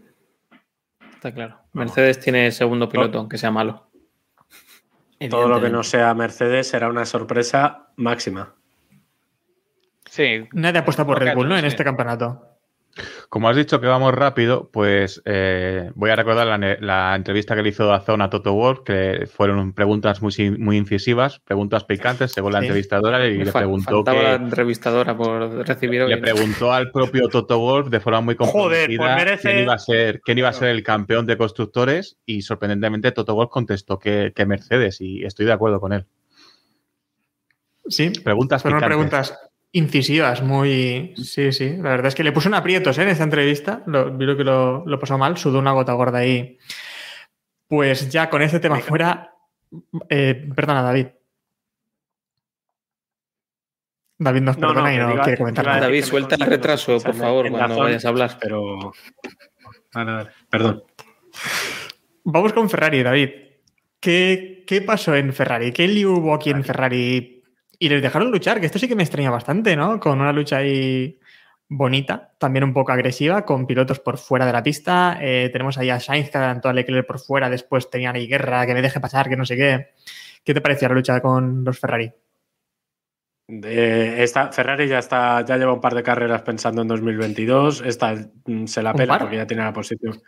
[1.15, 1.61] Está claro.
[1.73, 3.91] Mercedes tiene segundo piloto, aunque sea malo.
[5.31, 8.55] Todo lo que no sea Mercedes será una sorpresa máxima.
[10.11, 11.57] Sí, Nadie apuesta por Red Bull, ¿no?
[11.59, 12.54] En este campeonato.
[13.29, 16.47] Como has dicho que vamos rápido, pues eh, voy a recordar
[16.81, 21.41] la, entrevista que le hizo Dazón a Toto Wolff, que fueron preguntas muy, muy incisivas,
[21.41, 22.67] preguntas picantes, según la Sí.
[22.67, 26.11] entrevistadora, y Me le preguntó que, la entrevistadora por recibir hoy.
[26.11, 26.23] le ¿no?
[26.23, 29.79] preguntó al propio Toto Wolff de forma muy Joder, comprometida pues merece- quién, iba a
[29.79, 34.33] ser, quién iba a ser el campeón de constructores y sorprendentemente Toto Wolff contestó que,
[34.37, 36.07] que Mercedes y estoy de acuerdo con él.
[37.89, 38.97] Sí, Preguntas fueron picantes.
[38.97, 39.39] preguntas
[39.75, 41.13] incisivas, muy...
[41.17, 43.03] Sí, sí, la verdad es que le puso un aprietos ¿eh?
[43.03, 46.19] en esta entrevista, lo, vi lo que lo, lo pasó mal, sudó una gota gorda
[46.19, 46.57] ahí.
[47.69, 49.35] Pues ya con este tema fuera...
[50.09, 51.07] eh, perdona, David.
[54.19, 55.81] David nos No, no, perdona y no diga- quiere comentar nada.
[55.81, 58.39] David, suelta el retraso, por favor, cuando vayas a hablar.
[58.41, 58.93] Pero.
[59.93, 60.85] Vale, vale, perdón.
[62.23, 63.31] Vamos con Ferrari, David.
[64.01, 65.73] ¿Qué, qué pasó en Ferrari?
[65.73, 67.34] ¿Qué lío hubo aquí en Ferrari?
[67.85, 70.01] Y les dejaron luchar, que esto sí que me extraña bastante, ¿no?
[70.01, 71.19] Con una lucha ahí
[71.69, 75.19] bonita, también un poco agresiva, con pilotos por fuera de la pista.
[75.21, 78.65] Eh, tenemos ahí a Sainz que adelantó a Leclerc por fuera, después tenían ahí guerra,
[78.65, 79.91] que me deje pasar, que no sé qué.
[80.43, 82.11] ¿Qué te parecía la lucha con los Ferrari?
[83.49, 87.83] Eh, esta, Ferrari ya está, ya lleva un par de carreras pensando en 2022.
[87.85, 88.15] Esta
[88.47, 90.23] mm, se la ¿Un pela porque ya tiene la posición.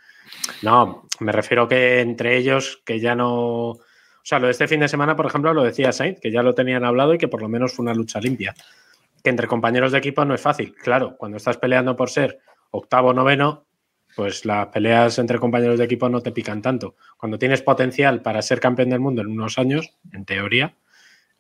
[0.60, 3.78] No, me refiero que entre ellos, que ya no.
[4.26, 6.42] O sea, lo de este fin de semana, por ejemplo, lo decía Sainz, que ya
[6.42, 8.56] lo tenían hablado y que por lo menos fue una lucha limpia.
[9.22, 10.74] Que entre compañeros de equipo no es fácil.
[10.74, 12.40] Claro, cuando estás peleando por ser
[12.72, 13.66] octavo o noveno,
[14.16, 16.96] pues las peleas entre compañeros de equipo no te pican tanto.
[17.16, 20.74] Cuando tienes potencial para ser campeón del mundo en unos años, en teoría,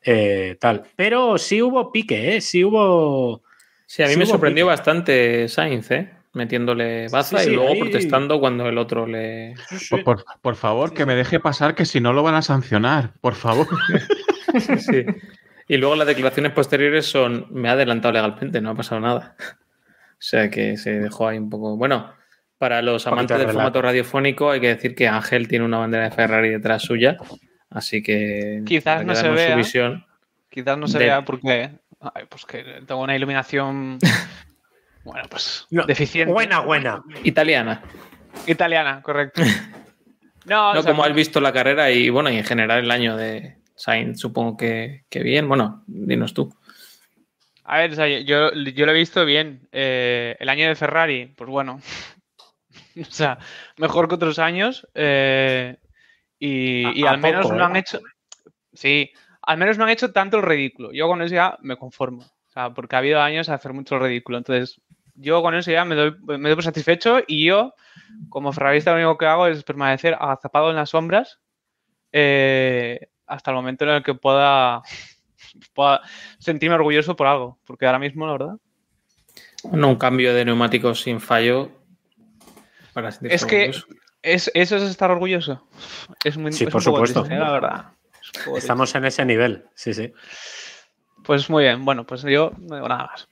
[0.04, 0.84] eh, tal.
[0.94, 2.40] Pero sí hubo pique, ¿eh?
[2.40, 3.42] Sí hubo.
[3.86, 4.70] Sí, a mí sí me sorprendió pique.
[4.76, 6.15] bastante Sainz, ¿eh?
[6.36, 9.54] Metiéndole baza Sí, sí, y luego ahí- protestando cuando el otro le.
[9.88, 13.14] Por, por- por favor, que me deje pasar, que si no lo van a sancionar.
[13.20, 13.66] Por favor.
[14.78, 15.04] Sí.
[15.68, 19.34] Y luego las declaraciones posteriores son: me ha adelantado legalmente, no ha pasado nada.
[19.38, 21.76] O sea que se dejó ahí un poco.
[21.76, 22.12] Bueno,
[22.56, 26.04] para los amantes de del formato radiofónico, hay que decir que Ángel tiene una bandera
[26.04, 27.16] de Ferrari detrás suya.
[27.70, 28.62] Así que.
[28.64, 29.56] Quizás no se vea.
[29.56, 30.06] visión.
[30.48, 31.70] Quizás no se De- vea porque.
[32.00, 33.98] ay, pues que tengo una iluminación.
[35.06, 35.66] bueno, pues.
[35.70, 36.32] No, deficiente.
[36.32, 37.02] Buena, buena.
[37.24, 37.82] Italiana.
[38.46, 39.42] Italiana, correcto.
[40.44, 42.90] No, No o sea, como has visto la carrera y bueno, y en general el
[42.92, 45.48] año de Sainz, supongo que, que bien.
[45.48, 46.54] Bueno, dinos tú.
[47.64, 49.66] A ver, o sea, yo, yo lo he visto bien.
[49.72, 51.80] Eh, el año de Ferrari, pues bueno.
[53.00, 53.38] o sea,
[53.78, 54.86] mejor que otros años.
[54.94, 55.78] eh,
[56.38, 57.80] y, A- y a al menos poco, no han ¿eh?
[57.80, 57.98] hecho.
[58.72, 59.10] Sí,
[59.42, 60.92] al menos no han hecho tanto el ridículo.
[60.92, 62.22] Yo con eso ya me conformo.
[62.22, 64.38] O sea, porque ha habido años a hacer mucho el ridículo.
[64.38, 64.80] Entonces,
[65.16, 67.20] yo con eso ya me doy, me doy por satisfecho.
[67.26, 67.74] Y yo,
[68.28, 71.40] como ferrarista, lo único que hago es permanecer agazapado en las sombras
[72.12, 74.82] eh, hasta el momento en el que pueda,
[75.74, 76.02] pueda
[76.38, 77.58] sentirme orgulloso por algo.
[77.66, 78.54] Porque ahora mismo, la verdad.
[79.64, 81.70] Bueno, un cambio de neumáticos sin fallo.
[82.92, 83.72] Para Es que
[84.22, 85.66] es, eso es estar orgulloso.
[86.24, 87.22] Es muy Sí, es por supuesto.
[87.22, 87.38] triste, ¿eh?
[87.38, 87.84] la verdad.
[88.22, 88.58] Es.
[88.58, 90.12] Estamos en ese nivel, sí, sí.
[91.24, 93.28] Pues muy bien, bueno, pues yo no digo nada más.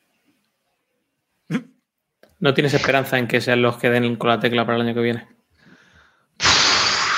[2.44, 4.92] ¿No tienes esperanza en que sean los que den con la tecla para el año
[4.92, 5.26] que viene?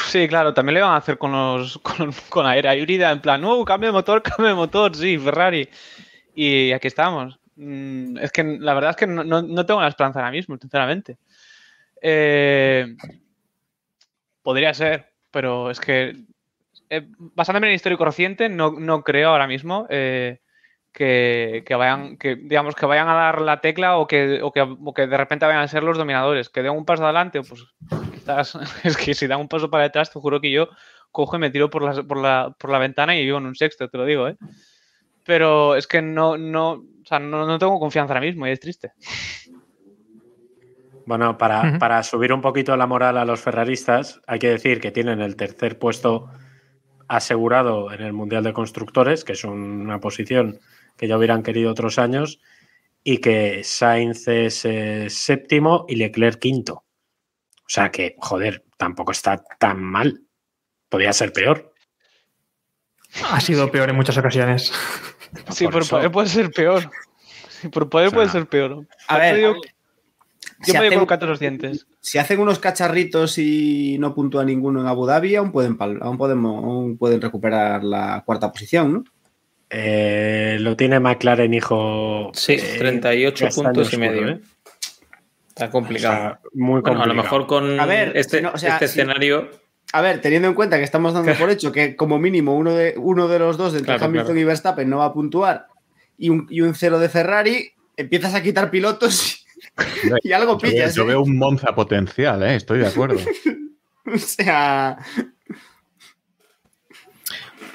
[0.07, 3.21] Sí, claro, también le van a hacer con los con, con la era híbrida, en
[3.21, 5.69] plan, uh, cambio de motor, cambio de motor, sí, Ferrari.
[6.37, 7.41] Y aquí estamos.
[7.57, 10.57] Mm, es que la verdad es que no, no- no tengo la esperanza ahora mismo,
[10.61, 11.19] sinceramente.
[12.01, 12.95] Eh,
[14.43, 16.15] podría ser, pero es que
[16.89, 20.39] eh, basándome en el histórico reciente, no, no creo ahora mismo eh,
[20.97, 24.63] que, que vayan, que digamos que vayan a dar la tecla o que, o que,
[24.63, 26.49] o que de repente vayan a ser los dominadores.
[26.49, 27.67] Que den un paso adelante, pues
[28.15, 30.71] quizás es que si dan un paso para detrás, te juro que yo
[31.13, 33.55] cojo y me tiro por la, por la, por la ventana y vivo en un
[33.55, 34.39] sexto, te lo digo, ¿eh?
[35.27, 38.61] Pero es que no, no, o sea, no, no tengo confianza ahora mismo y es
[38.61, 38.93] triste.
[41.05, 44.93] Bueno, para, para subir un poquito la moral a los ferraristas, hay que decir que
[44.93, 46.31] tienen el tercer puesto
[47.07, 50.59] asegurado en el Mundial de Constructores, que es una posición
[50.97, 52.41] que ya hubieran querido otros años,
[53.03, 56.75] y que Sainz es eh, séptimo y Leclerc quinto.
[56.75, 60.23] O sea que, joder, tampoco está tan mal.
[60.89, 61.73] Podría ser peor.
[63.31, 64.73] Ha sido peor en muchas ocasiones.
[65.51, 66.91] Sí, Por poder puede ser peor.
[67.49, 68.87] Sí, por poder O sea, puede ser peor.
[69.09, 69.37] A ver,
[70.63, 71.87] si yo me voy colocar los dientes.
[72.01, 76.65] Si hacen unos cacharritos y no puntúa ninguno en Abu Dhabi, aún pueden, aún podemos,
[76.65, 79.05] aún pueden recuperar la cuarta posición, ¿no?
[79.79, 82.31] Eh, lo tiene McLaren, hijo.
[82.33, 84.29] Sí, eh, 38 castaño puntos y medio.
[84.31, 84.41] ¿eh?
[85.49, 86.15] Está O complicado.
[86.17, 87.23] sea, muy bueno, a lo complicado.
[87.23, 89.51] mejor con A ver, este, no, o sea, este si- escenario.
[89.93, 92.95] A ver, teniendo en cuenta que estamos dando por hecho que como mínimo uno de,
[92.97, 94.41] uno de los dos, entre Claro, Hamilton claro.
[94.41, 95.67] y Verstappen, no va a puntuar
[96.17, 99.47] y un, y un cero de Ferrari, empiezas a quitar pilotos
[100.23, 100.95] y algo Yo veo- pillas.
[100.95, 101.07] Yo ¿eh?
[101.09, 102.55] veo un Monza potencial, ¿eh?
[102.57, 103.19] estoy de acuerdo.
[104.09, 104.97] O sea,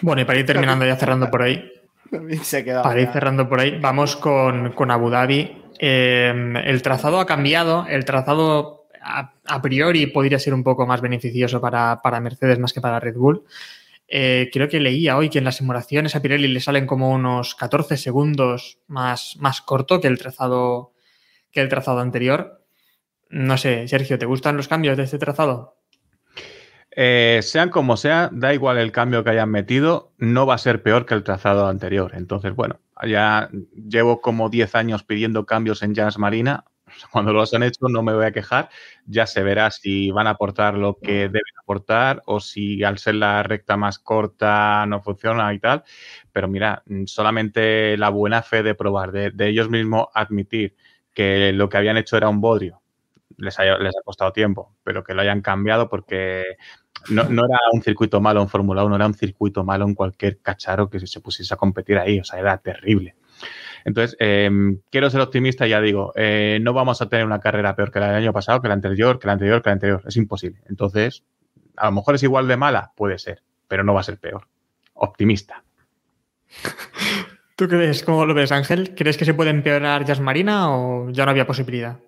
[0.01, 1.69] Bueno, y para ir terminando ya cerrando por ahí,
[2.11, 2.83] también se ha quedado.
[2.83, 5.63] Para ir cerrando por ahí, vamos con, con Abu Dhabi.
[5.79, 11.01] Eh, el trazado ha cambiado, el trazado a, a priori podría ser un poco más
[11.01, 13.43] beneficioso para, para Mercedes más que para Red Bull.
[14.13, 17.55] Eh, creo que leía hoy que en las simulaciones a Pirelli le salen como unos
[17.55, 20.91] 14 segundos más, más corto que el trazado
[21.51, 22.61] que el trazado anterior.
[23.29, 25.80] No sé, Sergio, ¿te gustan los cambios de este trazado?
[26.93, 30.83] Eh, sean como sea, da igual el cambio que hayan metido, no va a ser
[30.83, 32.11] peor que el trazado anterior.
[32.15, 33.49] Entonces, bueno, ya
[33.87, 36.65] llevo como 10 años pidiendo cambios en Jazz Marina.
[37.13, 38.69] Cuando los han hecho no me voy a quejar.
[39.05, 43.15] Ya se verá si van a aportar lo que deben aportar o si al ser
[43.15, 45.83] la recta más corta no funciona y tal.
[46.33, 50.75] Pero mira, mm, solamente la buena fe de probar, de, de ellos mismos admitir
[51.13, 52.81] que lo que habían hecho era un bodrio,
[53.37, 56.43] les ha costado tiempo, pero que lo hayan cambiado porque
[57.09, 60.89] no, era un circuito malo en Fórmula 1, era un circuito malo en cualquier cacharro
[60.89, 63.15] que se pusiese a competir ahí, o sea, era terrible.
[63.83, 64.49] Entonces, eh,
[64.91, 68.07] quiero ser optimista ya digo, eh, no vamos a tener una carrera peor que la
[68.07, 70.61] del año pasado, que la anterior, que la anterior, que la anterior, es imposible.
[70.69, 71.23] Entonces,
[71.77, 74.47] a lo mejor es igual de mala, puede ser, pero no va a ser peor.
[74.93, 75.63] Optimista.
[77.55, 78.03] ¿Tú ves?
[78.03, 78.95] ¿Cómo lo ves, Ángel?
[78.95, 81.99] ¿Crees que se puede empeorar Jazz Marina o ya no había posibilidad?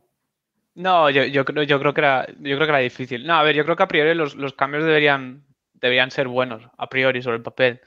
[0.75, 3.25] No, yo, yo, creo, yo, creo que era, yo creo que era difícil.
[3.27, 6.63] No, a ver, yo creo que a priori los, los cambios deberían, deberían ser buenos,
[6.77, 7.81] a priori, sobre el papel.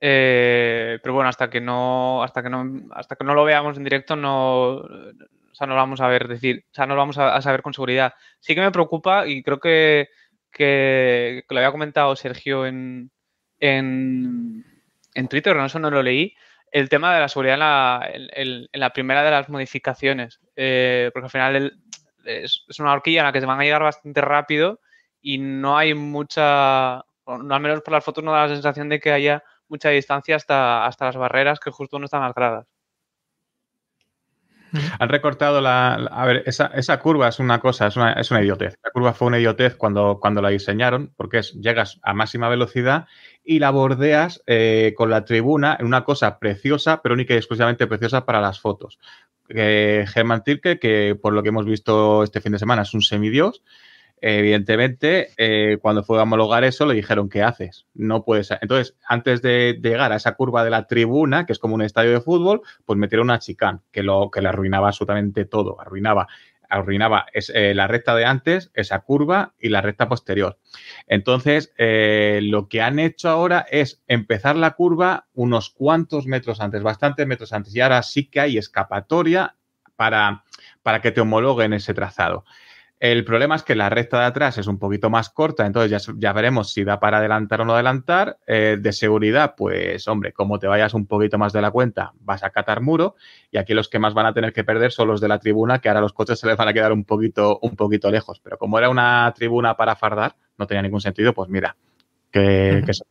[0.00, 3.84] Eh, pero bueno, hasta que no, hasta que no, hasta que no lo veamos en
[3.84, 7.16] directo, no, o sea, no lo vamos a ver decir, o sea, no lo vamos
[7.18, 8.14] a, saber con seguridad.
[8.40, 10.08] Sí que me preocupa y creo que,
[10.52, 13.10] que, que lo había comentado Sergio en,
[13.58, 14.64] en,
[15.14, 16.34] en Twitter, no eso no lo leí,
[16.72, 20.40] el tema de la seguridad en la, en, en la primera de las modificaciones.
[20.56, 21.78] Eh, porque al final el,
[22.26, 24.80] es, una horquilla en la que se van a llegar bastante rápido
[25.20, 29.00] y no hay mucha, no, al menos por las fotos no da la sensación de
[29.00, 32.66] que haya mucha distancia hasta, hasta las barreras que justo no están las gradas.
[34.98, 36.10] Han recortado la, la.
[36.10, 38.78] a ver, esa, esa, curva es una cosa, es una, es una, idiotez.
[38.82, 43.06] La curva fue una idiotez cuando, cuando la diseñaron, porque es, llegas a máxima velocidad
[43.44, 47.86] y la bordeas eh, con la tribuna en una cosa preciosa, pero única y exclusivamente
[47.86, 48.98] preciosa para las fotos.
[49.48, 53.02] Eh, Germán Tirke, que por lo que hemos visto este fin de semana es un
[53.02, 53.62] semidios,
[54.20, 57.86] evidentemente, eh, cuando fue a homologar eso, le dijeron, ¿qué haces?
[57.94, 58.50] No puedes.
[58.60, 62.12] Entonces, antes de, llegar a esa curva de la tribuna, que es como un estadio
[62.12, 65.80] de fútbol, pues metieron una chicán, que, lo, que le arruinaba absolutamente todo.
[65.80, 66.26] Arruinaba,
[66.68, 70.58] arruinaba eh, la recta de antes, esa curva y la recta posterior.
[71.06, 76.82] Entonces, eh, lo que han hecho ahora es empezar la curva unos cuantos metros antes,
[76.82, 79.56] bastantes metros antes, y ahora sí que hay escapatoria
[79.96, 80.44] para,
[80.82, 82.44] para que te homologuen ese trazado.
[82.98, 86.14] El problema es que la recta de atrás es un poquito más corta, entonces ya,
[86.16, 88.38] ya veremos si da para adelantar o no adelantar.
[88.46, 92.42] Eh, de seguridad, pues hombre, como te vayas un poquito más de la cuenta, vas
[92.42, 93.16] a catar muro.
[93.50, 95.78] Y aquí los que más van a tener que perder son los de la tribuna,
[95.78, 98.40] que ahora los coches se les van a quedar un poquito, un poquito lejos.
[98.40, 101.76] Pero como era una tribuna para fardar, no tenía ningún sentido, pues mira,
[102.30, 103.04] que, que se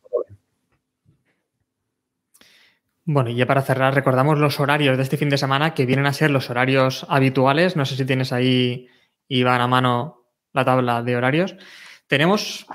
[3.08, 6.06] bueno, y ya para cerrar, recordamos los horarios de este fin de semana que vienen
[6.06, 7.76] a ser los horarios habituales.
[7.76, 8.88] No sé si tienes ahí
[9.28, 11.56] y van a mano la tabla de horarios.
[12.06, 12.66] Tenemos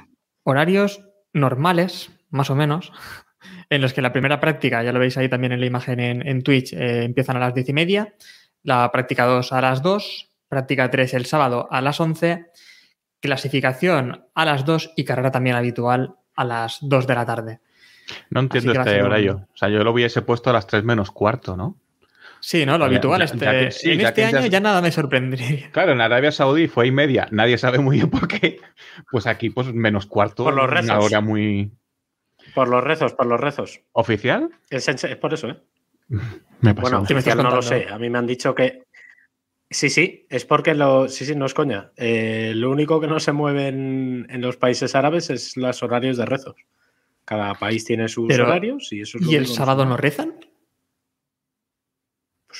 [0.43, 1.01] horarios
[1.33, 2.91] normales, más o menos,
[3.69, 6.27] en los que la primera práctica, ya lo veis ahí también en la imagen en,
[6.27, 8.13] en Twitch, eh, empiezan a las diez y media,
[8.63, 12.47] la práctica 2 a las 2, práctica 3 el sábado a las 11,
[13.19, 17.59] clasificación a las 2 y carrera también habitual a las 2 de la tarde.
[18.29, 19.35] No entiendo este horario.
[19.37, 19.43] Un...
[19.43, 21.77] O sea, yo lo hubiese puesto a las 3 menos cuarto, ¿no?
[22.41, 22.77] Sí, ¿no?
[22.77, 23.21] Lo habitual.
[23.21, 25.69] Este, ya que, sí, en este año ya, ya, nada me sorprendería.
[25.71, 27.27] Claro, en Arabia Saudí fue y media.
[27.31, 28.59] Nadie sabe muy bien por qué.
[29.11, 30.43] Pues aquí, pues menos cuarto.
[30.43, 30.89] Por los rezos.
[30.89, 31.71] Una hora muy.
[32.55, 33.81] Por los rezos, por los rezos.
[33.93, 34.49] ¿Oficial?
[34.71, 35.57] Es, es por eso, ¿eh?
[36.61, 36.73] me.
[36.73, 37.87] Bueno, oficial no lo sé.
[37.89, 38.85] A mí me han dicho que.
[39.69, 41.07] Sí, sí, es porque lo.
[41.07, 41.91] Sí, sí, no es coña.
[41.95, 46.17] Eh, lo único que no se mueve en, en, los países árabes es los horarios
[46.17, 46.55] de rezos.
[47.23, 50.33] Cada país tiene sus Pero, horarios y eso es ¿Y el sábado no rezan?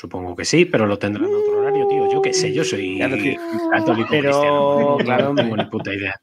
[0.02, 2.12] Supongo que sí, pero lo tendrán en otro horario, tío.
[2.12, 2.98] Yo qué sé, yo soy
[3.72, 4.30] católico pero...
[4.32, 4.98] cristiano.
[4.98, 6.16] Claro, no tengo ni puta idea.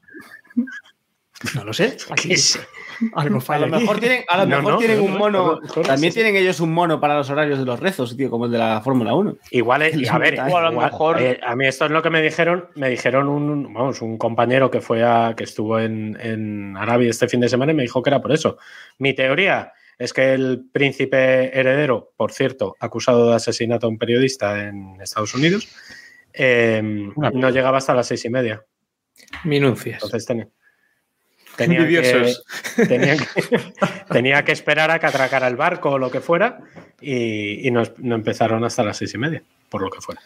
[1.54, 1.96] No lo sé.
[2.10, 2.58] Aquí sé.
[3.14, 3.66] Algo falla.
[3.66, 5.38] A lo mejor tienen, a lo No, mejor no, tienen no, un no, mono.
[5.38, 8.28] no, no, también sí, tienen ellos un mono para los horarios de los rezos, tío,
[8.28, 9.36] como el de la Fórmula 1.
[9.52, 12.02] Igual, es- a ver, Igual, igual, a lo mejor- eh, a mí esto es lo
[12.02, 12.66] que me dijeron.
[12.74, 17.28] Me dijeron un, vamos, un compañero que fue a, que estuvo en, en Arabia este
[17.28, 18.58] fin de semana y me dijo que era por eso.
[18.98, 24.68] Mi teoría es que el príncipe heredero, por cierto, acusado de asesinato a un periodista
[24.68, 25.68] en Estados Unidos,
[26.32, 28.64] eh, no llegaba hasta las seis y media.
[29.44, 29.96] Minucias.
[30.02, 30.50] Entonces ten-
[31.56, 32.34] tenía, que,
[32.86, 33.26] tenía, que,
[34.12, 36.60] tenía que esperar a que atracara el barco o lo que fuera
[37.00, 40.20] y, y no, no empezaron hasta las seis y media, por lo que fuera.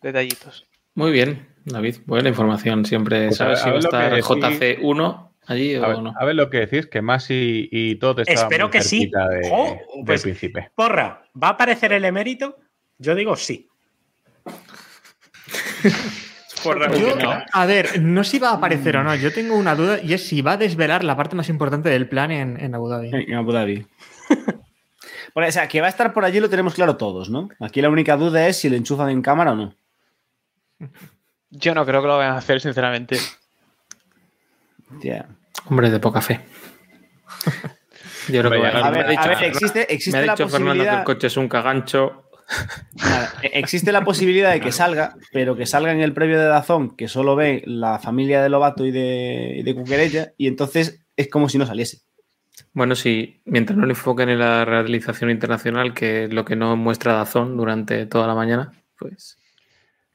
[0.00, 0.66] Detallitos.
[0.94, 1.96] Muy bien, David.
[2.06, 2.84] Buena información.
[2.86, 4.78] Siempre Pues sabes si a va a estar lo que decís.
[4.80, 6.14] JC1 allí A o ver, no.
[6.18, 9.10] a ver lo que decís, que Masi y todo estaban Espero muy que sí.
[9.10, 10.70] del pues- príncipe.
[10.74, 12.56] Porra, ¿va a aparecer el emérito?
[12.98, 13.68] Yo digo sí.
[16.64, 19.14] Yo, a ver, no sé si va a aparecer o no.
[19.14, 22.08] Yo tengo una duda y es si va a desvelar la parte más importante del
[22.08, 23.10] plan en, en Abu Dhabi.
[23.12, 23.86] En Abu Dhabi.
[25.34, 27.48] Bueno, o sea, que va a estar por allí lo tenemos claro todos, ¿no?
[27.60, 29.74] Aquí la única duda es si le enchufan en cámara o no.
[31.50, 33.18] Yo no creo que lo vayan a hacer, sinceramente.
[35.00, 35.28] Ya.
[35.66, 36.40] Hombre de poca fe.
[38.28, 40.32] Yo creo que A me ver, ha dicho- a ver, existe, existe me ha la
[40.34, 42.24] dicho Fernando que el coche es un cagancho.
[42.96, 46.46] Nada, e- existe la posibilidad de que salga, pero que salga en el previo de
[46.46, 51.00] Dazón, que solo ve la familia de Lobato y de, y de Cuquerella, y entonces
[51.16, 52.00] es como si no saliese.
[52.72, 56.76] Bueno, sí, mientras no le enfoquen en la realización internacional, que es lo que no
[56.76, 59.38] muestra Dazón durante toda la mañana, pues.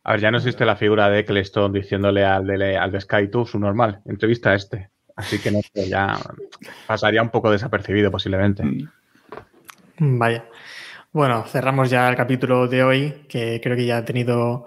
[0.03, 3.29] A ver, ya no existe la figura de Eccleston diciéndole al de, al de Sky
[3.31, 4.89] tú, su normal, entrevista a este.
[5.15, 6.19] Así que no sé, ya
[6.87, 8.63] pasaría un poco desapercibido posiblemente.
[9.99, 10.45] Vaya.
[11.11, 14.65] Bueno, cerramos ya el capítulo de hoy, que creo que ya ha tenido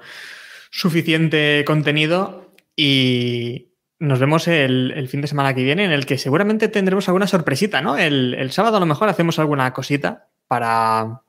[0.71, 6.19] suficiente contenido y nos vemos el, el fin de semana que viene en el que
[6.19, 7.97] seguramente tendremos alguna sorpresita, ¿no?
[7.97, 11.23] El, el sábado a lo mejor hacemos alguna cosita para,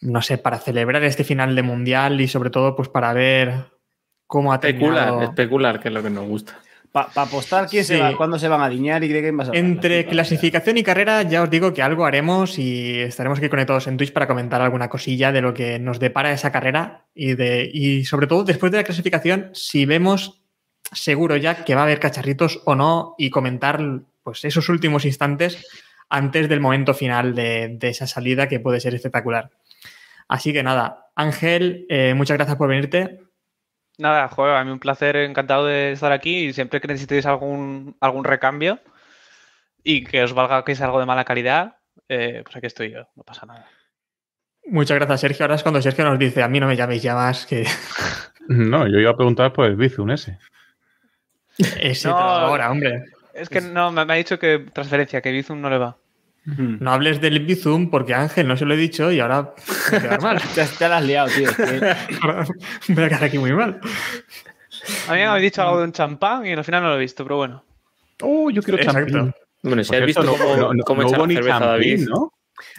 [0.00, 3.66] no sé, para celebrar este final de mundial y sobre todo pues para ver
[4.26, 5.22] cómo ha Especular, terminado.
[5.30, 6.58] especular, que es lo que nos gusta.
[6.96, 9.50] Para apostar quién se va, cuándo se van a diñar y de quién vas a
[9.50, 9.62] hablar.
[9.62, 13.98] Entre clasificación y carrera, ya os digo que algo haremos y estaremos aquí conectados en
[13.98, 18.06] Twitch para comentar alguna cosilla de lo que nos depara esa carrera y, de, y
[18.06, 20.40] sobre todo después de la clasificación, si vemos
[20.90, 23.78] seguro ya que va a haber cacharritos o no y comentar
[24.22, 25.66] pues, esos últimos instantes
[26.08, 29.50] antes del momento final de, de esa salida que puede ser espectacular.
[30.28, 33.25] Así que nada, Ángel, eh, muchas gracias por venirte.
[33.98, 37.96] Nada, joder, a mí un placer, encantado de estar aquí y siempre que necesitéis algún,
[38.00, 38.78] algún recambio
[39.82, 41.76] y que os valga que es algo de mala calidad,
[42.08, 43.66] eh, pues aquí estoy yo, no pasa nada.
[44.66, 45.44] Muchas gracias, Sergio.
[45.44, 47.66] Ahora es cuando Sergio nos dice, a mí no me llaméis ya más, que
[48.48, 50.38] No, yo iba a preguntar por el Bizum ese.
[51.80, 53.04] ese No, ahora, hombre.
[53.34, 55.96] Es que no, me, me ha dicho que transferencia, que Bizum no le va.
[56.46, 59.52] No hables del Bizum porque Ángel no se lo he dicho y ahora
[59.92, 60.40] a quedar mal.
[60.54, 61.48] Te, te la has liado, tío.
[62.22, 62.44] Ahora
[62.88, 63.80] voy a quedar aquí muy mal.
[65.08, 67.00] A mí me habéis dicho algo de un champán y al final no lo he
[67.00, 67.64] visto, pero bueno.
[68.22, 69.12] Oh, yo quiero Exacto.
[69.12, 69.34] champín.
[69.62, 71.28] Bueno, si Por has cierto, visto no- cómo, no- no- cómo no echar hubo la
[71.28, 72.08] ni cerveza a champín, David.
[72.08, 72.32] ¿no?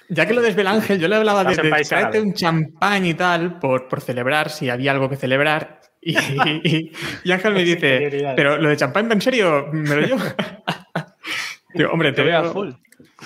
[0.10, 3.60] Ya que lo desvela Ángel, yo le hablaba de, de tráete un champán y tal
[3.60, 5.81] por, por celebrar, si había algo que celebrar.
[6.02, 6.91] Y, y-
[7.26, 9.68] y Ángel me dice, pero lo de champán, ¿en serio?
[9.73, 10.19] ¿Me lo llevo?
[11.73, 12.69] Digo, hombre, te Te veo a veo, full.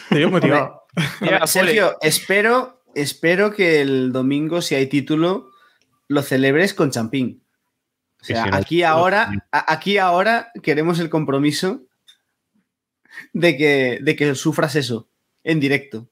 [0.10, 0.84] Te veo motivado.
[1.22, 5.50] Mira, Poli, Sergio, espero, espero que el domingo, si hay título,
[6.08, 7.44] lo celebres con champín.
[8.22, 11.82] O sea, aquí ahora, aquí ahora queremos el compromiso
[13.34, 15.10] de que, de que sufras eso
[15.44, 16.08] en directo.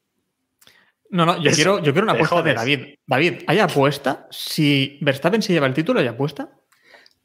[1.11, 2.53] No, no, yo Eso, quiero, yo quiero una apuesta de.
[2.53, 2.79] David.
[3.05, 4.27] David, ¿hay apuesta?
[4.29, 6.51] Si Verstappen se lleva el título, ¿hay apuesta?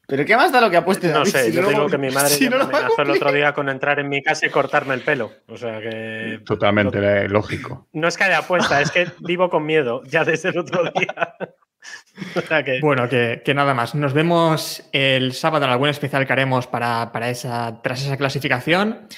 [0.06, 1.30] Pero ¿qué más da lo que apueste No David?
[1.30, 3.32] sé, si yo luego- digo que mi madre si no me lo amenazó el otro
[3.32, 5.32] día con entrar en mi casa y cortarme el pelo.
[5.48, 6.40] O sea que.
[6.44, 7.88] Totalmente eh, lógico.
[7.92, 11.34] No es que haya apuesta, es que vivo con miedo ya desde el otro día.
[12.36, 12.80] o sea que.
[12.80, 13.94] Bueno, que, que nada más.
[13.94, 19.08] Nos vemos el sábado en algún especial que haremos para, para esa, tras esa clasificación.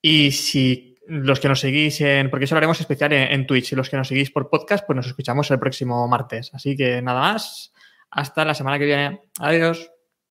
[0.00, 2.30] Y si los que nos seguís en.
[2.30, 3.72] Porque eso lo haremos especial en, en Twitch.
[3.72, 6.50] Y los que nos seguís por podcast, pues nos escuchamos el próximo martes.
[6.52, 7.72] Así que nada más.
[8.10, 9.20] Hasta la semana que viene.
[9.38, 9.91] Adiós.